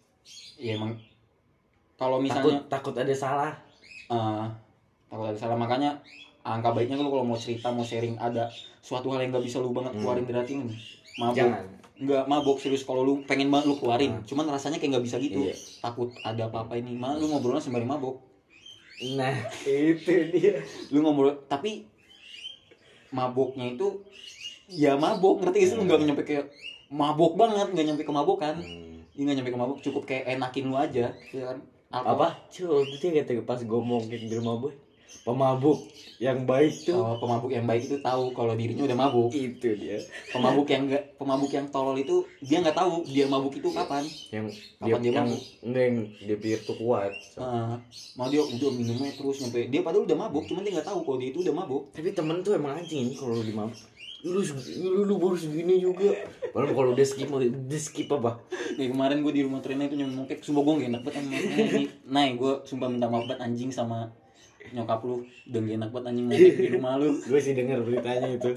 Iya 0.54 0.76
emang 0.76 0.94
kalau 1.94 2.18
takut 2.18 2.24
misalnya 2.24 2.58
takut 2.68 2.94
ada 2.94 3.14
salah. 3.14 3.52
Eh, 4.06 4.46
takut 5.06 5.26
ada 5.26 5.38
salah. 5.38 5.56
Makanya 5.56 5.98
angka 6.42 6.70
baiknya 6.70 6.96
lu 6.96 7.08
kalau 7.08 7.22
mau 7.22 7.34
cerita 7.34 7.70
mau 7.70 7.82
sharing 7.82 8.14
ada 8.16 8.50
suatu 8.78 9.08
hal 9.08 9.22
yang 9.22 9.30
nggak 9.30 9.46
bisa 9.46 9.58
lu 9.58 9.70
banget 9.70 9.94
Hmm. 9.94 10.00
keluarin 10.00 10.24
dari 10.24 10.38
hati 10.38 10.52
lu 10.54 10.64
nih. 10.66 10.80
Mabok 11.14 11.36
Jangan. 11.36 11.64
nggak 11.94 12.24
mabok 12.26 12.56
serius. 12.58 12.82
Kalau 12.82 13.02
lu 13.02 13.22
pengen 13.22 13.48
banget 13.48 13.66
lu 13.66 13.76
keluarin 13.76 14.20
cuman 14.22 14.44
rasanya 14.48 14.76
kayak 14.76 14.98
nggak 14.98 15.06
bisa 15.06 15.16
gitu. 15.16 15.38
Iya. 15.42 15.54
takut 15.80 16.10
ada 16.20 16.46
apa-apa 16.46 16.74
ini. 16.76 16.94
Malah 16.94 17.16
lu 17.16 17.28
ngobrolnya 17.28 17.60
sembari 17.60 17.84
mabok 17.84 18.18
Nah, 19.02 19.34
itu 19.66 20.14
dia. 20.30 20.62
lu 20.90 21.02
ngobrol 21.02 21.34
tapi 21.46 21.90
maboknya 23.12 23.76
itu 23.76 24.00
ya 24.72 24.96
mabok 24.96 25.44
ngerti 25.44 25.58
gak 25.60 25.68
sih 25.68 25.76
lu 25.76 25.84
nggak 25.84 26.00
nyampe 26.02 26.22
kayak 26.24 26.44
mabok 26.88 27.32
banget 27.36 27.68
nggak 27.72 27.86
nyampe 27.92 28.02
kemabokan 28.08 28.56
Hmm. 28.64 29.04
ini 29.12 29.20
nggak 29.28 29.36
nyampe 29.38 29.52
kemabok 29.52 29.78
cukup 29.84 30.02
kayak 30.08 30.24
enakin 30.32 30.64
lu 30.72 30.76
aja 30.80 31.12
ya 31.12 31.42
kan 31.52 31.58
Apa? 31.92 32.48
Cuy, 32.48 32.88
itu 32.88 33.04
kata 33.12 33.44
pas 33.44 33.60
gue 33.60 33.68
ngomongin 33.68 34.24
di 34.24 34.32
rumah 34.32 34.56
boy. 34.56 34.72
Pemabuk 35.22 35.86
yang 36.18 36.42
baik 36.42 36.82
tuh. 36.82 36.96
Oh, 36.96 37.14
pemabuk 37.14 37.50
yang 37.50 37.62
baik 37.62 37.86
itu 37.86 37.98
tahu 37.98 38.30
kalau 38.30 38.54
dirinya 38.54 38.82
udah 38.84 38.98
mabuk 38.98 39.30
Itu 39.30 39.74
dia. 39.74 40.02
pemabuk 40.30 40.66
yang 40.66 40.86
enggak 40.86 41.14
pemabuk 41.14 41.50
yang 41.50 41.66
tolol 41.68 41.94
itu 41.94 42.26
dia 42.38 42.58
nggak 42.58 42.74
tahu 42.74 43.02
dia 43.04 43.26
mabuk 43.26 43.54
itu 43.54 43.68
kapan 43.70 44.02
Yang 44.30 44.46
Kapan 44.78 44.98
dia 44.98 45.10
yang 45.10 45.26
mabuk? 45.26 45.40
enggak 45.62 45.82
yang 45.82 45.96
dia 46.18 46.36
pikir 46.36 46.60
tuh 46.62 46.76
kuat. 46.76 47.12
Heeh. 47.14 47.72
mau 48.14 48.26
dia 48.26 48.42
udah 48.42 48.70
minumnya 48.72 49.12
terus 49.12 49.36
nyampe 49.40 49.60
dia 49.66 49.80
padahal 49.80 50.04
udah 50.04 50.18
mabuk 50.18 50.44
cuman 50.44 50.62
dia 50.62 50.72
nggak 50.74 50.88
tahu 50.88 51.00
kalau 51.02 51.18
dia 51.18 51.28
itu 51.30 51.40
udah 51.40 51.54
mabuk 51.54 51.82
Tapi 51.90 52.08
temen 52.10 52.36
tuh 52.40 52.52
emang 52.54 52.76
anjing 52.76 53.14
kalau 53.14 53.38
lu 53.38 53.44
dimabuk. 53.44 53.78
Lu, 54.22 54.38
lu, 54.38 55.02
lu 55.02 55.14
baru 55.18 55.34
segini 55.34 55.82
juga. 55.82 56.14
Padahal 56.54 56.70
kalau 56.72 56.90
udah 56.94 57.02
skip 57.02 57.26
mau 57.26 57.42
udah 57.42 57.80
skip 57.80 58.06
apa? 58.06 58.38
kayak 58.72 58.90
kemarin 58.90 59.18
gue 59.20 59.32
di 59.34 59.42
rumah 59.42 59.58
Trina 59.58 59.84
itu 59.84 59.98
mokek 59.98 60.40
sumpah 60.40 60.62
gue 60.62 60.74
gak 60.78 60.88
enak 60.88 61.02
banget 61.02 61.22
ini 61.26 61.84
nah 62.06 62.24
gue 62.24 62.52
sumpah 62.64 62.88
minta 62.88 63.04
maaf 63.04 63.26
banget 63.26 63.42
anjing 63.42 63.68
sama 63.68 64.14
nyokap 64.70 65.00
lu 65.02 65.26
udah 65.50 65.60
gak 65.60 65.74
enak 65.74 65.90
banget 65.90 66.06
anjing 66.14 66.26
mokek 66.30 66.54
di 66.64 66.70
rumah 66.70 66.92
lu. 66.96 67.08
Gue 67.18 67.40
sih 67.42 67.52
denger 67.58 67.78
beritanya 67.82 68.28
itu. 68.30 68.50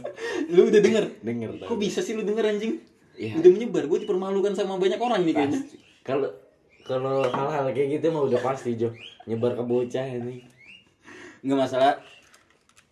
lu 0.53 0.62
udah 0.70 0.82
denger? 0.82 1.03
Denger 1.26 1.49
kok 1.66 1.80
bisa 1.82 1.99
sih 2.06 2.14
lu 2.14 2.22
denger 2.22 2.45
anjing? 2.45 2.74
Iya. 3.16 3.39
udah 3.39 3.51
menyebar 3.51 3.88
gue 3.88 4.03
dipermalukan 4.03 4.53
sama 4.60 4.76
banyak 4.76 4.99
orang 4.99 5.24
nih 5.24 5.34
kayaknya. 5.34 5.60
Kalau 6.03 6.30
kalau 6.86 7.26
hal-hal 7.26 7.72
kayak 7.72 7.97
gitu 7.97 8.12
mah 8.12 8.28
udah 8.28 8.39
pasti 8.43 8.76
Jo. 8.78 8.91
Nyebar 9.26 9.58
ke 9.58 9.64
bocah 9.66 10.06
ini. 10.06 10.45
nggak 11.41 11.58
masalah. 11.58 11.97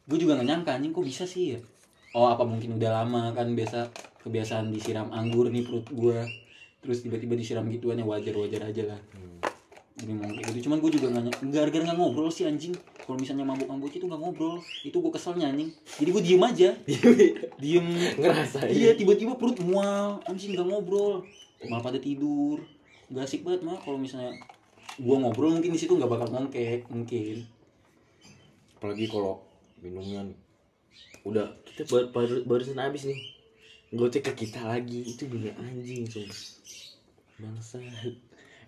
Gue 0.03 0.19
juga 0.19 0.35
gak 0.39 0.47
nyangka 0.47 0.71
anjing 0.75 0.91
kok 0.91 1.05
bisa 1.05 1.23
sih 1.27 1.55
ya? 1.55 1.59
Oh 2.13 2.29
apa 2.29 2.45
mungkin 2.45 2.77
udah 2.77 3.03
lama 3.03 3.33
kan 3.33 3.49
biasa 3.55 3.89
kebiasaan 4.23 4.71
disiram 4.71 5.09
anggur 5.11 5.49
nih 5.51 5.65
perut 5.65 5.87
gue 5.89 6.19
terus 6.83 6.99
tiba-tiba 7.03 7.33
disiram 7.39 7.63
gituan 7.71 7.99
ya 7.99 8.05
wajar 8.05 8.35
wajar 8.35 8.69
aja 8.69 8.83
lah. 8.95 8.99
Jadi 9.09 9.32
mau 10.01 10.25
kayak 10.25 10.49
gitu. 10.57 10.59
Cuman 10.67 10.77
gue 10.81 10.91
juga 10.97 11.07
nggak 11.13 11.23
ny- 11.29 11.53
gara-gara 11.53 11.83
nggak 11.85 11.97
ngobrol 12.01 12.29
sih 12.33 12.49
anjing. 12.49 12.73
Kalau 13.05 13.17
misalnya 13.21 13.45
mabuk 13.45 13.69
mabuk 13.69 13.93
itu 13.93 14.05
nggak 14.09 14.21
ngobrol. 14.21 14.57
Itu 14.81 14.97
gue 14.99 15.11
keselnya 15.13 15.53
anjing. 15.53 15.69
Jadi 16.01 16.09
gue 16.09 16.23
diem 16.25 16.43
aja. 16.43 16.69
Diem. 17.61 17.87
Ngerasain. 18.17 18.73
iya 18.73 18.97
tiba-tiba 18.97 19.37
perut 19.37 19.61
mual. 19.61 20.17
Anjing 20.25 20.57
nggak 20.57 20.65
ngobrol. 20.65 21.21
Malah 21.69 21.83
pada 21.85 21.99
tidur. 22.01 22.59
Gak 23.13 23.29
asik 23.29 23.45
banget 23.45 23.61
mah 23.61 23.77
kalau 23.77 24.01
misalnya 24.01 24.33
gue 24.97 25.15
ngobrol 25.15 25.53
mungkin 25.53 25.71
di 25.73 25.79
situ 25.79 25.93
nggak 25.93 26.09
bakal 26.09 26.27
ngongkek 26.33 26.89
mungkin. 26.89 27.45
Apalagi 28.81 29.05
kalau 29.07 29.45
minumnya 29.79 30.25
nih. 30.25 30.39
udah 31.23 31.55
kita 31.63 31.87
baru, 31.87 32.11
baru 32.11 32.35
barusan 32.43 32.81
habis 32.81 33.07
nih. 33.07 33.19
Gocek 33.93 34.25
ke 34.25 34.43
kita 34.43 34.65
lagi. 34.65 35.05
Itu 35.05 35.29
bener 35.29 35.53
anjing 35.55 36.09
sumpah. 36.09 36.41
Bangsa. 37.39 37.79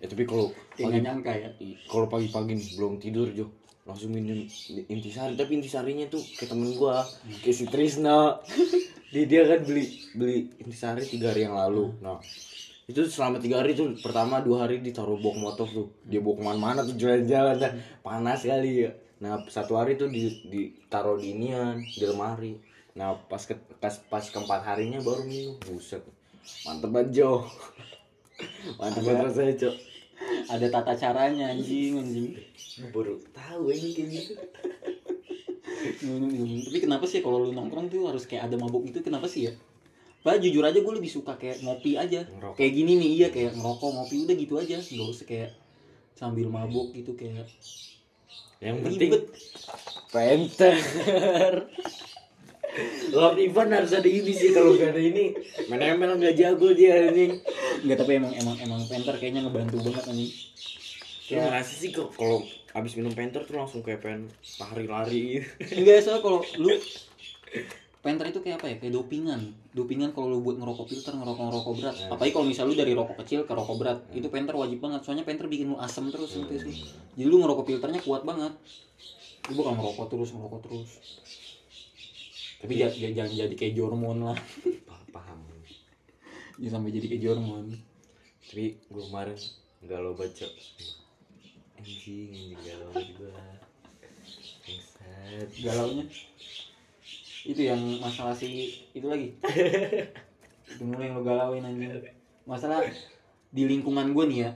Eh 0.06 0.08
tapi 0.08 0.22
kalau 0.22 0.54
kayak 0.78 0.86
nggak 0.86 1.02
nyangka 1.02 1.32
ya. 1.34 1.50
kalau 1.90 2.06
pagi-pagi 2.06 2.54
nih 2.54 2.68
belum 2.78 2.94
tidur 3.02 3.26
Jo 3.34 3.50
langsung 3.86 4.10
minum 4.14 4.46
intisari. 4.90 5.38
Tapi 5.38 5.62
intisarinya 5.62 6.06
tuh 6.10 6.22
kayak 6.38 6.50
temen 6.54 6.74
gua 6.74 7.02
kayak 7.42 7.56
si 7.56 7.64
Trisna. 7.66 8.18
Dia 9.06 9.22
dia 9.22 9.46
kan 9.46 9.62
beli 9.62 9.86
beli 10.18 10.50
intisari 10.58 11.06
tiga 11.06 11.30
hari 11.30 11.46
yang 11.46 11.54
lalu. 11.54 11.94
Nah 12.02 12.18
itu 12.90 13.06
selama 13.06 13.38
tiga 13.38 13.62
hari 13.62 13.78
tuh 13.78 13.94
pertama 14.02 14.42
dua 14.42 14.66
hari 14.66 14.82
ditaruh 14.82 15.14
bok 15.22 15.38
motor 15.38 15.64
tuh. 15.70 15.88
Dia 16.02 16.18
bawa 16.18 16.34
ke 16.34 16.42
mana-mana 16.42 16.80
tuh 16.82 16.98
jalan-jalan. 16.98 17.54
Dah 17.54 17.72
panas 18.02 18.42
kali 18.42 18.82
ya. 18.82 18.90
Nah 19.22 19.46
satu 19.46 19.78
hari 19.78 19.94
tuh 19.94 20.10
di 20.10 20.26
ditaruh 20.50 21.22
di 21.22 21.38
inian 21.38 21.78
di 21.86 22.02
lemari. 22.02 22.58
Nah 22.98 23.14
pas 23.30 23.40
ke, 23.46 23.54
pas 23.78 23.94
pas 24.10 24.26
keempat 24.26 24.66
harinya 24.66 24.98
baru 24.98 25.22
minum. 25.22 25.54
Buset. 25.62 26.02
Mantep 26.66 26.90
banget 26.90 27.22
Jo. 27.22 27.46
Mantep 28.82 29.06
banget 29.06 29.22
rasanya 29.22 29.54
Cok 29.54 29.95
ada 30.46 30.66
tata 30.70 30.92
caranya 30.96 31.52
anjing 31.52 32.00
anjing. 32.00 32.38
Baru 32.92 33.20
tahu 33.34 33.72
ini 33.72 33.88
kayak 33.96 34.08
gitu. 34.12 34.32
Minum 36.06 36.30
minum. 36.30 36.60
Tapi 36.66 36.78
kenapa 36.82 37.04
sih 37.06 37.22
kalau 37.22 37.46
lu 37.46 37.50
nongkrong 37.54 37.86
tuh 37.88 38.10
harus 38.10 38.26
kayak 38.26 38.50
ada 38.50 38.56
mabuk 38.58 38.86
itu 38.86 39.00
kenapa 39.04 39.30
sih 39.30 39.48
ya? 39.50 39.52
Padahal 40.26 40.42
jujur 40.42 40.66
aja 40.66 40.78
gue 40.82 40.94
lebih 40.98 41.10
suka 41.12 41.38
kayak 41.38 41.62
ngopi 41.62 41.94
aja. 41.94 42.26
Ngerokok. 42.26 42.58
Kayak 42.58 42.72
gini 42.74 42.92
nih 42.98 43.10
iya 43.14 43.28
kayak 43.30 43.54
ngerokok 43.54 43.90
ngopi 43.94 44.16
udah 44.26 44.36
gitu 44.36 44.54
aja. 44.58 44.76
Gak 44.82 45.06
usah 45.06 45.26
kayak 45.26 45.50
sambil 46.18 46.50
mabuk 46.50 46.90
gitu 46.96 47.14
kayak 47.14 47.46
yang 48.58 48.80
penting 48.80 49.12
ribet. 49.12 49.30
Penter 50.10 50.74
Lord 53.12 53.38
Ivan 53.40 53.68
harus 53.72 53.92
ada 53.96 54.08
ini 54.08 54.32
sih 54.32 54.50
kalau 54.52 54.76
gak 54.76 54.92
ada 54.92 55.02
ini 55.02 55.32
main 55.68 55.96
ML 55.96 56.20
nggak 56.20 56.36
jago 56.36 56.72
dia 56.76 57.08
anjing 57.08 57.40
Enggak 57.84 57.98
tapi 58.04 58.12
emang 58.20 58.32
emang 58.36 58.56
emang 58.60 58.80
penter 58.86 59.14
kayaknya 59.16 59.48
ngebantu 59.48 59.76
banget 59.80 60.04
anjing 60.08 60.32
Lu 61.26 61.36
ngerasa 61.42 61.72
sih 61.74 61.90
kok 61.90 62.14
kalau 62.14 62.46
abis 62.76 62.92
minum 63.00 63.12
penter 63.16 63.42
tuh 63.42 63.56
langsung 63.56 63.80
kayak 63.80 64.04
pengen 64.04 64.30
lari-lari 64.62 65.42
gitu. 65.42 65.48
Enggak 65.80 66.04
soalnya 66.04 66.22
kalau 66.22 66.38
lu 66.60 66.70
Penter 68.06 68.30
itu 68.30 68.38
kayak 68.38 68.62
apa 68.62 68.66
ya? 68.70 68.76
Kayak 68.78 69.02
dopingan. 69.02 69.40
Dopingan 69.74 70.14
kalau 70.14 70.30
lu 70.30 70.38
buat 70.38 70.54
ngerokok 70.62 70.86
filter, 70.86 71.10
ngerokok 71.18 71.42
ngerokok 71.50 71.72
berat. 71.74 71.96
Apalagi 72.06 72.32
kalau 72.38 72.46
misal 72.46 72.70
lu 72.70 72.78
dari 72.78 72.94
rokok 72.94 73.18
kecil 73.26 73.42
ke 73.42 73.50
rokok 73.50 73.76
berat, 73.82 73.98
itu 74.14 74.30
penter 74.30 74.54
wajib 74.54 74.78
banget. 74.78 75.02
Soalnya 75.02 75.26
penter 75.26 75.50
bikin 75.50 75.74
lu 75.74 75.76
asem 75.82 76.06
terus 76.14 76.38
gitu 76.38 76.54
sih. 76.54 76.86
Jadi 77.18 77.26
lu 77.26 77.42
ngerokok 77.42 77.66
filternya 77.66 77.98
kuat 78.06 78.22
banget. 78.22 78.54
Lu 79.50 79.58
bukan 79.58 79.74
ngerokok 79.74 80.06
terus, 80.06 80.30
ngerokok 80.30 80.60
terus. 80.70 80.90
Tapi 82.56 82.72
ja- 82.80 82.92
ja- 82.92 83.12
jangan 83.12 83.32
jadi 83.32 83.54
kayak 83.54 83.74
Jormon 83.76 84.18
lah. 84.32 84.38
Pa- 84.88 85.06
paham 85.12 85.44
Jangan 86.56 86.80
sampai 86.80 86.90
jadi 86.96 87.06
kayak 87.12 87.22
Jormon. 87.22 87.66
tapi 88.46 88.78
gue 88.78 89.02
kemarin 89.10 89.34
galau 89.90 90.14
baca 90.14 90.46
anjing 90.46 90.94
anjing 91.76 92.54
galau 92.62 92.94
gue 92.94 93.34
Bangsat. 94.66 95.48
Galaunya 95.62 96.04
itu 97.46 97.60
yang 97.62 97.78
masalah 98.02 98.34
si 98.34 98.74
itu 98.90 99.06
lagi. 99.06 99.34
itu 100.66 100.82
mulai 100.82 101.10
yang 101.10 101.18
lu 101.18 101.22
galauin 101.22 101.62
anjing. 101.62 102.02
Masalah 102.46 102.82
di 103.54 103.62
lingkungan 103.66 104.10
gue 104.10 104.24
nih 104.26 104.38
ya, 104.42 104.50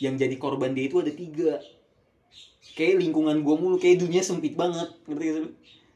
yang 0.00 0.14
jadi 0.16 0.36
korban 0.40 0.72
dia 0.72 0.88
itu 0.88 1.00
ada 1.00 1.12
tiga. 1.12 1.60
Kayak 2.76 3.04
lingkungan 3.04 3.44
gue 3.44 3.54
mulu, 3.60 3.76
kayak 3.76 4.00
dunia 4.00 4.24
sempit 4.24 4.56
banget, 4.56 4.88
ngerti 5.04 5.24
gak 5.26 5.34
sih? 5.36 5.44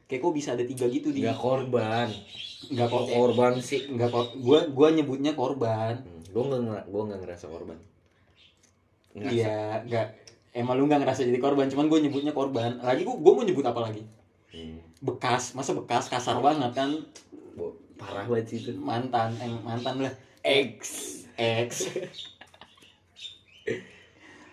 Kayak 0.05 0.21
kok 0.21 0.33
bisa 0.33 0.49
ada 0.53 0.61
tiga 0.61 0.85
gitu 0.85 1.09
di? 1.09 1.25
Nggak 1.25 1.39
korban. 1.39 2.07
Nggak 2.69 2.87
kok 2.87 3.01
kok 3.01 3.09
korban 3.11 3.53
sih. 3.57 3.89
Nggak 3.89 4.09
kok. 4.09 4.25
Gue 4.37 4.59
gue 4.69 4.87
nyebutnya 4.93 5.33
korban. 5.33 5.97
Gue 6.29 6.43
nggak 6.45 6.61
ngera- 6.61 6.87
gua 6.87 7.01
nggak 7.09 7.21
ngerasa 7.23 7.45
korban. 7.47 7.77
Iya 9.15 9.81
nggak. 9.81 10.07
Emang 10.53 10.75
lu 10.77 10.85
nggak 10.85 11.01
ngerasa 11.01 11.23
jadi 11.23 11.39
korban 11.39 11.67
cuman 11.67 11.87
gue 11.87 11.99
nyebutnya 12.01 12.31
korban. 12.31 12.77
Lagi 12.79 13.01
gue 13.01 13.15
gue 13.15 13.33
mau 13.33 13.43
nyebut 13.43 13.65
apa 13.65 13.81
lagi? 13.81 14.03
Hmm. 14.55 14.79
bekas 15.03 15.51
masa 15.51 15.75
bekas? 15.75 16.07
Kasar 16.07 16.39
banget 16.39 16.71
kan? 16.71 16.95
Bo- 17.53 17.75
parah 17.95 18.23
banget 18.23 18.45
sih 18.47 18.57
itu. 18.61 18.71
Mantan 18.75 19.35
eh, 19.37 19.51
mantan 19.59 19.99
lah. 19.99 20.13
X 20.41 20.79
ex. 21.35 21.91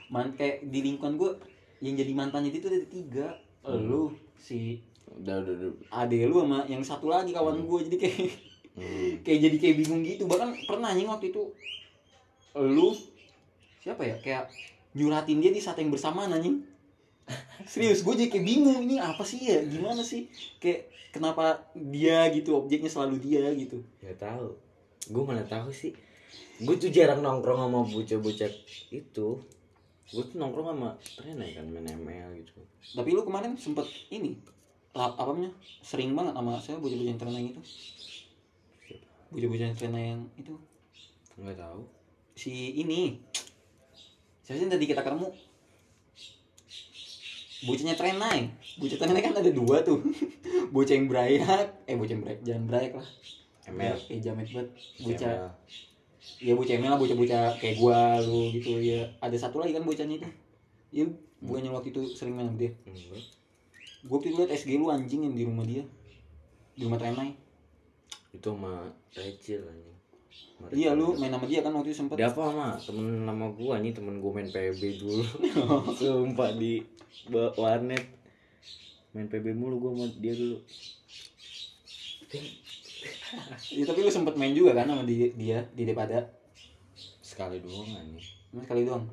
Man 0.08 0.34
kayak 0.34 0.66
di 0.66 0.80
lingkungan 0.82 1.16
gue 1.16 1.32
yang 1.80 1.94
jadi 1.94 2.12
mantannya 2.12 2.50
itu 2.50 2.66
ada 2.66 2.82
tiga. 2.84 3.26
Lu 3.64 4.12
si 4.36 4.82
udah 5.18 5.36
udah 5.42 5.54
udah. 5.58 5.70
Ade 5.92 6.24
lu 6.24 6.40
sama 6.40 6.64
yang 6.66 6.80
satu 6.80 7.06
lagi 7.08 7.32
kawan 7.32 7.60
gue 7.60 7.78
jadi 7.90 7.98
kayak 7.98 8.18
Hmm. 8.72 9.20
kayak 9.20 9.40
jadi 9.44 9.56
kayak 9.60 9.76
bingung 9.84 10.00
gitu. 10.00 10.24
Bahkan 10.24 10.64
pernah 10.64 10.96
anjing 10.96 11.04
waktu 11.04 11.28
itu. 11.28 11.52
Lu? 12.56 12.96
Siapa 13.84 14.00
ya? 14.00 14.16
Kayak 14.16 14.48
nyuratin 14.96 15.44
dia 15.44 15.52
di 15.52 15.60
saat 15.60 15.76
yang 15.76 15.92
bersamaan 15.92 16.32
anjing. 16.32 16.64
Serius 17.68 18.00
gue 18.00 18.14
jadi 18.16 18.32
kayak 18.32 18.46
bingung 18.48 18.80
ini 18.80 18.96
apa 18.96 19.20
sih 19.28 19.44
ya? 19.44 19.60
Gimana 19.60 20.00
sih? 20.00 20.32
Kayak 20.56 20.88
kenapa 21.12 21.68
dia 21.76 22.32
gitu? 22.32 22.56
Objeknya 22.56 22.88
selalu 22.88 23.20
dia 23.20 23.52
gitu. 23.52 23.84
Gak 24.00 24.16
tahu. 24.16 24.56
Gue 25.12 25.22
mana 25.28 25.44
tahu 25.44 25.68
sih. 25.68 25.92
Gue 26.56 26.80
tuh 26.80 26.88
jarang 26.88 27.20
nongkrong 27.20 27.68
sama 27.68 27.84
bocah-bocah 27.84 28.50
itu. 28.88 29.28
Gue 30.12 30.24
tuh 30.32 30.36
nongkrong 30.40 30.72
sama 30.72 30.96
Rena 31.20 31.44
kan 31.44 31.68
main 31.68 31.88
ML 31.88 32.40
gitu. 32.40 32.56
tapi 32.96 33.12
lu 33.12 33.20
kemarin 33.20 33.52
sempet 33.56 33.84
ini 34.08 34.40
apa 34.92 35.30
namanya? 35.32 35.52
Sering 35.80 36.12
banget 36.12 36.36
sama 36.36 36.60
saya 36.60 36.76
bocah-bocah 36.76 37.10
yang 37.12 37.20
trennya 37.20 37.40
itu? 37.48 37.62
Bocah-bocah 39.32 39.66
yang 39.72 39.96
yang 39.96 40.22
itu? 40.36 40.54
Enggak 41.40 41.56
tahu. 41.56 41.88
si 42.36 42.76
ini. 42.76 43.20
Siapa 44.44 44.56
sih 44.60 44.68
tadi 44.68 44.84
kita 44.84 45.00
ketemu? 45.00 45.32
Bocahnya 47.62 47.94
trenai 47.94 48.50
bocah 48.80 48.98
trenai 48.98 49.22
kan 49.22 49.36
ada 49.38 49.52
dua 49.52 49.84
tuh. 49.86 50.02
Bocah 50.74 50.94
yang 50.96 51.06
berayak 51.06 51.84
eh 51.84 51.94
bocah 51.94 52.12
yang 52.16 52.22
berayak 52.24 52.40
jangan 52.42 52.64
berayak 52.64 52.92
lah. 52.96 53.08
ML 53.68 53.96
kayak 54.08 54.20
jamet 54.24 54.48
banget 54.50 54.68
bocah. 55.04 55.30
ML. 55.30 55.48
ya 56.42 56.52
bocah 56.58 56.74
emel 56.74 56.90
lah. 56.90 56.98
Bocah-bocah 56.98 57.44
kayak 57.60 57.76
gua 57.78 58.18
lu 58.24 58.50
gitu. 58.56 58.80
Ya 58.80 59.12
ada 59.20 59.36
satu 59.36 59.60
lagi 59.60 59.76
kan 59.76 59.84
bocahnya 59.84 60.16
itu? 60.18 60.28
Ya 60.90 61.04
bukannya 61.44 61.70
waktu 61.70 61.92
itu 61.92 62.02
sering 62.16 62.34
main 62.34 62.50
sama 62.50 62.58
dia 62.58 62.72
Itu 64.02 64.34
liat 64.34 64.50
SG 64.50 64.82
lu 64.82 64.90
anjing 64.90 65.22
yang 65.30 65.34
di 65.38 65.44
rumah 65.46 65.62
dia. 65.62 65.86
Di 66.74 66.82
rumah 66.86 66.98
Trenai. 66.98 67.38
Itu 68.34 68.58
sama 68.58 68.90
Recil 69.14 69.62
anjing. 69.62 69.98
Sama 70.58 70.66
iya 70.74 70.90
lu 70.96 71.14
main 71.20 71.30
sama 71.30 71.46
dia 71.46 71.62
kan 71.62 71.70
waktu 71.76 71.94
itu 71.94 72.02
sempet. 72.02 72.18
Dia 72.18 72.34
apa 72.34 72.42
mah 72.50 72.74
temen 72.82 73.22
nama 73.22 73.46
gua 73.54 73.78
nih 73.78 73.94
temen 73.94 74.18
gua 74.18 74.42
main 74.42 74.50
PB 74.50 74.82
dulu. 74.98 75.24
Sumpah 75.98 76.50
di 76.58 76.82
warnet. 77.30 78.02
Main 79.14 79.28
PB 79.30 79.54
mulu 79.54 79.78
gua 79.78 79.90
sama 79.94 80.06
dia 80.18 80.34
dulu. 80.34 80.58
Ya, 83.72 83.84
tapi 83.86 84.00
lu 84.02 84.10
sempet 84.10 84.34
main 84.34 84.52
juga 84.52 84.76
kan 84.76 84.88
sama 84.88 85.04
di, 85.04 85.30
dia 85.36 85.64
di 85.72 85.84
Depada 85.86 86.26
sekali 87.20 87.62
doang 87.62 87.88
anjing. 87.92 88.24
Cuma 88.50 88.60
sekali 88.66 88.82
doang? 88.82 89.04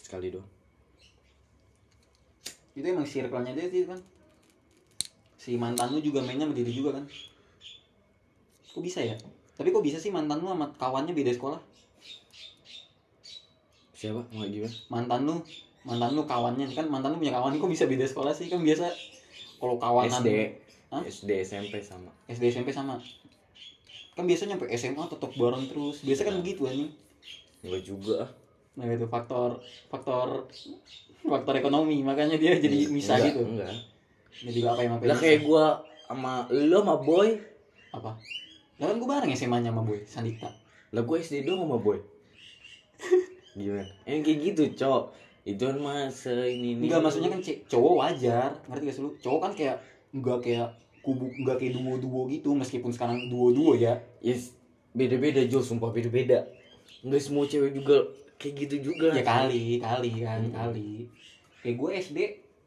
Sekali 0.00 0.28
doang. 0.34 0.48
Itu 2.76 2.84
emang 2.84 3.08
circle-nya 3.08 3.56
dia 3.56 3.68
sih 3.72 3.88
kan 3.88 4.00
si 5.46 5.54
mantan 5.54 5.94
lu 5.94 6.02
juga 6.02 6.18
mainnya 6.26 6.42
sama 6.42 6.58
diri 6.58 6.74
juga 6.74 6.98
kan? 6.98 7.06
Kok 8.74 8.82
bisa 8.82 8.98
ya? 8.98 9.14
Tapi 9.54 9.70
kok 9.70 9.86
bisa 9.86 10.02
sih 10.02 10.10
mantan 10.10 10.42
lu 10.42 10.50
sama 10.50 10.74
kawannya 10.74 11.14
beda 11.14 11.30
sekolah? 11.38 11.62
Siapa? 13.94 14.26
Mau 14.34 14.42
gimana? 14.42 14.74
Mantan 14.90 15.20
lu 15.22 15.38
mantan 15.86 16.18
lu 16.18 16.26
kawannya 16.26 16.66
kan 16.74 16.90
mantan 16.90 17.14
lu 17.14 17.22
punya 17.22 17.30
kawan 17.38 17.62
kok 17.62 17.70
bisa 17.70 17.86
beda 17.86 18.10
sekolah 18.10 18.34
sih? 18.34 18.50
Kan 18.50 18.66
biasa 18.66 18.90
kalau 19.62 19.78
kawanan 19.78 20.18
SD 20.18 20.30
Hah? 20.90 21.02
SD 21.06 21.30
SMP 21.46 21.78
sama. 21.78 22.10
SD 22.26 22.50
SMP 22.50 22.74
sama. 22.74 22.98
Kan 24.18 24.26
biasanya 24.26 24.58
sampai 24.58 24.74
SMA 24.74 25.04
tetap 25.06 25.30
bareng 25.38 25.70
terus. 25.70 26.02
Biasa 26.02 26.26
kan 26.26 26.42
begitu 26.42 26.66
anjing. 26.66 26.90
Enggak 27.62 27.82
juga. 27.86 28.18
Ah. 28.26 28.30
nah 28.76 28.84
itu 28.92 29.08
faktor 29.08 29.62
faktor 29.86 30.50
faktor 31.22 31.54
ekonomi. 31.54 32.02
Makanya 32.02 32.34
dia 32.34 32.58
jadi 32.58 32.90
bisa 32.90 33.14
Enggak, 33.14 33.30
gitu. 33.30 33.42
enggak 33.46 33.95
gak 34.44 34.72
apa 34.72 34.82
yang 34.84 34.92
apa 34.98 35.02
lah 35.06 35.16
kayak 35.16 35.40
gua 35.42 35.64
sama 36.06 36.32
lu 36.52 36.76
sama 36.82 36.96
boy. 37.00 37.28
Apa? 37.90 38.12
Lah 38.76 38.86
kan 38.92 38.96
gue 39.00 39.08
bareng 39.08 39.32
SMA 39.32 39.58
nya 39.64 39.72
sama 39.72 39.82
boy 39.82 39.98
Sandika 40.04 40.50
lah 40.92 41.02
gua 41.02 41.16
SD 41.18 41.48
doang 41.48 41.64
sama 41.64 41.78
boy. 41.80 41.98
Gimana? 43.56 43.88
Yang 44.04 44.20
kayak 44.22 44.38
gitu 44.52 44.62
cok. 44.84 45.02
Itu 45.46 45.62
kan 45.70 45.78
masa 45.78 46.34
ini 46.44 46.76
nih. 46.76 46.90
Enggak 46.90 47.00
maksudnya 47.06 47.30
kan 47.32 47.40
cowok 47.42 47.94
wajar. 47.96 48.50
Ngerti 48.68 48.84
gak 48.84 48.94
sih 48.94 49.02
lu? 49.02 49.10
Cowok 49.22 49.40
kan 49.40 49.52
kayak 49.56 49.76
enggak 50.12 50.38
kayak 50.44 50.68
kubu 51.00 51.30
enggak 51.38 51.56
kayak 51.62 51.72
duo 51.78 51.94
duo 51.96 52.20
gitu 52.26 52.50
meskipun 52.52 52.90
sekarang 52.90 53.30
duo 53.30 53.54
duo 53.54 53.72
ya. 53.72 53.96
Yes 54.20 54.52
beda 54.92 55.16
beda 55.16 55.40
Jo. 55.48 55.62
Sumpah 55.62 55.90
beda 55.90 56.10
beda 56.12 56.38
nggak 57.02 57.18
semua 57.22 57.44
cewek 57.46 57.74
juga 57.74 58.02
kayak 58.38 58.54
gitu 58.66 58.92
juga. 58.92 59.10
Ya 59.14 59.22
kali 59.26 59.78
kali 59.82 60.10
kan 60.22 60.42
Hmm. 60.42 60.54
kali. 60.54 61.06
Kayak 61.62 61.76
gue 61.82 61.90
SD 61.98 62.18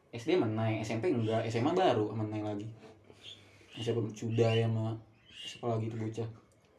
SD 0.10 0.42
menai 0.42 0.82
SMP 0.82 1.14
enggak 1.14 1.46
SMA 1.54 1.70
baru 1.78 2.10
menai 2.18 2.42
lagi. 2.42 2.66
SMP 3.78 4.10
sudah 4.18 4.52
ya 4.58 4.66
sama 4.66 4.98
siapa 5.46 5.78
lagi 5.78 5.86
tuh 5.94 6.00
bocah? 6.02 6.30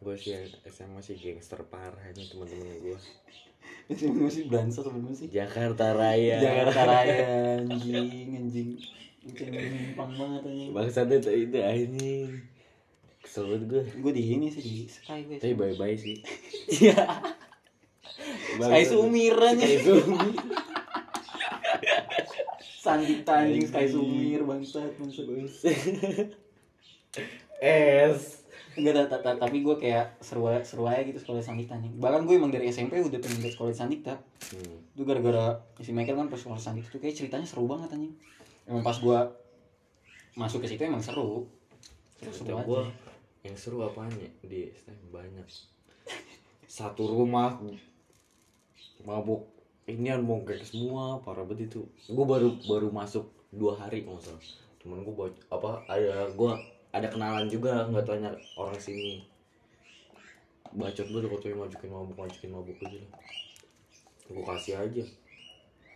Gue 0.01 0.15
sih 0.19 0.35
SMA 0.67 0.99
sih 0.99 1.15
gangster 1.15 1.63
parah 1.71 2.01
ini 2.11 2.27
teman-teman 2.27 2.75
gue 2.83 2.99
SMA 3.99 4.27
masih 4.27 4.51
beransa 4.51 4.83
sama 4.83 5.15
sih. 5.15 5.31
Jakarta 5.31 5.95
Raya. 5.95 6.43
Jakarta 6.43 6.81
Raya 6.87 7.19
anjing 7.63 8.35
anjing. 8.35 8.71
Anjing 9.23 9.49
menyimpang 9.53 10.11
banget 10.19 10.43
anjing. 10.51 10.71
Bangsatnya 10.75 11.17
tuh 11.23 11.35
itu 11.35 11.59
anjing. 11.63 12.31
Kesel 13.23 13.45
banget 13.47 13.63
gue 13.71 13.83
gue 14.03 14.13
di 14.17 14.25
ini 14.35 14.47
sih 14.51 14.63
di 14.63 14.75
Sky 14.91 15.23
gue 15.23 15.39
tapi 15.39 15.55
bye 15.55 15.75
bye 15.79 15.95
sih. 15.95 16.19
Iya. 16.83 16.99
Sky 18.59 18.83
Sumir 18.83 19.39
Sky 19.39 19.47
anjing 19.55 19.79
Sumir 19.87 20.35
Sandita 22.81 23.45
anjing 23.45 23.69
Sky 23.69 23.85
Sumir 23.93 24.41
bangsat 24.49 24.97
bangsat 24.97 25.29
es 27.61 28.41
Enggak, 28.71 29.11
ta- 29.11 29.19
ta- 29.19 29.35
tapi 29.35 29.67
gue 29.67 29.75
kayak 29.77 30.23
seru 30.23 30.47
seru 30.63 30.87
aja 30.87 31.03
gitu 31.03 31.19
sekolah 31.19 31.43
Sandikta 31.43 31.75
nih. 31.75 31.91
Bahkan 31.99 32.23
gue 32.23 32.39
emang 32.39 32.55
dari 32.55 32.71
SMP 32.71 33.03
udah 33.03 33.19
pengen 33.19 33.43
ke 33.43 33.51
sekolah 33.51 33.75
Sandikta. 33.75 34.15
hmm. 34.55 34.95
Itu 34.95 35.03
gara-gara 35.03 35.59
si 35.83 35.91
Michael 35.91 36.23
kan 36.23 36.29
pas 36.31 36.39
sekolah 36.39 36.57
Sandikta 36.57 36.95
tuh 36.95 37.03
kayak 37.03 37.19
ceritanya 37.19 37.43
seru 37.45 37.67
banget 37.67 37.91
anjing. 37.99 38.15
Emang 38.71 38.87
pas 38.87 38.95
gue 38.95 39.19
masuk 40.39 40.63
ke 40.63 40.71
situ 40.71 40.87
emang 40.87 41.03
seru. 41.03 41.51
Seru, 42.23 42.31
seru 42.31 42.57
aja. 42.57 42.65
gue 42.65 42.83
yang 43.43 43.57
seru 43.59 43.83
apanya 43.83 44.31
di 44.41 44.71
STM 44.71 45.11
banyak 45.11 45.49
satu 46.71 47.11
rumah 47.11 47.59
mabuk 49.03 49.51
ini 49.91 50.11
yang 50.11 50.23
bongkek 50.23 50.63
semua 50.63 51.19
parah 51.23 51.43
banget 51.43 51.73
itu 51.73 51.83
gue 52.07 52.27
baru 52.27 52.55
baru 52.67 52.89
masuk 52.95 53.27
dua 53.51 53.75
hari 53.75 54.07
kalau 54.07 54.19
nggak 54.19 54.31
salah 54.31 54.43
temen 54.81 55.03
gue 55.03 55.15
apa 55.51 55.71
ada 55.91 56.31
gue 56.31 56.53
ada 56.91 57.07
kenalan 57.11 57.47
juga 57.51 57.87
nggak 57.91 58.07
tanya 58.07 58.31
orang 58.55 58.79
sini 58.79 59.27
bacot 60.71 61.07
kok 61.11 61.39
tuh 61.43 61.49
yang 61.51 61.61
majukin 61.67 61.91
mabuk 61.91 62.17
majukin 62.17 62.51
mabuk 62.55 62.79
aja 62.87 62.99
lah 63.03 63.11
gue 64.31 64.45
kasih 64.47 64.75
aja 64.79 65.05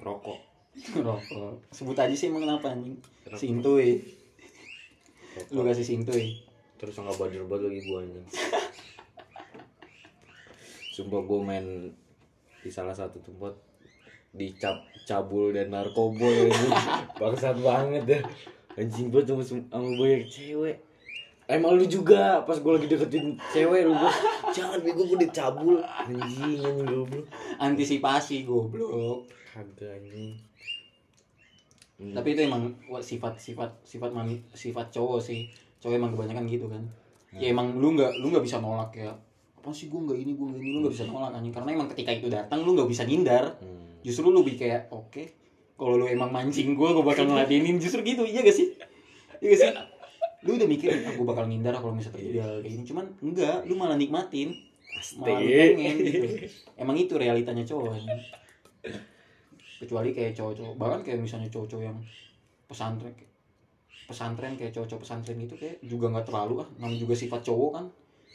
rokok 0.02 0.40
Rokok. 1.06 1.70
Sebut 1.70 1.94
aja 1.94 2.10
sih 2.18 2.34
emang 2.34 2.50
kenapa 2.50 2.74
anjing. 2.74 2.98
Sintuy. 3.38 4.02
Lu 5.54 5.62
rokok. 5.62 5.70
kasih 5.70 5.86
sintuy. 5.86 6.42
terus 6.84 7.00
nggak 7.00 7.16
bader 7.16 7.48
banget 7.48 7.64
lagi 7.70 7.80
gue 7.80 7.96
anjing 7.96 8.26
sumpah 10.94 11.20
gue 11.24 11.40
main 11.40 11.66
di 12.60 12.68
salah 12.68 12.92
satu 12.92 13.24
tempat 13.24 13.56
dicap 14.34 14.82
cabul 15.06 15.54
dan 15.54 15.70
narkoba 15.70 16.26
anjing 16.26 16.74
bangsat 17.22 17.56
banget 17.62 18.04
ya 18.04 18.20
anjing 18.74 19.08
banget 19.14 19.30
sama, 19.30 19.42
sama 19.46 19.88
banyak 19.94 20.26
cewek 20.28 20.76
Emang 21.44 21.76
lu 21.76 21.84
juga 21.84 22.40
pas 22.48 22.56
gue 22.56 22.72
lagi 22.72 22.88
deketin 22.88 23.36
cewek 23.52 23.84
lu 23.84 23.92
gua 23.92 24.08
jangan 24.48 24.80
bego 24.80 25.04
gue 25.04 25.28
dicabul 25.28 25.76
anjing 25.84 26.56
anjing 26.56 26.88
goblok 26.88 27.28
Antisipasi 27.60 28.48
goblok. 28.48 29.28
kagak 29.52 30.00
anjing 30.00 30.40
Hmm. 31.94 32.10
Tapi 32.10 32.34
itu 32.34 32.40
emang 32.50 32.74
sifat 32.98 33.38
sifat 33.38 33.70
sifat 33.86 34.10
mami 34.10 34.42
sifat 34.50 34.90
cowok 34.90 35.22
sih. 35.22 35.46
Cowok 35.78 35.94
emang 35.94 36.10
kebanyakan 36.18 36.44
gitu 36.50 36.66
kan. 36.66 36.82
Ya 37.34 37.54
emang 37.54 37.78
lu 37.78 37.94
nggak 37.94 38.18
lu 38.18 38.34
nggak 38.34 38.42
bisa 38.42 38.58
nolak 38.58 38.90
ya. 38.98 39.14
Apa 39.54 39.70
sih 39.70 39.86
gue 39.86 40.00
nggak 40.02 40.18
ini 40.18 40.32
gue 40.34 40.46
nggak 40.46 40.60
ini 40.60 40.70
lu 40.74 40.78
nggak 40.82 40.94
bisa 40.94 41.06
nolak 41.06 41.30
anjing 41.30 41.54
karena 41.54 41.70
emang 41.70 41.88
ketika 41.94 42.10
itu 42.10 42.26
datang 42.26 42.66
lu 42.66 42.74
nggak 42.74 42.90
bisa 42.90 43.06
ngindar. 43.06 43.54
Hmm. 43.62 43.93
Justru 44.04 44.28
lu 44.28 44.44
lebih 44.44 44.60
kayak 44.60 44.92
oke 44.92 45.24
kalau 45.74 45.98
lu 45.98 46.06
emang 46.06 46.30
mancing 46.30 46.76
gue 46.76 46.88
gue 46.92 47.04
bakal 47.04 47.24
ngeladenin. 47.26 47.80
Justru 47.80 48.04
gitu 48.04 48.22
iya 48.28 48.44
gak 48.44 48.54
sih? 48.54 48.76
Iya 49.40 49.46
gak 49.50 49.60
sih? 49.60 49.70
Lu 50.44 50.60
udah 50.60 50.68
mikir 50.68 50.92
ah, 50.92 51.12
gue 51.16 51.26
bakal 51.26 51.48
ngindar 51.48 51.74
kalau 51.80 51.96
misalnya 51.96 52.20
terjadi 52.20 52.38
hal 52.44 52.54
kayak 52.60 52.72
gini. 52.76 52.84
Cuman 52.84 53.04
enggak 53.24 53.56
lu 53.64 53.74
malah 53.74 53.96
nikmatin. 53.96 54.52
Malah 55.18 55.40
pengen 55.40 55.96
gitu. 56.04 56.26
Emang 56.76 56.96
itu 57.00 57.16
realitanya 57.16 57.64
cowok 57.64 57.96
anjing. 57.96 58.22
kecuali 59.74 60.16
kayak 60.16 60.38
cowok-cowok 60.38 60.74
bahkan 60.80 61.00
kayak 61.04 61.20
misalnya 61.20 61.50
cowok-cowok 61.50 61.84
yang 61.84 61.98
pesantren 62.64 63.12
pesantren 64.04 64.54
kayak 64.56 64.72
cowok-cowok 64.72 65.02
pesantren 65.02 65.38
itu 65.40 65.56
kayak 65.56 65.80
juga 65.84 66.12
nggak 66.12 66.26
terlalu 66.28 66.64
ah. 66.64 66.68
Namanya 66.80 67.00
juga 67.00 67.14
sifat 67.16 67.40
cowok 67.44 67.70
kan. 67.72 67.86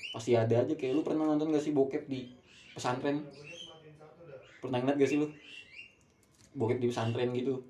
Pasti 0.10 0.34
ada 0.34 0.66
aja 0.66 0.74
kayak 0.74 0.94
lu 0.98 1.02
pernah 1.06 1.30
nonton 1.30 1.54
gak 1.54 1.62
sih 1.62 1.70
bokep 1.70 2.10
di 2.10 2.34
pesantren? 2.74 3.22
Pernah 4.60 4.82
ngeliat 4.82 4.98
gak 4.98 5.10
sih 5.10 5.18
lu 5.22 5.30
bokep 6.54 6.80
di 6.82 6.88
pesantren 6.90 7.30
gitu. 7.36 7.62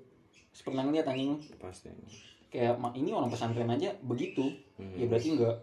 Pernah 0.64 0.88
ngeliat 0.88 1.06
anjing? 1.08 1.38
Pasti 1.60 1.88
kayak 2.50 2.82
ini 2.98 3.14
orang 3.14 3.30
pesantren 3.30 3.70
aja 3.70 3.94
begitu. 4.02 4.50
Hmm. 4.76 4.98
ya 4.98 5.06
berarti 5.06 5.38
nggak 5.38 5.56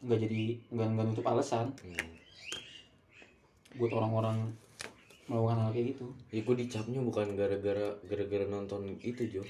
nggak 0.00 0.18
jadi 0.26 0.42
nggak 0.74 0.88
nggak 0.96 1.06
nutup 1.12 1.26
alasan. 1.30 1.70
Hmm. 1.80 2.18
buat 3.78 3.94
orang-orang 3.94 4.50
melakukan 5.30 5.58
hal 5.62 5.70
kayak 5.70 5.86
gitu. 5.94 6.06
Ya 6.34 6.42
gue 6.42 6.56
dicapnya 6.58 7.00
bukan 7.06 7.38
gara-gara 7.38 7.94
gara-gara 8.02 8.44
nonton 8.50 8.98
itu 8.98 9.22
Jo. 9.30 9.42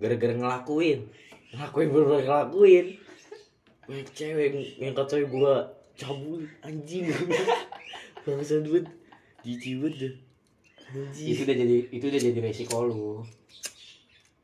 Gara-gara 0.00 0.32
ngelakuin. 0.32 1.04
Ngelakuin 1.52 1.88
bener 1.92 2.24
ngelakuin. 2.24 2.86
Banyak 3.84 4.08
cewek 4.16 4.48
yang- 4.80 4.96
kata 4.96 5.20
gue 5.20 5.54
cabul 6.00 6.48
anjing. 6.64 7.12
Bangsa 8.24 8.64
duit 8.64 8.88
Jijik 9.42 9.82
banget 9.82 9.94
Anjing 9.98 10.31
itu 11.14 11.40
udah 11.42 11.56
jadi 11.56 11.76
itu 11.90 12.04
udah 12.04 12.20
jadi 12.20 12.38
resiko 12.40 12.76
lu. 12.84 13.24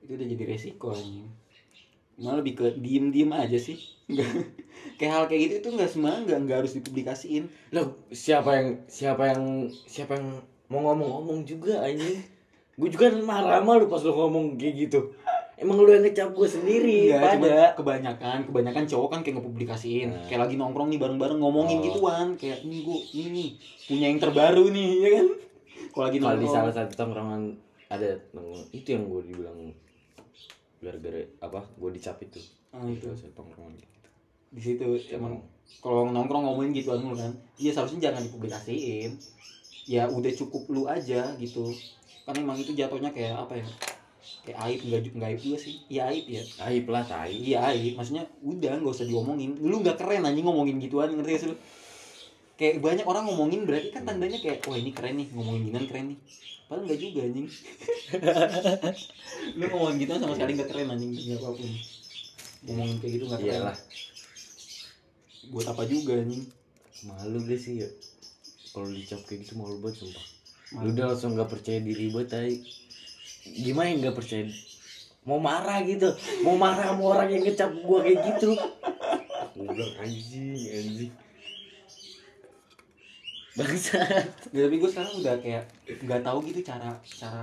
Itu 0.01 0.13
udah 0.15 0.27
jadi 0.27 0.45
resiko 0.45 0.93
anjing. 0.93 1.29
Malah 2.19 2.43
lebih 2.43 2.55
ke 2.57 2.67
diem 2.77 3.11
diem 3.11 3.31
aja 3.31 3.57
sih. 3.57 3.79
Kayak 4.99 5.13
hal 5.15 5.25
kayak 5.27 5.41
gitu 5.47 5.55
itu 5.59 5.69
nggak 5.79 5.91
semua 5.91 6.19
nggak 6.23 6.39
nggak 6.47 6.59
harus 6.65 6.73
dipublikasiin. 6.75 7.45
Lah 7.71 7.87
siapa 8.11 8.51
yang 8.59 8.69
Siapa 8.87 9.23
yang 9.31 9.45
Siapa 9.87 10.19
yang 10.19 10.43
mau 10.67 10.83
ngomong-ngomong 10.83 11.45
juga 11.45 11.83
anjing? 11.83 12.19
Gue 12.75 12.89
juga 12.91 13.11
marah 13.23 13.59
sama 13.59 13.79
lu 13.79 13.87
pas 13.87 14.03
lu 14.03 14.15
ngomong 14.15 14.55
kayak 14.55 14.87
gitu. 14.87 15.15
Emang 15.59 15.83
lu 15.83 15.91
yang 15.91 16.07
ngecap 16.07 16.31
gue 16.31 16.47
sendiri 16.47 17.11
Enggak, 17.11 17.43
pada 17.43 17.75
kebanyakan, 17.75 18.39
kebanyakan 18.47 18.85
cowok 18.87 19.09
kan 19.11 19.21
kayak 19.27 19.43
ngepublikasiin, 19.43 20.07
Nah. 20.15 20.23
kayak 20.31 20.47
lagi 20.47 20.55
nongkrong 20.55 20.87
nih 20.87 21.03
bareng-bareng 21.03 21.43
ngomongin 21.43 21.83
Oh. 21.83 21.85
gituan, 21.91 22.27
kayak 22.39 22.63
ini 22.63 22.87
gua 22.87 23.03
ini 23.11 23.59
punya 23.91 24.07
yang 24.07 24.23
terbaru 24.23 24.71
nih, 24.71 24.91
ya 25.03 25.11
kan? 25.19 25.27
Kalau 25.91 26.05
lagi 26.09 26.19
kalau 26.19 26.39
di 26.39 26.49
salah 26.49 26.73
satu 26.73 26.93
tongkrongan 26.95 27.43
ada 27.89 28.11
nongkrong 28.37 28.69
itu 28.71 28.89
yang 28.93 29.09
gue 29.09 29.21
dibilang 29.33 29.59
gara-gara 30.79 31.23
apa 31.41 31.61
gue 31.75 31.91
dicap 31.91 32.21
itu 32.23 32.39
Ah, 32.71 32.85
itu. 32.85 33.09
Itu 33.09 33.29
tongkrongan 33.33 33.75
gitu. 33.81 33.89
di 34.49 34.61
situ 34.65 34.87
emang 35.13 35.41
kalau 35.85 36.09
nongkrong 36.09 36.45
ngomongin 36.49 36.73
gituan 36.73 37.05
mulu 37.05 37.21
kan, 37.21 37.29
iya 37.61 37.69
seharusnya 37.69 38.09
jangan 38.09 38.25
dipublikasiin, 38.25 39.13
ya 39.85 40.09
udah 40.09 40.33
cukup 40.33 40.65
lu 40.73 40.89
aja 40.89 41.37
gitu, 41.37 41.69
kan 42.25 42.33
emang 42.33 42.57
itu 42.57 42.73
jatuhnya 42.73 43.13
kayak 43.13 43.37
apa 43.37 43.61
ya? 43.61 43.67
Kayak 44.49 44.59
aib 44.65 44.81
nggak 44.89 45.01
nggak 45.13 45.29
aib 45.37 45.41
juga 45.45 45.59
sih, 45.61 45.85
ya 45.93 46.09
aib 46.09 46.25
ya. 46.25 46.41
aib 46.73 46.89
lah 46.89 47.05
tai 47.05 47.37
Iya 47.37 47.61
aib, 47.77 48.01
maksudnya 48.01 48.25
udah 48.41 48.81
nggak 48.81 48.97
usah 48.97 49.05
diomongin. 49.05 49.53
Lu 49.61 49.85
nggak 49.85 50.01
keren 50.01 50.25
anjing 50.25 50.49
ngomongin 50.49 50.81
gituan, 50.81 51.13
ngerti 51.13 51.33
gak 51.37 51.41
sih 51.45 51.49
lu? 51.53 51.57
Kayak 52.59 52.83
banyak 52.83 53.07
orang 53.07 53.25
ngomongin 53.31 53.65
berarti 53.65 53.95
kan 53.95 54.03
tandanya 54.03 54.39
kayak 54.43 54.67
wah 54.67 54.75
ini 54.75 54.91
keren 54.91 55.15
nih, 55.15 55.29
ngomongin 55.31 55.63
ginian 55.71 55.87
keren 55.87 56.07
nih. 56.13 56.19
Padahal 56.67 56.85
nggak 56.85 57.01
juga 57.01 57.21
anjing. 57.25 57.49
lu 59.59 59.65
ngomongin 59.71 59.97
gituan 60.03 60.21
sama 60.21 60.35
sekali 60.35 60.53
nggak 60.59 60.71
keren 60.75 60.91
anjing 60.91 61.11
demi 61.15 61.33
apa 61.39 61.49
pun. 61.55 61.71
Ngomongin 62.67 62.97
kayak 62.99 63.13
gitu 63.15 63.25
nggak 63.31 63.41
keren. 63.41 63.55
iyalah 63.55 63.77
Buat 65.49 65.67
apa 65.73 65.83
juga 65.87 66.13
anjing? 66.19 66.45
malu 67.07 67.39
gue 67.47 67.55
sih 67.55 67.79
ya 67.79 67.89
kalau 68.75 68.91
dicap 68.91 69.23
kayak 69.23 69.47
gitu 69.47 69.55
malu 69.55 69.79
banget 69.79 70.03
sumpah 70.03 70.27
Malu. 70.75 70.83
lu 70.83 70.89
udah 70.99 71.05
langsung 71.15 71.31
nggak 71.39 71.51
percaya 71.51 71.79
diri 71.79 72.11
banget 72.11 72.29
tai 72.35 72.55
gimana 73.47 73.87
yang 73.95 74.01
nggak 74.03 74.17
percaya 74.19 74.51
mau 75.23 75.39
marah 75.39 75.79
gitu 75.87 76.11
mau 76.43 76.59
marah 76.59 76.91
sama 76.91 77.05
orang 77.07 77.29
yang 77.31 77.43
ngecap 77.47 77.71
gua 77.87 78.03
kayak 78.03 78.19
gitu 78.35 78.51
bilang 79.55 79.95
anjing 80.03 80.59
anjing 80.59 81.13
bangsat. 83.59 84.27
Ya, 84.55 84.61
tapi 84.71 84.77
gue 84.79 84.91
sekarang 84.91 85.13
udah 85.19 85.35
kayak 85.43 85.65
nggak 86.07 86.23
tahu 86.23 86.39
gitu 86.47 86.61
cara 86.63 86.95
cara 87.03 87.43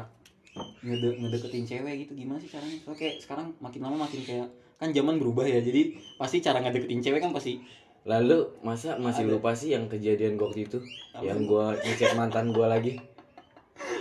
ngede 0.81 1.19
ngedeketin 1.19 1.65
cewek 1.67 1.93
gitu. 2.07 2.11
Gimana 2.15 2.39
sih 2.39 2.49
caranya? 2.49 2.77
Soalnya 2.81 2.99
kayak 3.03 3.15
sekarang 3.19 3.47
makin 3.59 3.81
lama 3.83 3.97
makin 4.07 4.21
kayak 4.23 4.47
kan 4.79 4.89
zaman 4.95 5.19
berubah 5.19 5.43
ya. 5.43 5.59
Jadi 5.59 5.99
pasti 6.15 6.39
cara 6.39 6.63
ngedeketin 6.63 7.03
cewek 7.03 7.19
kan 7.19 7.35
pasti 7.35 7.59
lalu 8.05 8.45
masa 8.61 9.01
masih 9.01 9.25
Ada. 9.25 9.33
lupa 9.35 9.51
sih 9.57 9.73
yang 9.73 9.91
kejadian 9.91 10.37
waktu 10.39 10.69
itu? 10.69 10.79
Apa? 11.11 11.25
yang 11.25 11.43
gua 11.49 11.75
ngecek 11.75 12.15
mantan 12.15 12.55
gua 12.55 12.71
lagi. 12.71 13.01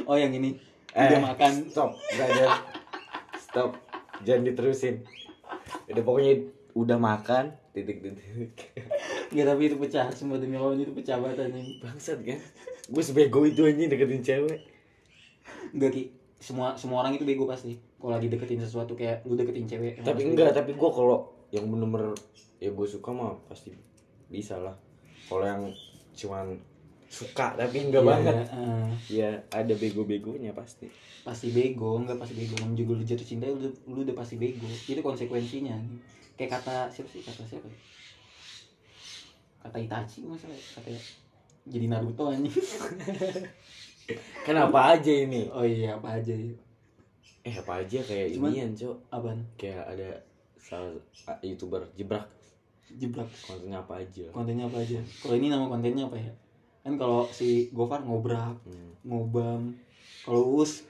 Oh 0.06 0.14
yang 0.14 0.30
ini. 0.30 0.54
Eh. 0.94 1.10
udah 1.10 1.34
makan. 1.34 1.52
stop. 1.66 1.90
Nggak 1.98 2.28
jangan 2.38 2.58
stop. 3.40 3.70
Jangan 4.22 4.42
diterusin. 4.46 4.94
Udah 5.90 6.02
pokoknya 6.04 6.32
udah 6.74 6.98
makan 6.98 7.54
titik 7.70 8.02
titik 8.02 8.54
Ya 9.32 9.48
tapi 9.48 9.72
itu 9.72 9.76
pecah, 9.80 10.10
semua 10.12 10.36
demi 10.36 10.58
Allah 10.58 10.76
itu 10.76 10.92
pecah 10.92 11.16
banget 11.16 11.48
anjing. 11.48 11.80
bangsat 11.80 12.18
kan 12.20 12.40
gue 12.84 13.02
sebego 13.02 13.48
itu 13.48 13.64
anjing 13.64 13.88
deketin 13.88 14.20
cewek 14.20 14.60
Enggak 15.72 15.90
ki, 15.96 16.02
semua 16.38 16.76
semua 16.76 17.00
orang 17.02 17.16
itu 17.16 17.24
bego 17.24 17.48
pasti. 17.48 17.80
Kalau 17.96 18.12
lagi 18.12 18.28
deketin 18.28 18.60
sesuatu 18.60 18.92
kayak 18.92 19.24
lu 19.24 19.34
deketin 19.34 19.64
cewek. 19.64 20.04
tapi 20.04 20.28
enggak 20.28 20.52
bego. 20.52 20.58
tapi 20.60 20.70
gue 20.76 20.90
kalau 20.92 21.16
yang 21.48 21.64
bener-bener 21.70 22.12
ya 22.60 22.70
gue 22.70 22.86
suka 22.86 23.10
mah 23.12 23.36
pasti 23.46 23.72
bisa 24.28 24.56
lah 24.58 24.74
kalau 25.28 25.44
yang 25.44 25.62
cuman 26.16 26.56
suka 27.08 27.54
tapi 27.54 27.86
enggak 27.88 28.02
Iya, 28.02 28.10
banget 28.10 28.34
eh, 28.50 28.88
ya 29.06 29.30
ada 29.54 29.74
bego-begonya 29.78 30.50
pasti 30.50 30.90
pasti 31.24 31.48
bego, 31.54 31.96
enggak 31.96 32.20
pasti 32.20 32.36
bego. 32.36 32.54
Namanya 32.60 32.78
juga 32.84 32.92
lu 33.00 33.04
jatuh 33.06 33.24
cinta 33.24 33.48
lu, 33.48 33.64
lu 33.88 34.04
udah 34.04 34.12
pasti 34.12 34.36
bego. 34.36 34.68
Itu 34.68 35.00
konsekuensinya. 35.00 35.72
Kayak 36.36 36.60
kata 36.60 36.92
siapa 36.92 37.08
sih? 37.08 37.24
Kata 37.24 37.48
siapa? 37.48 37.64
ya? 37.64 37.76
Kata 39.64 39.78
Itachi 39.78 40.20
masalah 40.22 40.52
kata 40.74 40.92
jadi 41.64 41.88
Naruto 41.88 42.28
anjing. 42.28 42.52
kenapa 44.44 44.92
aja 44.92 45.08
ini 45.10 45.48
Oh 45.48 45.64
iya, 45.64 45.96
apa 45.96 46.20
aja 46.20 46.30
ya? 46.30 46.52
eh 47.40 47.54
apa 47.54 47.80
aja 47.80 47.98
kayak 47.98 48.32
Cuman- 48.32 48.52
inian 48.52 48.72
cok 48.72 48.96
Apaan? 49.10 49.40
kayak 49.56 49.84
ada 49.86 50.08
salah 50.58 50.92
ah, 51.24 51.36
youtuber 51.40 51.80
jebrak 51.94 52.24
Jebrak. 52.90 53.24
kontennya 53.42 53.80
apa 53.80 53.98
aja 53.98 54.24
Kontennya 54.28 54.64
apa 54.64 54.78
aja? 54.78 55.00
Kalau 55.18 55.34
ini 55.34 55.48
nama 55.48 55.64
kontennya 55.66 56.04
apa 56.04 56.14
ya? 56.14 56.32
Kan 56.80 56.94
kalau 56.94 57.24
si 57.26 57.68
Gofar 57.70 58.00
ngobrak, 58.00 58.60
Hmm. 58.62 58.92
ngobam 59.02 59.72
kalau 60.20 60.60
us 60.60 60.84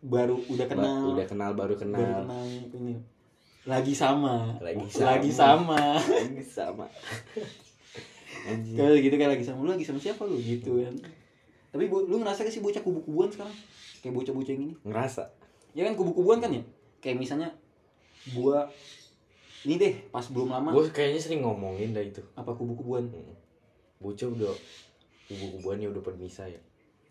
baru 0.00 0.38
udah 0.44 0.64
Ba- 0.64 0.72
kenal 0.72 1.02
udah 1.12 1.26
kenal 1.26 1.50
baru 1.52 1.74
baru 1.74 1.82
kenal 1.82 2.22
kenal 2.24 2.46
ini 2.72 2.94
lagi 3.62 3.90
sama 3.92 4.58
Lagi 4.58 4.86
sama. 4.88 5.06
lagi 5.08 5.30
sama 5.30 5.78
lagi 6.18 6.42
sama 6.44 6.86
kayak 8.42 9.02
gitu 9.02 9.14
kayak 9.14 9.30
lagi 9.38 9.44
sama 9.44 9.58
lu 9.62 9.70
lagi 9.70 9.84
sama 9.86 9.98
siapa 9.98 10.22
lu? 10.26 10.36
Gitu 10.36 10.82
kan. 10.82 10.94
Tapi 11.72 11.84
bu, 11.88 12.04
lu 12.04 12.20
ngerasa 12.20 12.44
gak 12.44 12.52
sih 12.52 12.60
bocah 12.60 12.82
kubu-kubuan 12.82 13.32
sekarang? 13.32 13.54
Kayak 14.02 14.14
bocah-bocah 14.18 14.52
yang 14.52 14.64
ini? 14.68 14.74
Ngerasa. 14.84 15.22
Ya 15.72 15.88
kan 15.88 15.94
kubu-kubuan 15.94 16.38
kan 16.38 16.52
ya? 16.52 16.62
Kayak 17.00 17.16
misalnya 17.18 17.48
gua 18.30 18.68
ini 19.62 19.78
deh 19.78 19.94
pas 20.10 20.26
belum 20.26 20.50
lama. 20.50 20.74
Gue 20.74 20.90
kayaknya 20.90 21.20
sering 21.22 21.40
ngomongin 21.40 21.94
dah 21.94 22.02
itu. 22.02 22.20
Apa 22.34 22.52
kubu-kubuan? 22.52 23.06
Hmm. 23.08 23.34
bocah 24.02 24.26
udah 24.26 24.50
kubu-kubuannya 25.30 25.86
udah 25.94 26.02
permisa 26.02 26.42
ya. 26.44 26.58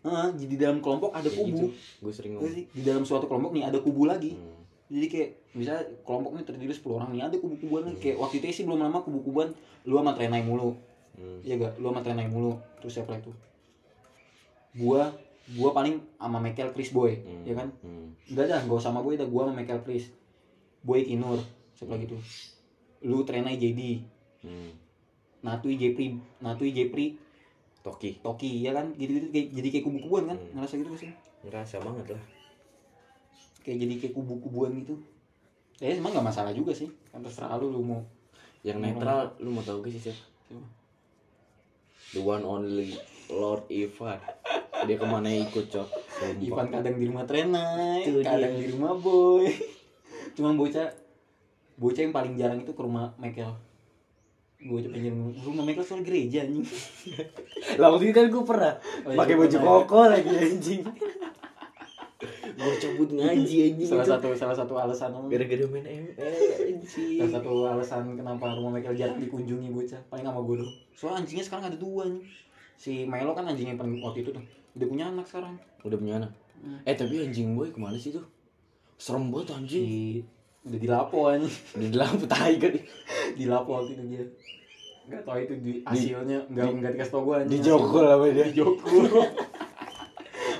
Ah 0.04 0.28
jadi 0.28 0.60
dalam 0.60 0.84
kelompok 0.84 1.16
ada 1.16 1.24
Kayak 1.24 1.40
kubu. 1.56 1.72
gue 1.72 2.12
sering 2.12 2.36
Ngerti 2.36 2.68
ngomong. 2.68 2.76
di 2.76 2.82
dalam 2.84 3.02
suatu 3.08 3.24
kelompok 3.24 3.56
nih 3.56 3.64
ada 3.64 3.78
kubu 3.80 4.04
lagi. 4.04 4.36
Hmm. 4.36 4.60
jadi 4.92 5.06
kayak 5.08 5.30
misalnya 5.56 5.84
kelompoknya 6.04 6.44
terdiri 6.44 6.68
10 6.68 6.84
orang 6.92 7.10
nih 7.16 7.22
ada 7.24 7.36
kubu-kubuan 7.40 7.82
lagi. 7.88 7.96
kayak 7.96 8.16
waktu 8.20 8.44
itu 8.44 8.60
sih 8.60 8.64
belum 8.68 8.84
lama 8.84 9.00
kubu-kubuan 9.00 9.48
lu 9.88 9.96
sama 9.96 10.12
Trenai 10.12 10.44
mulu 10.44 10.76
Hmm. 11.16 11.38
iya 11.44 11.54
gak? 11.60 11.76
Lu 11.78 11.92
sama 11.92 12.00
Trenai 12.00 12.28
mulu. 12.28 12.56
Terus 12.80 12.98
siapa 12.98 13.16
itu 13.20 13.30
gua 14.72 15.12
gua 15.52 15.70
paling 15.76 16.00
sama 16.16 16.38
Michael 16.40 16.72
Chris 16.72 16.90
Boy 16.90 17.20
Hmm. 17.20 17.44
ya 17.44 17.54
kan? 17.54 17.68
Hmm. 17.84 18.16
enggak 18.32 18.46
dah 18.48 18.60
gak 18.64 18.80
sama 18.80 19.04
Boy 19.04 19.20
dah 19.20 19.28
gua 19.28 19.48
sama 19.48 19.60
Michael 19.60 19.84
Chris. 19.84 20.08
Boy 20.82 21.04
Kinur 21.04 21.38
siapa 21.76 21.94
lagi 21.94 22.08
tuh? 22.08 22.20
Lu 23.04 23.22
Trenai 23.22 23.58
JD 23.58 24.02
Hmm. 24.42 24.74
Natui 25.42 25.78
Jepri 25.78 26.18
Natui 26.42 26.74
Jepri. 26.74 27.14
Toki. 27.82 28.22
Toki 28.22 28.62
ya 28.62 28.70
kan? 28.74 28.94
Gitu-gitu 28.94 29.30
kayak 29.34 29.46
jadi 29.54 29.68
kayak 29.74 29.84
kubu-kubuan 29.86 30.24
kan? 30.30 30.38
Hmm. 30.38 30.50
ngerasa 30.58 30.74
gitu 30.78 30.88
gak 30.94 31.02
sih? 31.02 31.10
Ngerasa 31.42 31.76
banget 31.82 32.14
lah. 32.14 32.22
Kayak 33.62 33.78
jadi 33.86 33.94
kayak 34.02 34.14
kubu-kubuan 34.14 34.70
gitu. 34.82 34.94
Ya 35.82 35.94
emang 35.98 36.14
gak 36.14 36.26
masalah 36.26 36.54
juga 36.54 36.70
sih. 36.74 36.90
Kan 37.10 37.26
terserah 37.26 37.58
lu 37.58 37.74
lu 37.74 37.82
mau 37.82 38.00
yang 38.62 38.78
netral 38.78 39.34
lu 39.42 39.50
mau 39.50 39.62
tau 39.66 39.82
gak 39.82 39.90
sih 39.90 40.14
Siapa? 40.14 40.81
The 42.12 42.20
one 42.20 42.42
only 42.42 42.94
Lord 43.28 43.64
Ivan 43.68 44.20
dia 44.82 44.96
ke 44.96 45.06
mana 45.06 45.30
ikut 45.30 45.66
cok 45.68 45.88
Sumpah. 46.12 46.38
Ivan 46.38 46.66
kadang 46.68 46.94
di 46.96 47.04
rumah 47.06 47.24
Trenai, 47.24 48.02
Itu 48.02 48.18
dia. 48.18 48.30
kadang 48.30 48.54
di 48.54 48.66
rumah 48.68 48.94
Boy. 48.94 49.50
Cuma 50.32 50.54
bocah 50.54 50.86
bocah 51.74 52.00
yang 52.00 52.10
paling 52.10 52.34
jarang 52.36 52.60
itu 52.60 52.70
ke 52.70 52.78
rumah 52.78 53.10
Michael. 53.16 53.58
Bocah 54.60 54.86
pengen 54.88 55.34
rumah 55.36 55.62
Michael 55.62 55.82
soal 55.82 56.02
gereja 56.02 56.42
anjing. 56.42 56.62
lah 57.74 57.88
waktu 57.88 58.06
itu 58.06 58.14
kan 58.14 58.26
gue 58.26 58.44
pernah 58.44 58.74
Oh, 59.02 59.10
iya, 59.10 59.18
pakai 59.18 59.34
baju 59.34 59.56
koko 59.58 60.00
lagi 60.06 60.30
anjing 60.30 60.80
gue 62.62 62.74
cabut 62.78 63.08
ngaji 63.10 63.56
anjing 63.68 63.88
salah 63.88 64.06
satu 64.06 64.28
salah 64.32 64.54
satu 64.54 64.74
alasan 64.76 65.10
gara-gara 65.26 65.64
main 65.66 65.82
ML 65.82 66.14
anjing 66.62 67.18
salah 67.18 67.32
satu 67.34 67.50
alasan 67.66 68.14
kenapa 68.14 68.54
rumah 68.54 68.70
Michael 68.72 68.94
jarang 68.94 69.18
dikunjungi 69.18 69.68
bocah 69.68 69.98
paling 70.06 70.22
sama 70.22 70.40
gue 70.40 70.56
doang. 70.62 70.74
Soalnya 70.94 71.18
anjingnya 71.20 71.44
sekarang 71.44 71.64
ada 71.66 71.76
dua 71.76 72.06
nih. 72.06 72.22
Si 72.74 72.92
Milo 73.04 73.32
kan 73.32 73.44
anjing 73.44 73.66
yang 73.66 73.78
paling 73.78 73.98
waktu 73.98 74.22
itu 74.22 74.30
tuh. 74.30 74.44
Udah 74.72 74.86
punya 74.86 75.04
anak 75.06 75.26
sekarang. 75.26 75.54
udah 75.82 75.98
punya 75.98 76.16
anak 76.18 76.32
Hmm. 76.62 76.78
eh 76.86 76.94
tapi 76.94 77.18
anjing 77.18 77.58
boy 77.58 77.66
ke 77.68 77.78
mana 77.82 77.98
sih 77.98 78.14
tuh 78.14 78.22
serem 78.94 79.34
banget 79.34 79.50
anjing 79.50 79.82
Di 79.82 80.22
udah 80.62 80.78
dilapo 80.78 81.18
anjing. 81.26 81.50
di 81.82 81.86
dalam 81.90 82.14
tai 82.22 82.54
kan 82.54 82.70
Dilapo 83.34 83.82
waktu 83.82 83.98
itu 83.98 84.04
dia. 84.06 84.22
Enggak 85.02 85.22
tahu 85.26 85.38
itu 85.42 85.54
di 85.58 85.72
hasilnya 85.82 86.38
enggak 86.46 86.66
enggak 86.70 86.90
dikasih 86.94 87.10
tau 87.10 87.26
gue 87.26 87.34
anjing. 87.34 87.58
dijokol 87.58 88.06
apa 88.06 88.24
dia 88.30 88.46
di 88.46 88.62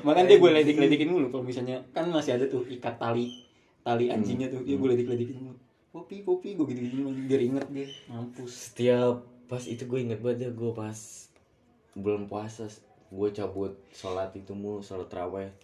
Joko 0.03 0.11
Makan 0.11 0.27
dia 0.27 0.37
gue 0.43 0.51
ledik-ledikin 0.51 1.09
dulu 1.15 1.27
kalau 1.31 1.45
misalnya 1.47 1.79
kan 1.95 2.11
masih 2.11 2.35
ada 2.35 2.51
tuh 2.51 2.67
ikat 2.67 2.99
tali 2.99 3.47
tali 3.87 4.11
anjingnya 4.11 4.51
tuh, 4.51 4.67
dia 4.67 4.75
gue 4.75 4.89
ledik-ledikin 4.99 5.39
dulu. 5.39 5.55
Kopi 5.95 6.27
kopi 6.27 6.59
gue 6.59 6.67
gitu 6.75 6.81
gitu 6.83 7.07
biar 7.31 7.39
inget 7.39 7.67
dia. 7.71 7.87
Mampus. 8.11 8.51
setiap 8.51 9.23
pas 9.47 9.63
itu 9.63 9.87
gue 9.87 9.99
inget 10.03 10.19
banget 10.19 10.49
ya 10.49 10.51
gue 10.51 10.71
pas 10.75 10.99
bulan 11.95 12.27
puasa 12.27 12.67
gue 13.13 13.29
cabut 13.31 13.79
sholat 13.95 14.35
itu 14.35 14.51
mulu 14.59 14.83
sholat 14.83 15.07
terawih. 15.07 15.55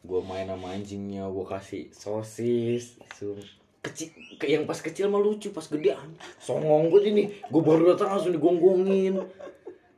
Gue 0.00 0.24
main 0.24 0.48
sama 0.48 0.72
anjingnya 0.72 1.28
gue 1.28 1.44
kasih 1.44 1.92
sosis 1.92 2.96
sum 3.12 3.36
kecil 3.84 4.08
ke- 4.40 4.48
yang 4.48 4.64
pas 4.64 4.80
kecil 4.80 5.12
mah 5.12 5.20
lucu 5.20 5.52
pas 5.52 5.62
gede 5.62 5.92
an- 5.92 6.16
songong 6.40 6.88
gue 6.88 7.12
ini 7.12 7.28
gue 7.28 7.60
baru 7.60 7.92
datang 7.92 8.16
langsung 8.16 8.32
digonggongin. 8.32 9.20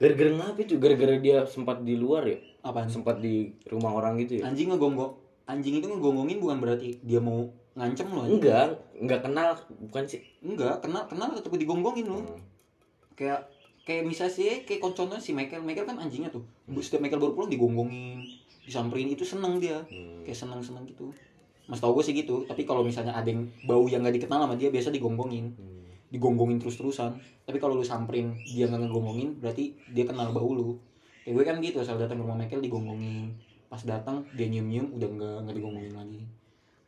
Gara-gara 0.03 0.31
ngapa 0.35 0.67
itu 0.67 0.75
gara-gara 0.83 1.15
dia 1.15 1.47
sempat 1.47 1.87
di 1.87 1.95
luar 1.95 2.27
ya 2.27 2.39
Apaan? 2.61 2.89
sempat 2.89 3.19
di 3.19 3.55
rumah 3.67 3.93
orang 3.93 4.19
gitu 4.19 4.43
ya 4.43 4.47
Anjing 4.47 4.69
ngegonggong 4.69 5.15
anjing 5.45 5.81
itu 5.81 5.87
ngegonggongin 5.87 6.39
bukan 6.39 6.59
berarti 6.61 7.01
dia 7.01 7.17
mau 7.19 7.49
ngancem 7.73 8.05
lo 8.07 8.21
anjing. 8.21 8.37
enggak 8.37 8.67
enggak 8.95 9.21
kenal 9.23 9.49
bukan 9.81 10.05
sih 10.05 10.21
enggak 10.41 10.77
kenal 10.79 11.03
kenal 11.07 11.33
tetep 11.33 11.49
digonggongin 11.51 12.05
lo 12.05 12.21
Hmm. 12.21 12.37
kayak 13.15 13.49
kayak 13.83 14.05
misalnya 14.05 14.29
sih 14.31 14.61
kayak 14.63 14.85
contohnya 14.85 15.17
si 15.17 15.33
Michael 15.33 15.65
Michael 15.65 15.87
kan 15.87 15.97
anjingnya 15.97 16.29
tuh 16.29 16.45
setiap 16.79 17.01
Michael 17.01 17.19
baru 17.19 17.33
pulang 17.33 17.49
digonggongin 17.49 18.21
disamperin 18.63 19.09
itu 19.09 19.25
seneng 19.25 19.57
dia 19.57 19.81
Hmm. 19.83 20.21
kayak 20.21 20.37
seneng 20.37 20.61
seneng 20.61 20.85
gitu 20.85 21.09
mas 21.65 21.79
tau 21.79 21.93
gue 21.93 22.03
sih 22.03 22.13
gitu 22.13 22.45
tapi 22.45 22.65
kalau 22.65 22.81
misalnya 22.81 23.13
ada 23.13 23.25
yang 23.25 23.45
bau 23.65 23.85
yang 23.87 24.01
gak 24.01 24.13
dikenal 24.15 24.41
sama 24.43 24.55
dia 24.55 24.69
biasa 24.69 24.89
digonggongin 24.91 25.49
Hmm. 25.51 25.89
digonggongin 26.09 26.59
terus 26.59 26.77
terusan 26.77 27.17
tapi 27.43 27.57
kalau 27.57 27.73
lu 27.73 27.85
samperin 27.85 28.37
dia 28.43 28.65
nggak 28.65 28.85
ngegonggongin 28.85 29.37
berarti 29.39 29.73
dia 29.89 30.05
kenal 30.05 30.29
bau 30.29 30.51
lu 30.51 30.77
kayak 31.29 31.37
gue 31.37 31.45
kan 31.45 31.57
gitu 31.61 31.77
asal 31.85 32.01
datang 32.01 32.17
ke 32.17 32.25
rumah 32.25 32.41
Michael 32.41 32.65
digonggongin. 32.65 33.37
Pas 33.69 33.85
datang 33.85 34.25
dia 34.33 34.49
nyium 34.49 34.65
nyium 34.65 34.87
udah 34.97 35.09
nggak 35.13 35.37
nggak 35.45 35.55
digonggongin 35.61 35.93
lagi. 35.93 36.25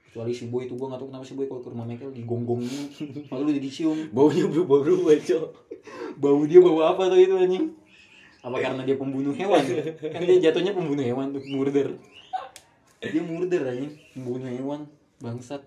Kecuali 0.09 0.33
si 0.33 0.49
boy 0.49 0.65
itu 0.65 0.81
gue 0.81 0.87
nggak 0.89 0.97
tahu 0.97 1.13
kenapa 1.13 1.25
si 1.29 1.37
boy 1.37 1.45
kalau 1.45 1.61
ke 1.61 1.69
rumah 1.69 1.85
Michael 1.85 2.17
digonggongin. 2.17 2.89
Lalu 3.37 3.43
udah 3.53 3.65
dicium. 3.69 3.99
Baunya 4.17 4.49
berubah 4.49 4.81
berubah 4.81 5.13
cok. 5.21 5.49
Bau 6.17 6.41
dia 6.49 6.57
bau 6.65 6.81
apa 6.81 7.13
tuh 7.13 7.21
itu 7.21 7.37
anjing? 7.37 7.69
Apa 8.41 8.57
karena 8.65 8.81
dia 8.89 8.97
pembunuh 8.97 9.37
hewan? 9.37 9.61
Kan 10.01 10.21
dia 10.25 10.37
jatuhnya 10.41 10.73
pembunuh 10.73 11.05
hewan 11.05 11.37
tuh 11.37 11.45
murder. 11.45 12.01
Dia 13.05 13.21
murder 13.21 13.61
anjing. 13.69 13.93
Pembunuh 14.17 14.49
hewan 14.49 14.89
bangsat. 15.21 15.61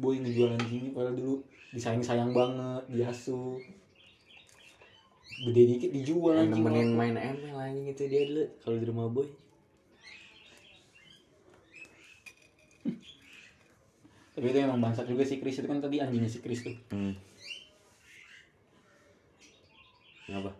Boy 0.00 0.16
ngejual 0.24 0.56
anjingnya 0.56 0.96
padahal 0.96 1.12
dulu 1.12 1.44
disayang 1.76 2.00
sayang 2.00 2.32
banget 2.32 2.88
diasuh 2.88 3.60
gede 5.38 5.62
dikit 5.70 5.90
dijual 5.94 6.34
yang 6.34 6.50
anjing 6.50 6.66
nemenin 6.66 6.90
main 6.98 7.14
ML 7.14 7.56
anjing 7.62 7.86
itu 7.86 8.02
dia 8.10 8.26
dulu 8.26 8.44
kalau 8.58 8.76
di 8.82 8.86
rumah 8.90 9.06
boy. 9.06 9.28
Tapi 14.34 14.46
itu 14.54 14.58
emang 14.62 14.78
bangsat 14.78 15.06
juga 15.10 15.26
si 15.26 15.42
Chris 15.42 15.58
itu 15.58 15.66
kan 15.66 15.82
tadi 15.82 15.98
anjingnya 15.98 16.30
si 16.30 16.38
Chris 16.42 16.62
tuh. 16.62 16.74
Hmm. 16.94 17.14
kenapa? 20.28 20.52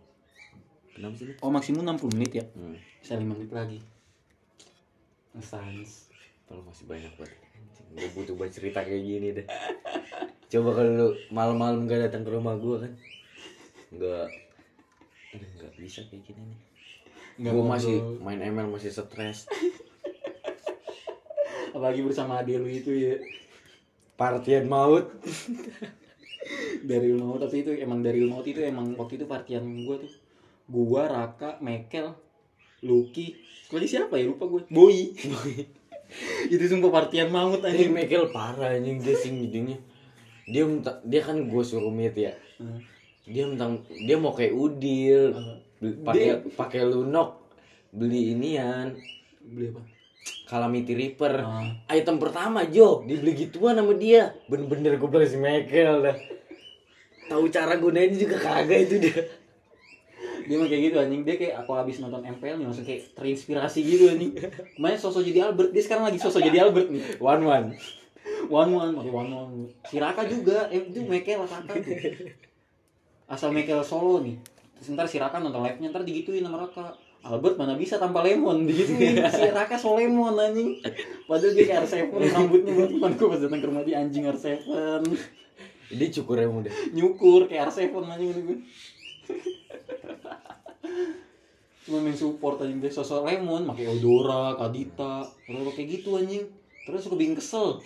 Kenapa 0.97 1.15
sih 1.21 1.37
oh 1.45 1.51
maksimum 1.53 1.85
60 1.85 2.17
menit 2.19 2.33
ya? 2.43 2.45
Hmm. 2.55 2.79
bisa 3.03 3.15
5 3.15 3.23
menit 3.23 3.51
lagi. 3.55 3.79
Sans 5.39 6.11
kalau 6.47 6.63
masih 6.67 6.87
banyak 6.91 7.13
banget. 7.19 7.39
Gue 7.95 8.09
butuh 8.15 8.35
buat 8.35 8.51
cerita 8.51 8.83
kayak 8.83 9.03
gini 9.03 9.29
deh. 9.43 9.47
Coba 10.51 10.81
kalau 10.81 10.91
lu 10.95 11.09
malam-malam 11.31 11.87
gak 11.87 12.11
datang 12.11 12.27
ke 12.27 12.31
rumah 12.35 12.59
gue 12.59 12.77
kan? 12.83 12.93
Nggak 13.95 14.48
aduh 15.35 15.49
nggak 15.61 15.73
bisa 15.77 16.01
kayak 16.09 16.23
gini 16.25 16.43
nih. 16.43 16.61
Nggak 17.39 17.53
gue 17.53 17.63
ngobrol. 17.63 17.75
masih 17.77 17.97
main 18.25 18.41
ML 18.41 18.69
masih 18.73 18.91
stres. 18.91 19.47
Apalagi 21.75 22.01
bersama 22.03 22.41
adik 22.41 22.59
lu 22.59 22.69
itu 22.69 22.93
ya. 22.95 23.15
Partian 24.19 24.67
maut. 24.67 25.07
Dari 26.83 27.13
maut 27.15 27.39
tapi 27.39 27.63
itu 27.63 27.71
emang 27.77 28.01
dari 28.01 28.25
maut 28.25 28.47
itu 28.49 28.65
emang 28.65 28.97
waktu 28.97 29.21
itu 29.21 29.27
partian 29.29 29.63
gua 29.85 30.01
tuh. 30.01 30.13
Gua 30.69 31.07
Raka 31.07 31.61
Mekel 31.61 32.17
Lucky. 32.83 33.37
Lagi 33.69 33.89
siapa 33.91 34.17
ya? 34.17 34.31
Lupa 34.31 34.47
gue 34.47 34.63
Boy. 34.71 35.13
Itu 36.53 36.65
sumpah 36.65 36.89
partian 36.89 37.29
maut 37.29 37.61
anjing. 37.61 37.93
Michael 37.93 38.33
parah 38.33 38.79
anjing 38.79 39.03
dia 39.03 39.13
sing 39.13 39.45
dia 40.49 40.65
dia 41.05 41.21
kan 41.21 41.37
gue 41.45 41.63
suruh 41.63 41.93
meet 41.93 42.17
ya. 42.17 42.33
Hmm. 42.57 42.81
Dia 43.29 43.45
mentang 43.45 43.85
dia 43.87 44.17
mau 44.17 44.33
kayak 44.33 44.57
udil. 44.57 45.37
Beli- 45.79 46.01
pakai 46.03 46.31
pakai 46.57 46.83
lunok 46.89 47.39
beli 47.93 48.33
inian. 48.35 48.97
Beli 49.45 49.71
apa? 49.71 49.81
Calamity 50.49 50.93
Reaper. 50.97 51.45
Ah. 51.45 51.69
item 51.93 52.17
pertama 52.17 52.65
Jo. 52.65 53.05
Dibeli 53.05 53.37
gituan 53.37 53.77
sama 53.77 53.93
dia. 53.95 54.33
Bener-bener 54.49 54.97
gue 54.97 55.09
bilang 55.09 55.29
si 55.29 55.37
Michael 55.37 56.09
dah. 56.09 56.17
Tahu 57.29 57.45
cara 57.53 57.77
gunain 57.77 58.09
juga 58.17 58.41
kagak 58.41 58.89
itu 58.89 58.97
dia. 58.97 59.21
Dia 60.49 60.57
mah 60.57 60.65
kayak 60.65 60.83
gitu 60.89 60.97
anjing. 60.97 61.23
Dia 61.29 61.37
kayak 61.37 61.55
aku 61.61 61.77
habis 61.77 62.01
nonton 62.01 62.25
MPL 62.25 62.57
nih 62.57 62.65
langsung 62.65 62.89
kayak 62.89 63.13
terinspirasi 63.13 63.81
gitu 63.85 64.05
anjing. 64.09 64.33
Kemarin 64.81 64.97
sosok 64.97 65.23
jadi 65.29 65.53
Albert 65.53 65.71
dia 65.77 65.83
sekarang 65.85 66.09
lagi 66.09 66.17
sosok 66.17 66.41
jadi 66.41 66.65
Albert 66.65 66.89
nih. 66.89 67.03
One 67.21 67.45
one. 67.45 67.67
One 68.49 68.73
one 68.73 68.93
pakai 68.97 69.13
one 69.13 69.31
one. 69.31 69.53
Si 69.85 70.01
Raka 70.01 70.25
juga. 70.25 70.73
Eh, 70.73 70.89
itu 70.89 71.05
Mekel 71.05 71.45
Raka. 71.45 71.77
tuh 71.77 72.48
asal 73.29 73.53
Mekel 73.53 73.85
solo 73.85 74.25
nih. 74.25 74.41
Terus 74.81 74.97
ntar 74.97 75.07
si 75.07 75.21
Raka 75.21 75.39
nonton 75.39 75.61
live 75.61 75.79
nya 75.79 75.93
ntar 75.93 76.03
digituin 76.03 76.43
sama 76.43 76.65
Raka. 76.65 76.97
Albert 77.19 77.59
mana 77.59 77.75
bisa 77.75 77.99
tanpa 77.99 78.23
lemon? 78.25 78.65
Digituin 78.65 79.21
si 79.21 79.49
Raka 79.53 79.77
so 79.77 79.95
lemon 79.95 80.33
anjing. 80.39 80.81
Padahal 81.29 81.53
dia 81.53 81.65
kayak 81.69 81.85
R7 81.85 82.09
rambutnya 82.09 82.73
buat 82.73 82.91
teman 82.95 83.13
gue 83.19 83.29
pas 83.29 83.41
datang 83.43 83.61
ke 83.61 83.67
rumah 83.69 83.85
dia 83.85 84.01
anjing 84.01 84.25
R7 84.25 84.47
dia 85.89 86.09
cukur 86.21 86.37
yang 86.37 86.53
muda 86.53 86.69
nyukur 86.93 87.49
kayak 87.49 87.73
R7 87.73 87.97
anjing 87.97 88.29
gitu 88.33 88.41
gue 88.45 88.59
cuma 91.89 92.05
main 92.05 92.13
support 92.13 92.61
anjing 92.61 92.79
dia 92.85 92.93
sosok 92.93 93.25
lemon 93.25 93.65
pakai 93.67 93.89
Eudora, 93.89 94.53
Kadita, 94.61 95.25
kalau 95.27 95.73
kayak 95.73 95.89
gitu 96.01 96.21
anjing. 96.21 96.45
Terus 96.87 97.05
suka 97.05 97.19
bikin 97.19 97.37
kesel. 97.37 97.83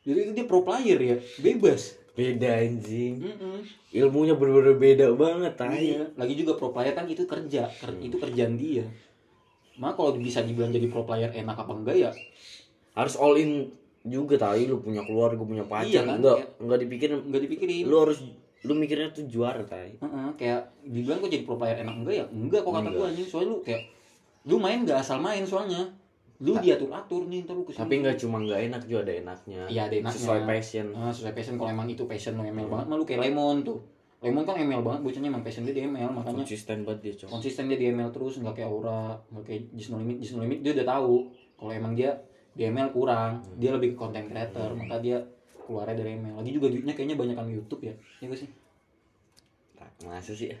Jadi 0.00 0.18
itu 0.24 0.32
dia 0.32 0.48
pro 0.48 0.64
player 0.64 0.98
ya 0.98 1.16
bebas 1.44 1.99
beda 2.12 2.50
anjing. 2.58 3.14
Mm-mm. 3.18 3.58
ilmunya 3.90 4.34
bener-bener 4.34 4.76
beda 4.76 5.06
banget 5.12 5.52
tai 5.54 5.94
Iya. 5.94 6.06
lagi 6.14 6.34
juga 6.34 6.54
pro 6.54 6.70
player 6.70 6.92
kan 6.92 7.04
itu 7.04 7.24
kerja 7.24 7.66
Ker- 7.66 7.98
itu 7.98 8.14
kerjaan 8.14 8.54
dia. 8.54 8.86
Maka 9.76 9.96
kalau 9.96 10.14
bisa 10.14 10.40
dibilang 10.40 10.70
jadi 10.70 10.86
pro 10.86 11.02
player 11.02 11.30
enak 11.32 11.56
apa 11.56 11.72
enggak 11.72 11.96
ya? 11.98 12.10
Harus 12.92 13.14
all 13.14 13.34
in 13.34 13.70
juga 14.02 14.36
tai. 14.36 14.64
Lu 14.64 14.78
punya 14.78 15.00
keluarga 15.00 15.40
punya 15.40 15.62
pacar 15.62 15.86
Iya 15.86 16.00
kan, 16.04 16.16
enggak 16.18 16.36
kayak- 16.36 16.52
enggak 16.58 16.78
dipikirin. 16.78 17.18
Nggak 17.24 17.42
dipikirin. 17.44 17.84
Lu 17.84 17.96
harus 17.98 18.18
lu 18.60 18.72
mikirnya 18.74 19.08
tuh 19.10 19.24
juara 19.24 19.62
tai. 19.62 19.96
Heeh, 19.96 20.28
kayak 20.36 20.60
dibilang 20.84 21.18
kok 21.18 21.30
jadi 21.30 21.42
pro 21.42 21.56
player 21.56 21.80
enak 21.80 21.94
enggak 21.96 22.14
ya? 22.14 22.24
Enggak 22.28 22.60
kok 22.60 22.70
kata 22.70 22.80
Enggak. 22.84 22.94
gue 22.94 23.06
anjing. 23.08 23.26
Soalnya 23.26 23.48
lu 23.48 23.58
kayak 23.60 23.82
lu 24.40 24.56
main 24.56 24.80
gak 24.82 24.98
asal 24.98 25.18
main 25.18 25.44
soalnya 25.44 25.82
lu 26.40 26.56
diatur 26.56 26.88
atur 26.96 27.28
nih 27.28 27.44
ntar 27.44 27.52
lu 27.52 27.68
ke 27.68 27.76
sini 27.76 27.84
tapi 27.84 27.94
nggak 28.00 28.16
cuma 28.16 28.40
nggak 28.40 28.60
enak 28.72 28.82
juga 28.88 29.00
ada 29.04 29.12
enaknya. 29.12 29.62
Iya, 29.68 29.82
ada 29.92 29.96
enaknya. 30.00 30.16
sesuai 30.16 30.40
passion. 30.48 30.86
Ah, 30.96 31.12
sesuai 31.12 31.32
passion. 31.36 31.54
Kalau 31.60 31.68
emang 31.68 31.88
itu 31.92 32.02
passion 32.08 32.32
lu 32.32 32.44
ML 32.48 32.68
banget 32.72 32.86
mah 32.88 32.96
lu 32.96 33.04
kayak 33.04 33.20
Lemon 33.28 33.60
tuh. 33.60 33.78
Lemon 34.20 34.44
kan 34.44 34.56
ML 34.56 34.82
banget 34.84 35.00
bocahnya 35.04 35.28
emang 35.32 35.44
passion 35.44 35.64
dia 35.64 35.72
di 35.72 35.84
ML 35.84 36.12
makanya 36.12 36.44
konsisten 36.44 36.84
banget 36.84 37.00
dia 37.00 37.14
cowok 37.24 37.32
konsisten 37.40 37.64
dia 37.72 37.78
di 37.80 37.86
ML 37.88 38.12
terus 38.12 38.36
nggak 38.36 38.52
kayak 38.52 38.68
Aura 38.68 39.16
nggak 39.32 39.44
kayak 39.48 39.62
Just 39.72 39.88
No 39.92 39.96
Limit 40.00 40.16
Just 40.20 40.32
No 40.36 40.44
Limit 40.44 40.60
dia 40.64 40.72
udah 40.76 40.86
tahu. 40.88 41.14
Kalau 41.60 41.72
emang 41.72 41.92
dia 41.92 42.10
di 42.56 42.62
ML 42.68 42.88
kurang 42.92 43.44
dia 43.60 43.70
lebih 43.72 43.94
ke 43.94 43.96
content 43.96 44.26
creator 44.28 44.76
maka 44.76 44.96
dia 45.00 45.20
keluarnya 45.64 45.96
dari 45.96 46.20
ML 46.20 46.34
lagi 46.40 46.50
juga 46.52 46.66
duitnya 46.72 46.92
kayaknya 46.96 47.16
banyak 47.16 47.36
kan 47.36 47.46
YouTube 47.48 47.82
ya 47.84 47.94
ya 48.20 48.26
gak 48.28 48.40
sih? 48.40 48.50
Nah, 49.76 49.88
masa 50.08 50.32
sih 50.32 50.52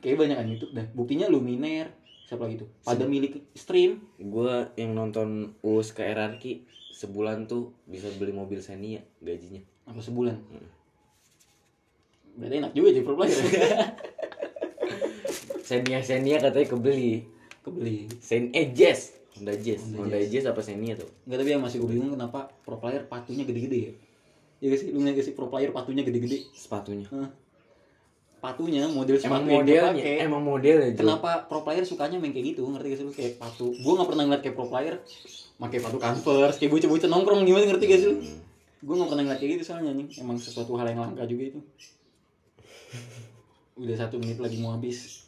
kayaknya 0.00 0.18
banyak 0.20 0.36
kan 0.36 0.46
YouTube 0.48 0.72
dah. 0.76 0.86
Buktinya 0.92 1.26
Luminer 1.28 1.88
siapa 2.26 2.50
lagi 2.50 2.66
tuh? 2.66 2.68
Pada 2.82 3.06
milik 3.06 3.54
stream. 3.54 4.02
Gue 4.18 4.66
yang 4.74 4.98
nonton 4.98 5.54
US 5.62 5.94
ke 5.94 6.02
RRQ 6.02 6.66
sebulan 6.90 7.46
tuh 7.46 7.70
bisa 7.86 8.10
beli 8.18 8.34
mobil 8.34 8.58
Xenia 8.58 8.98
gajinya. 9.22 9.62
Apa 9.86 10.02
sebulan? 10.02 10.34
Hmm. 10.34 10.68
berarti 12.36 12.60
enak 12.60 12.72
juga 12.76 12.88
jadi 12.92 13.04
pro 13.06 13.16
player. 13.16 13.32
Xenia 15.68 16.04
Xenia 16.04 16.36
katanya 16.36 16.66
kebeli. 16.68 17.24
Kebeli. 17.64 18.12
Sen 18.20 18.52
eh 18.52 18.76
Jazz. 18.76 19.16
Honda 19.38 19.56
Jazz. 19.56 19.88
Honda 19.88 20.04
Honda 20.04 20.20
Jazz. 20.28 20.44
Apa 20.44 20.60
Xenia 20.60 21.00
tuh? 21.00 21.08
Enggak 21.24 21.38
tapi 21.40 21.50
yang 21.56 21.62
masih 21.64 21.80
gue 21.80 21.90
bingung 21.96 22.12
kenapa 22.12 22.52
pro 22.66 22.76
player 22.76 23.08
patunya 23.08 23.48
gede-gede 23.48 23.78
ya. 23.78 23.92
Iya 24.60 24.66
gak 24.72 24.80
sih? 24.84 24.88
Lu 24.92 25.00
nggak 25.00 25.24
sih 25.24 25.32
pro 25.32 25.48
player 25.48 25.72
patunya 25.72 26.04
gede-gede? 26.04 26.44
Sepatunya. 26.52 27.08
Hah. 27.08 27.32
Patunya 28.46 28.86
model 28.86 29.18
emang 29.18 29.42
modelnya 29.42 30.22
emang 30.22 30.42
modelnya. 30.46 30.94
Kenapa 30.94 31.50
pro 31.50 31.66
player 31.66 31.82
sukanya 31.82 32.22
main 32.22 32.30
kayak 32.30 32.54
gitu? 32.54 32.62
Ngerti 32.62 32.86
gak 32.94 32.98
sih 33.02 33.06
lu 33.10 33.10
kayak 33.10 33.42
patu? 33.42 33.74
Gue 33.74 33.92
gak 33.98 34.06
pernah 34.06 34.22
ngeliat 34.22 34.42
kayak 34.46 34.54
pro 34.54 34.70
player 34.70 35.02
pakai 35.58 35.78
patu 35.82 35.98
Converse 35.98 36.62
kayak 36.62 36.70
bocah-bocah 36.70 37.08
nongkrong 37.10 37.42
gimana 37.42 37.66
ngerti 37.66 37.84
gak 37.90 37.98
sih 37.98 38.06
lu? 38.06 38.16
Gue 38.86 38.94
gak 39.02 39.10
pernah 39.10 39.22
ngeliat 39.26 39.40
kayak 39.42 39.52
gitu 39.58 39.64
soalnya 39.66 39.90
nih. 39.98 40.06
Emang 40.22 40.38
sesuatu 40.38 40.78
hal 40.78 40.86
yang 40.94 41.02
langka 41.02 41.26
juga 41.26 41.42
itu. 41.50 41.60
Udah 43.82 43.96
satu 43.98 44.22
menit 44.22 44.38
lagi 44.38 44.62
mau 44.62 44.78
habis. 44.78 45.26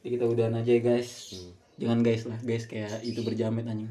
Jadi 0.00 0.14
kita 0.14 0.24
udahan 0.30 0.54
aja 0.54 0.70
ya 0.70 0.80
guys. 0.86 1.34
Hmm. 1.34 1.52
Jangan 1.82 1.98
guys 2.06 2.22
lah, 2.30 2.38
guys 2.46 2.64
kayak 2.70 3.02
itu 3.02 3.26
berjamet 3.26 3.66
anjing. 3.66 3.90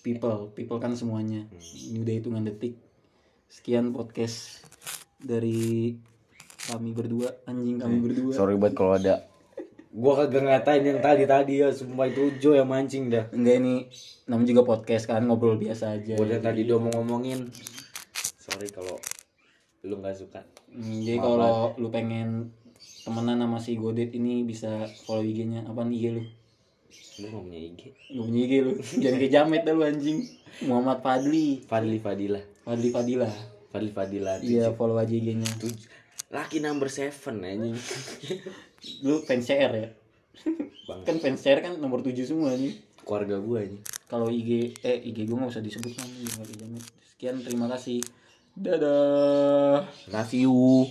People, 0.00 0.48
people 0.56 0.80
kan 0.80 0.96
semuanya. 0.96 1.44
Ini 1.60 2.00
udah 2.00 2.14
hitungan 2.16 2.42
detik. 2.48 2.80
Sekian 3.52 3.92
podcast 3.92 4.64
dari 5.20 5.92
kami 6.62 6.90
berdua, 6.90 7.28
anjing 7.44 7.76
kami 7.76 7.96
berdua. 7.98 8.32
sorry 8.32 8.54
banget 8.54 8.74
kalau 8.74 8.92
ada 8.94 9.14
gua 9.90 10.12
kagak 10.18 10.44
ngatain 10.44 10.84
yang 10.84 11.00
tadi 11.00 11.24
tadi 11.24 11.54
ya 11.58 11.68
sumpah 11.68 12.06
itu 12.06 12.30
Jo 12.38 12.52
yang 12.52 12.66
mancing 12.66 13.08
dah 13.08 13.26
Enggak 13.30 13.58
ini 13.58 13.74
namanya 14.24 14.48
juga 14.48 14.62
podcast 14.64 15.04
kan 15.04 15.22
ngobrol 15.22 15.56
biasa 15.56 15.96
aja. 15.96 16.14
buat 16.14 16.28
yang 16.28 16.40
tadi 16.40 16.62
dia 16.62 16.76
mau 16.76 16.92
ngomongin 16.92 17.50
sorry 18.36 18.68
kalau 18.68 18.94
lu 19.80 19.96
nggak 19.96 20.14
suka 20.14 20.40
Hmm, 20.68 21.02
jadi 21.02 21.18
kalau 21.18 21.74
lu 21.74 21.90
pengen 21.90 22.54
temenan 23.02 23.40
sama 23.40 23.58
si 23.58 23.74
Godet 23.74 24.14
ini 24.14 24.46
bisa 24.46 24.70
follow 25.02 25.18
IG-nya 25.20 25.66
apa 25.66 25.82
nih 25.82 25.96
IG 25.96 26.06
lu? 26.08 26.22
lu 27.18 27.26
nggak 27.26 27.42
punya 27.42 27.58
IG 27.60 27.80
Lu 28.10 28.20
punya 28.24 28.40
IG 28.40 28.52
lu. 28.60 28.72
Jangan 29.02 29.18
kayak 29.18 29.32
jamet 29.32 29.62
dah 29.62 29.74
lu 29.74 29.82
anjing. 29.82 30.18
Muhammad 30.62 30.98
Fadli. 31.00 31.64
Fadli 31.64 31.98
Fadila 31.98 32.38
Fadli 32.62 32.88
Fadila. 32.88 33.26
Fadli 33.66 33.90
Fadila 33.90 34.38
Iya, 34.38 34.70
follow 34.72 34.94
aja 34.94 35.10
IG-nya. 35.10 35.50
Tujuh 36.30 36.38
laki 36.38 36.62
number 36.62 36.86
seven 36.86 37.42
anjing 37.42 37.74
Lu 39.04 39.20
fans 39.26 39.50
CR 39.50 39.72
ya? 39.74 39.88
bang 40.86 41.00
Kan 41.02 41.16
fans 41.18 41.42
CR 41.42 41.58
kan 41.58 41.74
nomor 41.82 42.06
7 42.06 42.14
semua 42.22 42.54
nih. 42.54 42.78
keluarga 43.02 43.42
gua 43.42 43.66
anjing 43.66 43.82
Kalau 44.06 44.30
IG 44.30 44.78
eh 44.86 45.02
IG 45.10 45.26
gue 45.26 45.36
nggak 45.36 45.50
usah 45.50 45.62
disebut 45.62 45.90
jamet. 45.94 46.82
Sekian 47.14 47.42
terima 47.42 47.66
kasih. 47.70 48.02
Dadah. 48.54 49.86
love 50.10 50.34
you 50.34 50.86